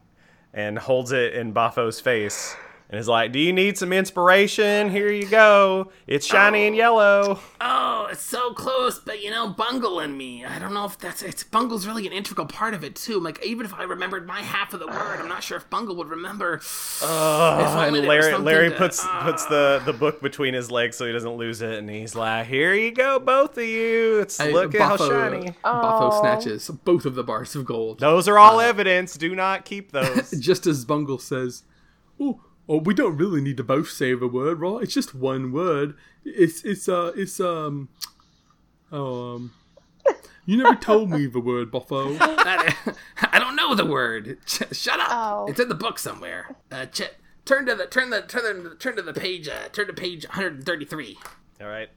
and 0.53 0.77
holds 0.77 1.11
it 1.11 1.33
in 1.33 1.53
Boffo's 1.53 1.99
face, 1.99 2.55
and 2.89 2.99
is 2.99 3.07
like, 3.07 3.31
"Do 3.31 3.39
you 3.39 3.51
need 3.53 3.77
some 3.77 3.91
inspiration? 3.93 4.89
Here 4.91 5.11
you 5.11 5.27
go. 5.27 5.91
It's 6.07 6.25
shiny 6.25 6.67
and 6.67 6.75
yellow." 6.75 7.39
oh, 7.61 8.07
it's 8.11 8.21
so 8.23 8.53
close, 8.53 8.99
but 8.99 9.23
you 9.23 9.31
know, 9.31 9.49
Bungle 9.49 9.99
and 9.99 10.15
me. 10.17 10.45
I 10.45 10.59
don't 10.59 10.73
know 10.73 10.85
if 10.85 10.97
that's, 10.99 11.23
it's, 11.23 11.43
Bungle's 11.43 11.87
really 11.87 12.05
an 12.05 12.13
integral 12.13 12.45
part 12.45 12.73
of 12.75 12.83
it 12.83 12.95
too. 12.95 13.19
Like, 13.19 13.43
even 13.43 13.65
if 13.65 13.73
I 13.73 13.83
remembered 13.83 14.27
my 14.27 14.41
half 14.41 14.73
of 14.73 14.79
the 14.79 14.85
word, 14.87 15.19
I'm 15.19 15.27
not 15.27 15.43
sure 15.43 15.57
if 15.57 15.67
Bungle 15.69 15.95
would 15.95 16.07
remember. 16.09 16.61
Uh, 17.01 17.61
If 17.61 17.67
only 17.75 17.87
and 17.87 17.95
there 17.95 18.07
Larry 18.07 18.21
something 18.31 18.45
Larry 18.45 18.69
to- 18.69 18.75
puts 18.75 19.05
puts 19.21 19.45
the 19.47 19.81
the 19.85 19.93
book 19.93 20.21
between 20.21 20.53
his 20.53 20.69
legs 20.71 20.95
so 20.95 21.05
he 21.05 21.11
doesn't 21.13 21.35
lose 21.37 21.61
it, 21.61 21.79
and 21.79 21.89
he's 21.89 22.15
like, 22.15 22.45
"Here 22.47 22.73
you 22.73 22.91
go, 22.91 23.19
both 23.19 23.57
of 23.57 23.63
you. 23.63 24.19
It's 24.19 24.37
Hey, 24.37 24.53
look 24.53 24.75
at 24.75 24.81
how 24.81 24.97
shiny." 24.97 25.47
Boffo 25.63 26.11
Aw. 26.11 26.21
snatches 26.21 26.69
both 26.83 27.05
of 27.05 27.15
the 27.15 27.23
bars 27.23 27.55
of 27.55 27.65
gold. 27.65 27.99
Those 27.99 28.27
are 28.27 28.37
all 28.37 28.59
evidence. 28.59 29.15
Do 29.17 29.33
not 29.35 29.65
keep 29.65 29.91
those. 29.93 30.31
Just 30.39 30.67
as 30.67 30.85
Bungle 30.85 31.17
says, 31.19 31.63
"Oh, 32.19 32.41
oh, 32.67 32.77
we 32.77 32.93
don't 32.93 33.17
really 33.17 33.41
need 33.41 33.57
to 33.57 33.63
both 33.63 33.89
say 33.89 34.13
the 34.13 34.27
word, 34.27 34.59
right? 34.59 34.83
It's 34.83 34.93
just 34.93 35.13
one 35.15 35.51
word. 35.51 35.95
It's 36.23 36.63
it's 36.63 36.87
uh 36.89 37.11
it's 37.15 37.39
um 37.39 37.89
oh 38.91 39.35
um." 39.35 39.51
You 40.47 40.57
never 40.57 40.75
told 40.75 41.09
me 41.09 41.25
the 41.25 41.39
word, 41.39 41.71
Boffo. 41.71 42.17
I, 42.21 42.75
I 43.31 43.39
don't 43.39 43.55
know 43.55 43.73
the 43.73 43.83
word. 43.85 44.37
Ch- 44.45 44.75
shut 44.75 44.99
up. 44.99 45.07
Oh. 45.09 45.45
It's 45.49 45.59
in 45.59 45.69
the 45.69 45.73
book 45.75 45.97
somewhere. 45.97 46.55
Uh, 46.71 46.85
ch- 46.85 47.09
turn 47.45 47.65
to 47.65 47.73
the, 47.73 47.87
turn 47.87 48.11
the, 48.11 48.21
turn 48.21 48.63
the, 48.63 48.75
turn 48.75 48.95
to 48.95 49.01
the 49.01 49.11
page, 49.11 49.47
uh, 49.47 49.69
turn 49.71 49.87
to 49.87 49.93
page 49.93 50.25
133. 50.27 51.17
all 51.61 51.67
right. 51.67 51.89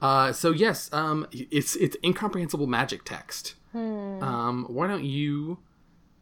Uh, 0.00 0.32
so 0.32 0.50
yes, 0.50 0.90
um, 0.94 1.26
it's 1.30 1.76
it's 1.76 1.96
incomprehensible 2.02 2.66
magic 2.66 3.04
text. 3.04 3.54
Um, 3.74 4.64
why 4.68 4.86
don't 4.86 5.04
you? 5.04 5.58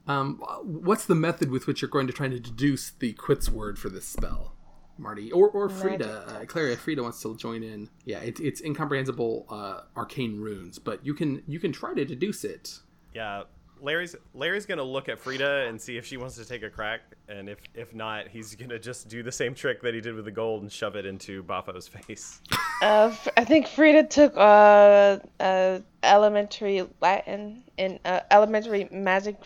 Um, 0.07 0.43
what's 0.65 1.05
the 1.05 1.15
method 1.15 1.51
with 1.51 1.67
which 1.67 1.83
you're 1.83 1.91
going 1.91 2.07
to 2.07 2.13
try 2.13 2.29
to 2.29 2.41
deduce 2.41 2.91
the 2.91 3.13
quits 3.13 3.49
word 3.49 3.79
for 3.79 3.89
this 3.89 4.07
spell, 4.07 4.55
Marty, 4.99 5.31
or 5.31 5.49
or 5.49 5.69
Frieda? 5.69 6.25
Uh, 6.27 6.45
Clara, 6.45 6.77
Frieda 6.77 7.03
wants 7.03 7.23
to 7.23 7.37
join 7.37 7.63
in. 7.63 7.89
Yeah, 8.05 8.19
it's 8.19 8.41
it's 8.41 8.61
incomprehensible 8.61 9.47
uh, 9.49 9.83
arcane 9.97 10.41
runes, 10.41 10.79
but 10.79 11.05
you 11.07 11.15
can 11.15 11.43
you 11.47 11.61
can 11.61 11.73
try 11.73 11.95
to 11.95 12.05
deduce 12.05 12.45
it. 12.45 12.81
Yeah, 13.15 13.45
Larry's 13.83 14.15
Larry's 14.33 14.65
gonna 14.65 14.83
look 14.83 15.09
at 15.09 15.19
Frieda 15.19 15.67
and 15.69 15.81
see 15.81 15.97
if 15.97 16.07
she 16.07 16.17
wants 16.17 16.37
to 16.37 16.45
take 16.45 16.63
a 16.63 16.71
crack, 16.71 17.01
and 17.29 17.49
if 17.49 17.59
if 17.75 17.95
not, 17.95 18.29
he's 18.29 18.55
gonna 18.55 18.79
just 18.79 19.09
do 19.09 19.23
the 19.23 19.33
same 19.33 19.55
trick 19.55 19.83
that 19.83 19.93
he 19.93 20.01
did 20.01 20.15
with 20.15 20.25
the 20.25 20.31
gold 20.31 20.63
and 20.63 20.71
shove 20.71 20.95
it 20.95 21.05
into 21.05 21.43
Boffo's 21.43 21.89
face. 22.07 22.41
Uh, 22.81 23.11
F- 23.13 23.29
I 23.37 23.45
think 23.45 23.67
Frieda 23.67 24.05
took 24.05 24.37
uh, 24.37 25.19
uh 25.41 25.81
elementary 26.03 26.89
Latin 27.01 27.65
and 27.77 27.99
uh, 28.05 28.21
elementary 28.31 28.89
magic 28.91 29.37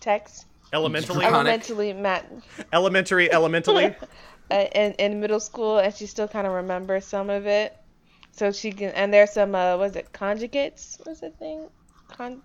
text. 0.00 0.46
Elementally, 0.72 1.20
Draconic. 1.20 1.34
Elementary 1.34 1.92
mat 1.94 2.30
elementary, 2.72 3.32
elementally. 3.32 3.94
uh, 4.50 4.66
in 4.74 4.92
in 4.94 5.20
middle 5.20 5.40
school, 5.40 5.78
and 5.78 5.94
she 5.94 6.06
still 6.06 6.28
kind 6.28 6.46
of 6.46 6.52
remembers 6.52 7.04
some 7.04 7.30
of 7.30 7.46
it. 7.46 7.76
So 8.32 8.52
she 8.52 8.72
can, 8.72 8.90
and 8.90 9.12
there's 9.12 9.32
some 9.32 9.54
uh, 9.54 9.76
was 9.76 9.96
it 9.96 10.12
conjugates? 10.12 11.04
Was 11.06 11.20
the 11.20 11.30
thing? 11.30 11.68
Con 12.08 12.42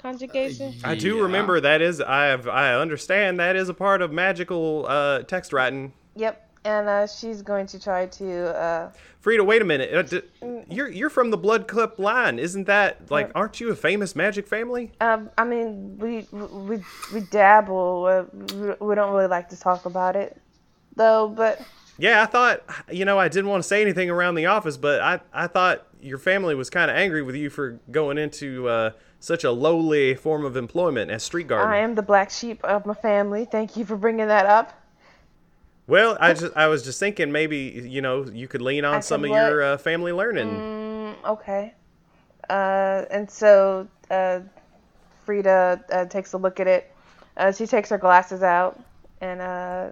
conjugation. 0.00 0.74
I 0.84 0.94
do 0.94 1.22
remember 1.22 1.60
that 1.60 1.82
is 1.82 2.00
I 2.00 2.26
have 2.26 2.48
I 2.48 2.74
understand 2.74 3.40
that 3.40 3.56
is 3.56 3.68
a 3.68 3.74
part 3.74 4.02
of 4.02 4.12
magical 4.12 4.86
uh, 4.88 5.22
text 5.22 5.52
writing. 5.52 5.92
Yep. 6.14 6.45
And 6.66 6.88
uh, 6.88 7.06
she's 7.06 7.42
going 7.42 7.68
to 7.68 7.78
try 7.78 8.06
to. 8.06 8.56
Uh, 8.56 8.90
Frieda, 9.20 9.44
wait 9.44 9.62
a 9.62 9.64
minute. 9.64 9.94
Uh, 9.94 10.02
d- 10.02 10.64
you're 10.68 10.88
you're 10.88 11.10
from 11.10 11.30
the 11.30 11.38
Bloodcup 11.38 12.00
line, 12.00 12.40
isn't 12.40 12.64
that 12.64 13.08
like? 13.08 13.30
Aren't 13.36 13.60
you 13.60 13.70
a 13.70 13.76
famous 13.76 14.16
magic 14.16 14.48
family? 14.48 14.90
um, 15.00 15.30
I 15.38 15.44
mean, 15.44 15.96
we 15.96 16.26
we 16.32 16.82
we 17.14 17.20
dabble. 17.30 18.06
Uh, 18.06 18.74
we, 18.80 18.94
don't 18.96 19.12
really 19.12 19.28
like 19.28 19.48
to 19.50 19.56
talk 19.56 19.86
about 19.86 20.16
it, 20.16 20.42
though. 20.96 21.28
But 21.28 21.60
Yeah, 21.98 22.20
I 22.22 22.26
thought 22.26 22.64
you 22.90 23.04
know 23.04 23.16
I 23.16 23.28
didn't 23.28 23.48
want 23.48 23.62
to 23.62 23.68
say 23.68 23.80
anything 23.80 24.10
around 24.10 24.34
the 24.34 24.46
office, 24.46 24.76
but 24.76 25.00
I 25.00 25.20
I 25.32 25.46
thought 25.46 25.86
your 26.00 26.18
family 26.18 26.56
was 26.56 26.68
kind 26.68 26.90
of 26.90 26.96
angry 26.96 27.22
with 27.22 27.36
you 27.36 27.48
for 27.48 27.78
going 27.92 28.18
into 28.18 28.68
uh, 28.68 28.90
such 29.20 29.44
a 29.44 29.52
lowly 29.52 30.16
form 30.16 30.44
of 30.44 30.56
employment 30.56 31.12
as 31.12 31.22
street 31.22 31.46
guard. 31.46 31.68
I 31.68 31.78
am 31.78 31.94
the 31.94 32.02
black 32.02 32.30
sheep 32.30 32.64
of 32.64 32.86
my 32.86 32.94
family. 32.94 33.44
Thank 33.44 33.76
you 33.76 33.84
for 33.84 33.96
bringing 33.96 34.26
that 34.26 34.46
up. 34.46 34.82
Well, 35.86 36.16
I 36.20 36.32
just 36.34 36.56
I 36.56 36.66
was 36.66 36.82
just 36.84 36.98
thinking 36.98 37.30
maybe 37.30 37.58
you 37.88 38.00
know 38.02 38.24
you 38.26 38.48
could 38.48 38.62
lean 38.62 38.84
on 38.84 38.96
I 38.96 39.00
some 39.00 39.22
of 39.24 39.28
could 39.28 39.34
what? 39.34 39.48
your 39.50 39.62
uh, 39.62 39.78
family 39.78 40.12
learning. 40.12 40.48
Okay. 41.24 41.74
Uh, 42.48 43.04
and 43.10 43.30
so 43.30 43.88
uh, 44.10 44.40
Frieda 45.24 45.84
uh, 45.92 46.04
takes 46.06 46.32
a 46.32 46.38
look 46.38 46.60
at 46.60 46.66
it. 46.66 46.92
Uh, 47.36 47.52
she 47.52 47.66
takes 47.66 47.90
her 47.90 47.98
glasses 47.98 48.42
out 48.42 48.80
and 49.20 49.40
uh, 49.40 49.88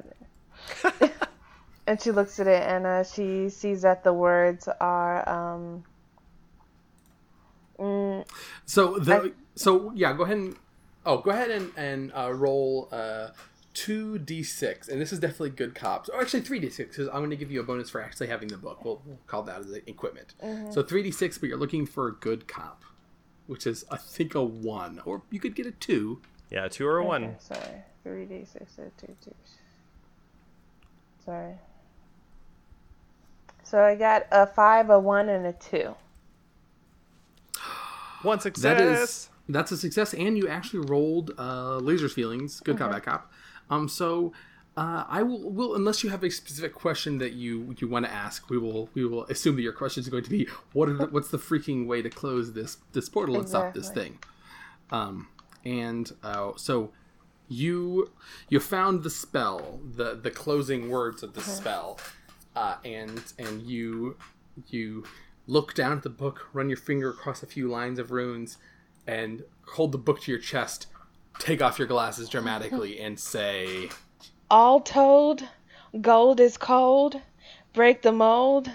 and 1.86 2.00
she 2.00 2.10
looks 2.10 2.40
at 2.40 2.46
it 2.46 2.62
and 2.62 2.86
uh, 2.86 3.04
she 3.04 3.48
sees 3.48 3.82
that 3.82 4.02
the 4.04 4.12
words 4.12 4.68
are 4.80 5.28
um, 5.28 5.84
mm, 7.78 8.24
So 8.66 8.98
the 8.98 9.14
I- 9.16 9.32
so 9.56 9.92
yeah, 9.94 10.12
go 10.12 10.24
ahead 10.24 10.36
and 10.38 10.56
oh, 11.06 11.18
go 11.18 11.30
ahead 11.30 11.50
and 11.50 11.70
and 11.76 12.12
uh, 12.14 12.32
roll 12.32 12.88
uh, 12.90 13.28
two 13.74 14.18
d 14.18 14.42
six, 14.42 14.88
and 14.88 15.00
this 15.00 15.12
is 15.12 15.18
definitely 15.18 15.50
good 15.50 15.74
cops. 15.74 16.08
Or 16.08 16.20
actually 16.20 16.40
three 16.40 16.60
d 16.60 16.70
six 16.70 16.96
because 16.96 17.08
I'm 17.08 17.18
going 17.18 17.30
to 17.30 17.36
give 17.36 17.50
you 17.50 17.60
a 17.60 17.64
bonus 17.64 17.90
for 17.90 18.00
actually 18.00 18.28
having 18.28 18.48
the 18.48 18.56
book. 18.56 18.84
We'll, 18.84 19.02
we'll 19.04 19.18
call 19.26 19.42
that 19.42 19.60
as 19.60 19.66
the 19.66 19.88
equipment. 19.88 20.34
So 20.70 20.82
three 20.82 21.02
d 21.02 21.10
six, 21.10 21.36
but 21.36 21.48
you're 21.48 21.58
looking 21.58 21.84
for 21.84 22.08
a 22.08 22.12
good 22.12 22.48
cop, 22.48 22.84
which 23.46 23.66
is 23.66 23.84
I 23.90 23.96
think 23.96 24.34
a 24.34 24.42
one, 24.42 25.02
or 25.04 25.22
you 25.30 25.40
could 25.40 25.54
get 25.54 25.66
a 25.66 25.72
two. 25.72 26.22
Yeah, 26.50 26.68
two 26.68 26.86
or 26.86 26.98
a 26.98 27.04
one. 27.04 27.36
sorry, 27.40 27.82
3d6 28.06 28.52
2 28.76 29.16
2 29.24 29.34
Sorry. 31.24 31.54
So 33.64 33.82
I 33.82 33.94
got 33.94 34.26
a 34.30 34.46
five, 34.46 34.90
a 34.90 34.98
one, 34.98 35.28
and 35.28 35.46
a 35.46 35.52
two. 35.52 35.96
One 38.22 38.38
success. 38.38 38.62
That 38.62 38.80
is 38.80 39.30
that's 39.48 39.72
a 39.72 39.76
success, 39.76 40.14
and 40.14 40.38
you 40.38 40.48
actually 40.48 40.86
rolled 40.86 41.32
uh, 41.38 41.76
laser's 41.76 42.12
feelings. 42.12 42.60
Good 42.60 42.78
cop, 42.78 42.90
bad 42.92 43.02
cop. 43.02 43.32
Um, 43.70 43.88
so 43.88 44.32
uh, 44.76 45.04
I 45.08 45.22
will, 45.22 45.50
will 45.50 45.74
unless 45.74 46.02
you 46.02 46.10
have 46.10 46.24
a 46.24 46.30
specific 46.30 46.74
question 46.74 47.18
that 47.18 47.32
you 47.32 47.76
you 47.78 47.88
want 47.88 48.06
to 48.06 48.12
ask, 48.12 48.50
we 48.50 48.58
will 48.58 48.90
we 48.94 49.04
will 49.04 49.24
assume 49.26 49.56
that 49.56 49.62
your 49.62 49.72
question 49.72 50.02
is 50.02 50.08
going 50.08 50.24
to 50.24 50.30
be 50.30 50.48
what 50.72 50.88
are 50.88 50.94
the, 50.94 51.06
what's 51.06 51.28
the 51.28 51.38
freaking 51.38 51.86
way 51.86 52.02
to 52.02 52.10
close 52.10 52.52
this 52.54 52.78
this 52.92 53.08
portal 53.08 53.36
and 53.38 53.48
stop 53.48 53.72
this 53.74 53.90
thing. 53.90 54.18
Um, 54.90 55.28
and 55.64 56.12
uh, 56.22 56.52
so 56.56 56.90
you 57.48 58.10
you 58.48 58.58
found 58.58 59.02
the 59.04 59.10
spell, 59.10 59.80
the 59.96 60.14
the 60.14 60.30
closing 60.30 60.88
words 60.88 61.22
of 61.22 61.34
the 61.34 61.40
spell, 61.40 62.00
uh, 62.56 62.76
and 62.84 63.22
and 63.38 63.62
you 63.62 64.16
you 64.68 65.04
look 65.46 65.74
down 65.74 65.92
at 65.98 66.02
the 66.02 66.10
book, 66.10 66.48
run 66.52 66.68
your 66.68 66.78
finger 66.78 67.10
across 67.10 67.42
a 67.42 67.46
few 67.46 67.68
lines 67.68 67.98
of 67.98 68.10
runes, 68.10 68.58
and 69.06 69.44
hold 69.74 69.92
the 69.92 69.98
book 69.98 70.22
to 70.22 70.32
your 70.32 70.40
chest. 70.40 70.86
Take 71.38 71.60
off 71.62 71.78
your 71.78 71.88
glasses 71.88 72.28
dramatically 72.28 73.00
and 73.00 73.18
say, 73.18 73.90
All 74.50 74.80
told, 74.80 75.42
gold 76.00 76.40
is 76.40 76.56
cold. 76.56 77.20
Break 77.72 78.02
the 78.02 78.12
mold. 78.12 78.70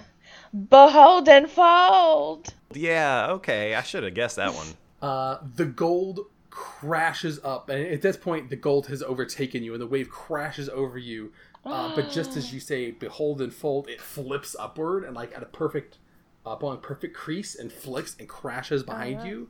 Behold 0.70 1.30
and 1.30 1.50
fold. 1.50 2.54
Yeah, 2.74 3.28
okay. 3.32 3.76
I 3.76 3.82
should 3.82 4.04
have 4.04 4.14
guessed 4.14 4.36
that 4.36 4.54
one. 4.54 4.68
uh, 5.02 5.38
"The 5.56 5.66
gold 5.66 6.20
crashes 6.50 7.40
up, 7.44 7.70
and 7.70 7.86
at 7.88 8.02
this 8.02 8.18
point, 8.18 8.50
the 8.50 8.56
gold 8.56 8.88
has 8.88 9.02
overtaken 9.02 9.64
you, 9.64 9.74
and 9.74 9.82
the 9.82 9.88
wave 9.88 10.10
crashes 10.10 10.68
over 10.70 10.98
you. 10.98 11.32
Uh, 11.66 11.96
but 11.96 12.10
just 12.12 12.36
as 12.36 12.54
you 12.54 12.60
say, 12.60 12.92
"Behold 12.92 13.42
and 13.42 13.54
fold," 13.54 13.88
it 13.90 14.02
flips 14.02 14.56
upward 14.60 15.04
and 15.04 15.16
like 15.16 15.36
at 15.36 15.44
a 15.44 15.46
perfect, 15.48 15.98
up 16.46 16.64
on 16.64 16.76
a 16.76 16.80
perfect 16.80 17.16
crease, 17.16 17.56
and 17.56 17.72
flicks 17.72 18.16
and 18.20 18.28
crashes 18.28 18.84
behind 18.84 19.24
you. 19.24 19.50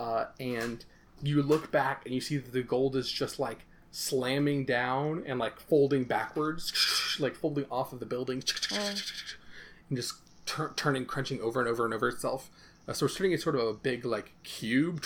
Uh, 0.00 0.26
and 0.40 0.84
you 1.24 1.42
look 1.42 1.70
back 1.70 2.04
and 2.04 2.14
you 2.14 2.20
see 2.20 2.36
that 2.36 2.52
the 2.52 2.62
gold 2.62 2.96
is 2.96 3.10
just 3.10 3.38
like 3.38 3.66
slamming 3.90 4.64
down 4.64 5.22
and 5.26 5.38
like 5.38 5.58
folding 5.60 6.04
backwards, 6.04 7.16
like 7.20 7.34
folding 7.34 7.66
off 7.70 7.92
of 7.92 8.00
the 8.00 8.06
building, 8.06 8.42
and 8.72 9.96
just 9.96 10.14
tur- 10.46 10.72
turning, 10.76 11.06
crunching 11.06 11.40
over 11.40 11.60
and 11.60 11.68
over 11.68 11.84
and 11.84 11.94
over 11.94 12.08
itself. 12.08 12.50
Uh, 12.86 12.92
so 12.92 13.06
it's 13.06 13.14
turning 13.14 13.32
into 13.32 13.42
sort 13.42 13.56
of 13.56 13.62
a 13.62 13.72
big 13.72 14.04
like 14.04 14.32
cube, 14.42 15.02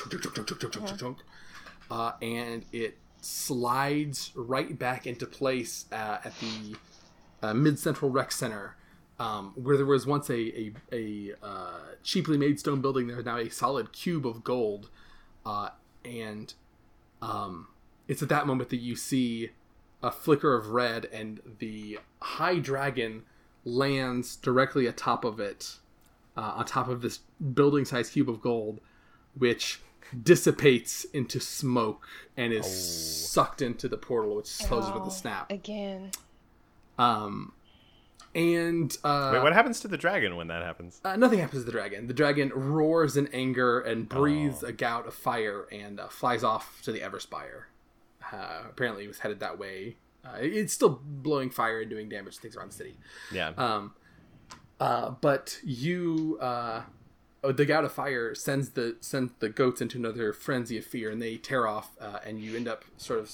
uh, 1.90 2.12
and 2.20 2.64
it 2.72 2.98
slides 3.20 4.32
right 4.34 4.78
back 4.78 5.06
into 5.06 5.26
place 5.26 5.86
uh, 5.92 6.18
at 6.24 6.32
the 6.40 6.76
uh, 7.42 7.54
Mid 7.54 7.78
Central 7.78 8.10
Rec 8.10 8.32
Center, 8.32 8.76
um, 9.18 9.52
where 9.54 9.76
there 9.76 9.86
was 9.86 10.06
once 10.06 10.28
a 10.30 10.34
a, 10.34 10.72
a 10.92 11.32
uh, 11.42 11.78
cheaply 12.02 12.36
made 12.36 12.58
stone 12.58 12.80
building. 12.80 13.06
There 13.06 13.18
is 13.18 13.24
now 13.24 13.36
a 13.36 13.48
solid 13.48 13.92
cube 13.92 14.26
of 14.26 14.42
gold, 14.42 14.88
uh, 15.46 15.70
and 16.04 16.52
um, 17.22 17.68
it's 18.06 18.22
at 18.22 18.28
that 18.28 18.46
moment 18.46 18.70
that 18.70 18.76
you 18.78 18.96
see 18.96 19.50
a 20.02 20.10
flicker 20.10 20.54
of 20.54 20.68
red, 20.68 21.06
and 21.06 21.40
the 21.58 21.98
high 22.20 22.58
dragon 22.58 23.24
lands 23.64 24.36
directly 24.36 24.86
atop 24.86 25.24
of 25.24 25.40
it, 25.40 25.76
uh, 26.36 26.52
on 26.56 26.64
top 26.64 26.88
of 26.88 27.02
this 27.02 27.20
building-sized 27.54 28.12
cube 28.12 28.30
of 28.30 28.40
gold, 28.40 28.80
which 29.36 29.80
dissipates 30.22 31.04
into 31.12 31.38
smoke 31.40 32.06
and 32.36 32.52
is 32.52 32.64
sucked 33.30 33.60
into 33.60 33.88
the 33.88 33.96
portal, 33.98 34.36
which 34.36 34.58
closes 34.60 34.90
with 34.92 35.02
Oh, 35.02 35.08
a 35.08 35.10
snap. 35.10 35.50
Again. 35.50 36.12
Um, 36.98 37.52
and 38.34 38.96
uh, 39.04 39.30
Wait, 39.32 39.42
what 39.42 39.52
happens 39.52 39.80
to 39.80 39.88
the 39.88 39.96
dragon 39.96 40.36
when 40.36 40.48
that 40.48 40.62
happens? 40.62 41.00
uh, 41.04 41.16
nothing 41.16 41.38
happens 41.38 41.62
to 41.62 41.66
the 41.66 41.72
dragon. 41.72 42.06
The 42.06 42.14
dragon 42.14 42.50
roars 42.54 43.16
in 43.16 43.26
anger 43.28 43.80
and 43.80 44.08
breathes 44.08 44.62
a 44.62 44.72
gout 44.72 45.06
of 45.06 45.14
fire 45.14 45.66
and 45.72 45.98
uh, 45.98 46.08
flies 46.08 46.44
off 46.44 46.80
to 46.82 46.92
the 46.92 47.00
Everspire. 47.00 47.64
Uh, 48.32 48.62
apparently, 48.68 49.04
it 49.04 49.08
was 49.08 49.20
headed 49.20 49.40
that 49.40 49.58
way. 49.58 49.96
Uh, 50.24 50.36
it's 50.40 50.72
still 50.72 51.00
blowing 51.02 51.48
fire 51.50 51.80
and 51.80 51.88
doing 51.90 52.08
damage 52.08 52.36
to 52.36 52.42
things 52.42 52.56
around 52.56 52.70
the 52.72 52.76
city. 52.76 52.98
Yeah. 53.32 53.52
Um, 53.56 53.94
uh, 54.80 55.10
but 55.10 55.58
you, 55.64 56.38
uh, 56.40 56.82
oh, 57.42 57.52
the 57.52 57.64
gout 57.64 57.84
of 57.84 57.92
fire 57.92 58.34
sends 58.34 58.70
the 58.70 58.96
sends 59.00 59.32
the 59.38 59.48
goats 59.48 59.80
into 59.80 59.96
another 59.98 60.32
frenzy 60.32 60.76
of 60.78 60.84
fear, 60.84 61.10
and 61.10 61.20
they 61.22 61.36
tear 61.36 61.66
off, 61.66 61.96
uh, 62.00 62.18
and 62.26 62.40
you 62.40 62.56
end 62.56 62.68
up 62.68 62.84
sort 62.96 63.20
of. 63.20 63.32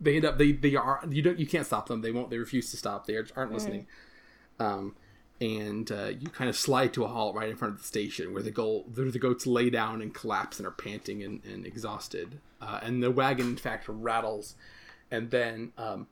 They 0.00 0.16
end 0.16 0.24
up 0.24 0.38
they 0.38 0.52
they 0.52 0.74
are 0.76 1.02
you 1.08 1.22
don't 1.22 1.38
you 1.38 1.46
can't 1.46 1.66
stop 1.66 1.88
them. 1.88 2.02
They 2.02 2.12
won't. 2.12 2.30
They 2.30 2.38
refuse 2.38 2.70
to 2.70 2.76
stop. 2.76 3.06
They 3.06 3.14
are, 3.14 3.26
aren't 3.36 3.52
listening. 3.52 3.86
Um, 4.60 4.94
and 5.40 5.90
uh, 5.92 6.10
you 6.18 6.28
kind 6.28 6.50
of 6.50 6.56
slide 6.56 6.92
to 6.94 7.04
a 7.04 7.08
halt 7.08 7.36
right 7.36 7.48
in 7.48 7.56
front 7.56 7.74
of 7.74 7.80
the 7.80 7.86
station 7.86 8.32
where 8.32 8.42
the 8.42 8.50
goal 8.50 8.86
where 8.92 9.10
the 9.10 9.18
goats 9.18 9.46
lay 9.46 9.70
down 9.70 10.02
and 10.02 10.12
collapse 10.12 10.58
and 10.58 10.66
are 10.66 10.72
panting 10.72 11.22
and, 11.22 11.44
and 11.44 11.64
exhausted. 11.64 12.40
Uh, 12.60 12.80
and 12.82 13.02
the 13.02 13.10
wagon, 13.10 13.46
in 13.46 13.56
fact, 13.56 13.86
rattles, 13.88 14.56
and 15.10 15.30
then 15.30 15.72
um, 15.78 16.08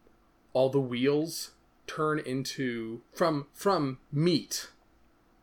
all 0.52 0.68
the 0.68 0.80
wheels 0.80 1.52
turn 1.86 2.18
into 2.20 3.02
from 3.12 3.46
from 3.52 3.98
meat, 4.12 4.68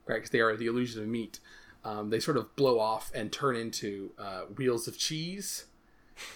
right? 0.08 0.16
Because 0.16 0.30
they 0.30 0.40
are 0.40 0.56
the 0.56 0.68
illusion 0.68 1.02
of 1.02 1.10
meat. 1.10 1.40
Um, 1.86 2.10
they 2.10 2.20
sort 2.22 2.38
of 2.38 2.56
blow 2.56 2.80
off 2.80 3.12
and 3.14 3.32
turn 3.32 3.58
into 3.58 4.12
uh, 4.18 4.44
wheels 4.44 4.88
of 4.88 4.98
cheese, 4.98 5.66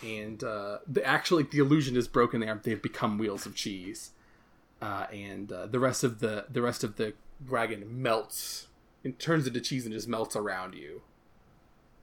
and 0.03 0.43
uh, 0.43 0.79
the 0.87 1.03
actually 1.05 1.43
the 1.43 1.59
illusion 1.59 1.95
is 1.95 2.07
broken. 2.07 2.41
They 2.41 2.47
are, 2.47 2.59
they've 2.61 2.81
become 2.81 3.17
wheels 3.17 3.45
of 3.45 3.55
cheese, 3.55 4.11
uh, 4.81 5.07
and 5.11 5.51
uh, 5.51 5.67
the 5.67 5.79
rest 5.79 6.03
of 6.03 6.19
the 6.19 6.45
the 6.49 6.61
rest 6.61 6.83
of 6.83 6.95
the 6.95 7.13
wagon 7.49 8.01
melts. 8.01 8.67
and 9.03 9.17
turns 9.19 9.47
into 9.47 9.61
cheese 9.61 9.85
and 9.85 9.93
just 9.93 10.07
melts 10.07 10.35
around 10.35 10.73
you, 10.75 11.01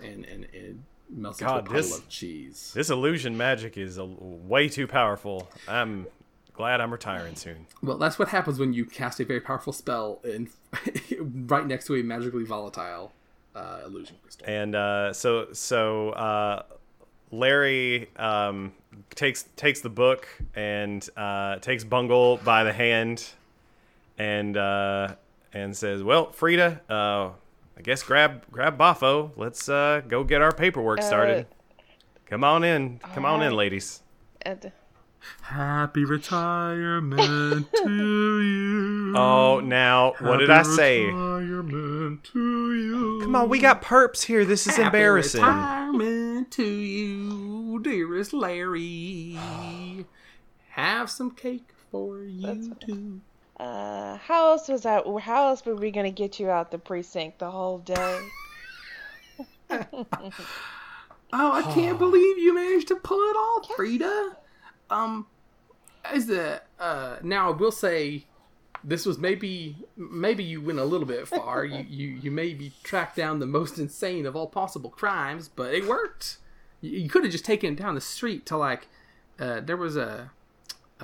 and 0.00 0.24
and 0.24 0.44
it 0.52 0.76
melts 1.10 1.40
God, 1.40 1.60
into 1.66 1.72
a 1.72 1.74
this- 1.74 1.98
of 1.98 2.08
cheese. 2.08 2.72
This 2.74 2.90
illusion 2.90 3.36
magic 3.36 3.76
is 3.76 3.98
a, 3.98 4.04
way 4.04 4.68
too 4.68 4.86
powerful. 4.86 5.48
I'm 5.68 6.06
glad 6.54 6.80
I'm 6.80 6.92
retiring 6.92 7.36
soon. 7.36 7.66
Well, 7.82 7.98
that's 7.98 8.18
what 8.18 8.28
happens 8.28 8.58
when 8.58 8.72
you 8.72 8.84
cast 8.84 9.20
a 9.20 9.24
very 9.24 9.40
powerful 9.40 9.72
spell 9.72 10.20
in 10.24 10.48
right 11.18 11.66
next 11.66 11.86
to 11.86 11.96
a 11.96 12.02
magically 12.02 12.44
volatile 12.44 13.12
uh, 13.54 13.80
illusion 13.84 14.16
crystal. 14.22 14.46
And 14.48 14.74
uh, 14.74 15.12
so 15.12 15.48
so 15.52 16.10
uh, 16.10 16.62
Larry 17.30 18.10
um, 18.16 18.72
takes 19.14 19.44
takes 19.56 19.80
the 19.80 19.88
book 19.88 20.28
and 20.54 21.08
uh, 21.16 21.56
takes 21.56 21.84
Bungle 21.84 22.38
by 22.38 22.64
the 22.64 22.72
hand 22.72 23.24
and 24.18 24.56
uh, 24.56 25.14
and 25.52 25.76
says, 25.76 26.02
"Well, 26.02 26.30
Frieda, 26.32 26.80
uh, 26.88 27.30
I 27.76 27.82
guess 27.82 28.02
grab 28.02 28.44
grab 28.50 28.78
Boffo. 28.78 29.30
Let's 29.36 29.68
uh, 29.68 30.02
go 30.06 30.24
get 30.24 30.42
our 30.42 30.52
paperwork 30.52 31.02
started. 31.02 31.46
Come 32.26 32.44
on 32.44 32.64
in, 32.64 32.98
come 33.14 33.24
on 33.24 33.40
in, 33.40 33.52
alright. 33.52 33.58
ladies." 33.58 34.00
And 35.48 35.56
Happy 35.56 36.04
retirement 36.04 37.66
to 37.76 38.40
you. 38.42 39.12
Oh, 39.16 39.60
now 39.60 40.14
what 40.20 40.38
did 40.38 40.50
I 40.50 40.62
say? 40.62 41.04
Retirement 41.04 42.24
to 42.32 42.74
you. 42.74 43.20
Come 43.22 43.36
on, 43.36 43.48
we 43.48 43.58
got 43.60 43.82
perps 43.82 44.22
here. 44.24 44.44
This 44.44 44.66
is 44.66 44.78
embarrassing. 44.78 45.40
Happy 45.42 45.90
embarrassing. 45.94 46.30
Retirement 46.30 46.50
to 46.52 46.64
you, 46.64 47.78
dearest 47.82 48.32
Larry. 48.32 49.38
Have 50.70 51.10
some 51.10 51.30
cake 51.30 51.70
for 51.90 52.24
you 52.24 52.74
too. 52.84 53.20
uh, 53.58 54.16
how 54.16 54.50
else 54.50 54.68
was 54.68 54.82
that? 54.82 55.04
How 55.20 55.48
else 55.48 55.64
were 55.64 55.76
we 55.76 55.90
gonna 55.90 56.10
get 56.10 56.40
you 56.40 56.50
out 56.50 56.70
the 56.70 56.78
precinct 56.78 57.38
the 57.38 57.50
whole 57.50 57.78
day? 57.78 58.20
Oh, 61.36 61.50
I 61.52 61.62
can't 61.74 61.98
believe 61.98 62.38
you 62.38 62.54
managed 62.54 62.86
to 62.88 62.94
pull 62.96 63.18
it 63.18 63.34
off, 63.36 63.68
Frieda. 63.74 64.36
Um, 64.90 65.26
as 66.04 66.26
the 66.26 66.62
uh, 66.78 67.16
now 67.22 67.48
I 67.48 67.56
will 67.56 67.72
say, 67.72 68.26
this 68.82 69.06
was 69.06 69.18
maybe 69.18 69.76
maybe 69.96 70.44
you 70.44 70.60
went 70.60 70.78
a 70.78 70.84
little 70.84 71.06
bit 71.06 71.26
far. 71.26 71.64
you, 71.64 71.84
you 71.88 72.08
you 72.08 72.30
maybe 72.30 72.72
tracked 72.82 73.16
down 73.16 73.38
the 73.38 73.46
most 73.46 73.78
insane 73.78 74.26
of 74.26 74.36
all 74.36 74.46
possible 74.46 74.90
crimes, 74.90 75.48
but 75.48 75.74
it 75.74 75.86
worked. 75.86 76.38
You, 76.80 76.98
you 76.98 77.08
could 77.08 77.24
have 77.24 77.32
just 77.32 77.44
taken 77.44 77.70
him 77.70 77.74
down 77.74 77.94
the 77.94 78.00
street 78.00 78.46
to 78.46 78.56
like 78.56 78.88
uh, 79.38 79.60
there 79.60 79.76
was 79.76 79.96
a 79.96 80.30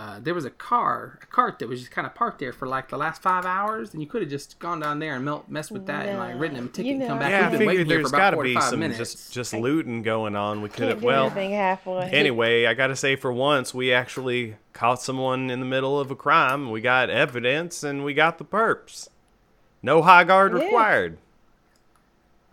uh, 0.01 0.19
there 0.21 0.33
was 0.33 0.45
a 0.47 0.51
car, 0.51 1.19
a 1.23 1.27
cart 1.27 1.59
that 1.59 1.69
was 1.69 1.81
just 1.81 1.93
kind 1.93 2.07
of 2.07 2.15
parked 2.15 2.39
there 2.39 2.53
for 2.53 2.67
like 2.67 2.89
the 2.89 2.97
last 2.97 3.21
five 3.21 3.45
hours, 3.45 3.93
and 3.93 4.03
you 4.03 4.09
could 4.09 4.23
have 4.23 4.31
just 4.31 4.59
gone 4.59 4.81
down 4.81 4.99
there 4.99 5.17
and 5.17 5.25
melt, 5.25 5.49
messed 5.51 5.71
with 5.71 5.85
that 5.87 6.07
and 6.07 6.19
like 6.19 6.39
written 6.41 6.57
him 6.57 6.67
a 6.67 6.69
ticket 6.69 6.87
You 6.87 6.99
and 7.01 7.07
come 7.09 7.19
back. 7.19 7.31
Yeah, 7.31 7.47
I 7.47 7.51
We've 7.51 7.59
been 7.59 7.69
waiting 7.69 7.85
figured 7.85 7.99
here 8.01 8.09
for 8.09 8.17
about 8.17 8.33
got 8.35 8.37
to 8.39 8.43
be 8.43 8.61
some 8.61 8.81
minutes. 8.81 8.99
just 8.99 9.33
just 9.33 9.53
looting 9.53 10.03
going 10.03 10.37
on. 10.37 10.63
We 10.63 10.69
could 10.71 10.89
have 10.89 11.03
well. 11.03 11.29
halfway. 11.29 12.11
Anyway, 12.11 12.65
I 12.67 12.75
gotta 12.75 12.97
say, 12.97 13.17
for 13.17 13.33
once, 13.33 13.75
we 13.75 13.93
actually 13.93 14.57
caught 14.73 15.03
someone 15.03 15.51
in 15.51 15.61
the 15.61 15.67
middle 15.67 16.01
of 16.01 16.11
a 16.11 16.17
crime. 16.17 16.71
We 16.71 16.81
got 16.81 17.11
evidence, 17.11 17.83
and 17.83 18.03
we 18.05 18.15
got 18.15 18.39
the 18.39 18.45
perps. 18.45 19.09
No 19.83 20.03
high 20.03 20.25
guard 20.25 20.53
Yeah. 20.57 20.65
required. 20.65 21.19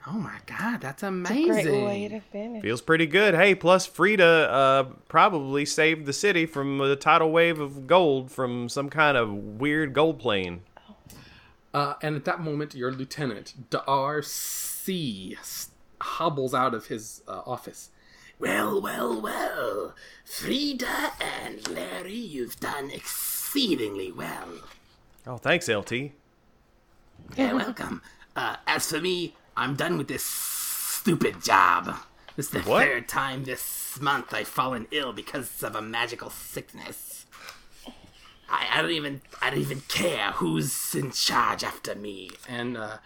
Oh 0.09 0.13
my 0.17 0.37
god, 0.45 0.79
that's 0.81 1.01
Great 1.01 1.09
amazing! 1.09 1.83
way 1.85 2.07
to 2.07 2.19
finish. 2.21 2.61
Feels 2.61 2.81
pretty 2.81 3.05
good. 3.05 3.35
Hey, 3.35 3.53
plus 3.55 3.85
Frieda 3.85 4.49
uh, 4.49 4.83
probably 5.09 5.65
saved 5.65 6.05
the 6.05 6.13
city 6.13 6.45
from 6.45 6.79
a 6.79 6.95
tidal 6.95 7.29
wave 7.31 7.59
of 7.59 7.87
gold 7.87 8.31
from 8.31 8.69
some 8.69 8.89
kind 8.89 9.17
of 9.17 9.29
weird 9.33 9.93
gold 9.93 10.17
plane. 10.19 10.61
Uh, 11.73 11.95
and 12.01 12.15
at 12.15 12.23
that 12.25 12.39
moment, 12.39 12.73
your 12.73 12.91
lieutenant, 12.91 13.69
Dar 13.69 14.21
C, 14.21 15.35
s- 15.39 15.69
hobbles 15.99 16.53
out 16.53 16.73
of 16.73 16.87
his 16.87 17.21
uh, 17.27 17.41
office. 17.45 17.89
Well, 18.39 18.81
well, 18.81 19.19
well. 19.19 19.93
Frieda 20.23 21.11
and 21.19 21.67
Larry, 21.67 22.13
you've 22.15 22.59
done 22.59 22.89
exceedingly 22.91 24.11
well. 24.13 24.47
Oh, 25.25 25.37
thanks, 25.37 25.67
LT. 25.67 25.91
You're 27.35 27.55
welcome. 27.55 28.01
Uh, 28.35 28.55
as 28.65 28.89
for 28.89 29.01
me, 29.01 29.35
I'm 29.57 29.75
done 29.75 29.97
with 29.97 30.07
this 30.07 30.23
stupid 30.23 31.43
job. 31.43 31.95
This 32.35 32.45
is 32.47 32.51
the 32.51 32.59
What? 32.69 32.85
third 32.87 33.07
time 33.07 33.43
this 33.43 33.99
month 33.99 34.33
I've 34.33 34.47
fallen 34.47 34.87
ill 34.91 35.11
because 35.13 35.63
of 35.63 35.75
a 35.75 35.81
magical 35.81 36.29
sickness. 36.29 37.25
I, 38.49 38.67
I 38.75 38.81
don't 38.81 38.91
even 38.91 39.21
I 39.41 39.49
don't 39.49 39.59
even 39.59 39.81
care 39.87 40.31
who's 40.33 40.93
in 40.95 41.11
charge 41.11 41.63
after 41.63 41.95
me. 41.95 42.29
and 42.47 42.77
uh, 42.77 42.97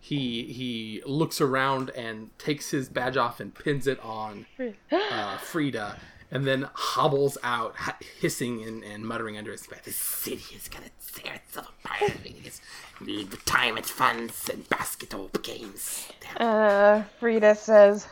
he 0.00 0.52
he 0.52 1.00
looks 1.06 1.40
around 1.40 1.90
and 1.90 2.36
takes 2.38 2.70
his 2.72 2.88
badge 2.88 3.16
off 3.16 3.38
and 3.40 3.54
pins 3.54 3.86
it 3.86 4.00
on 4.04 4.46
uh, 4.90 5.38
Frieda, 5.38 5.98
and 6.32 6.46
then 6.46 6.66
hobbles 6.72 7.36
out, 7.44 7.76
hissing 8.20 8.64
and, 8.64 8.82
and 8.82 9.06
muttering 9.06 9.36
under 9.36 9.52
his 9.52 9.66
breath. 9.66 9.84
The 9.84 9.92
city 9.92 10.56
is 10.56 10.66
gonna 10.66 10.86
tear 11.14 11.34
itself 11.34 11.72
apart. 11.84 12.12
It's 12.44 12.60
need 13.00 13.30
retirement 13.30 13.86
funds 13.86 14.48
and 14.48 14.68
basketball 14.68 15.28
games. 15.42 16.08
Damn. 16.20 16.48
Uh, 16.48 17.02
Frieda 17.20 17.54
says, 17.54 18.06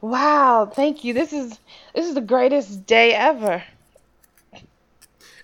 "Wow, 0.00 0.70
thank 0.72 1.04
you. 1.04 1.12
This 1.12 1.32
is 1.32 1.60
this 1.94 2.06
is 2.06 2.14
the 2.14 2.20
greatest 2.22 2.86
day 2.86 3.14
ever." 3.14 3.62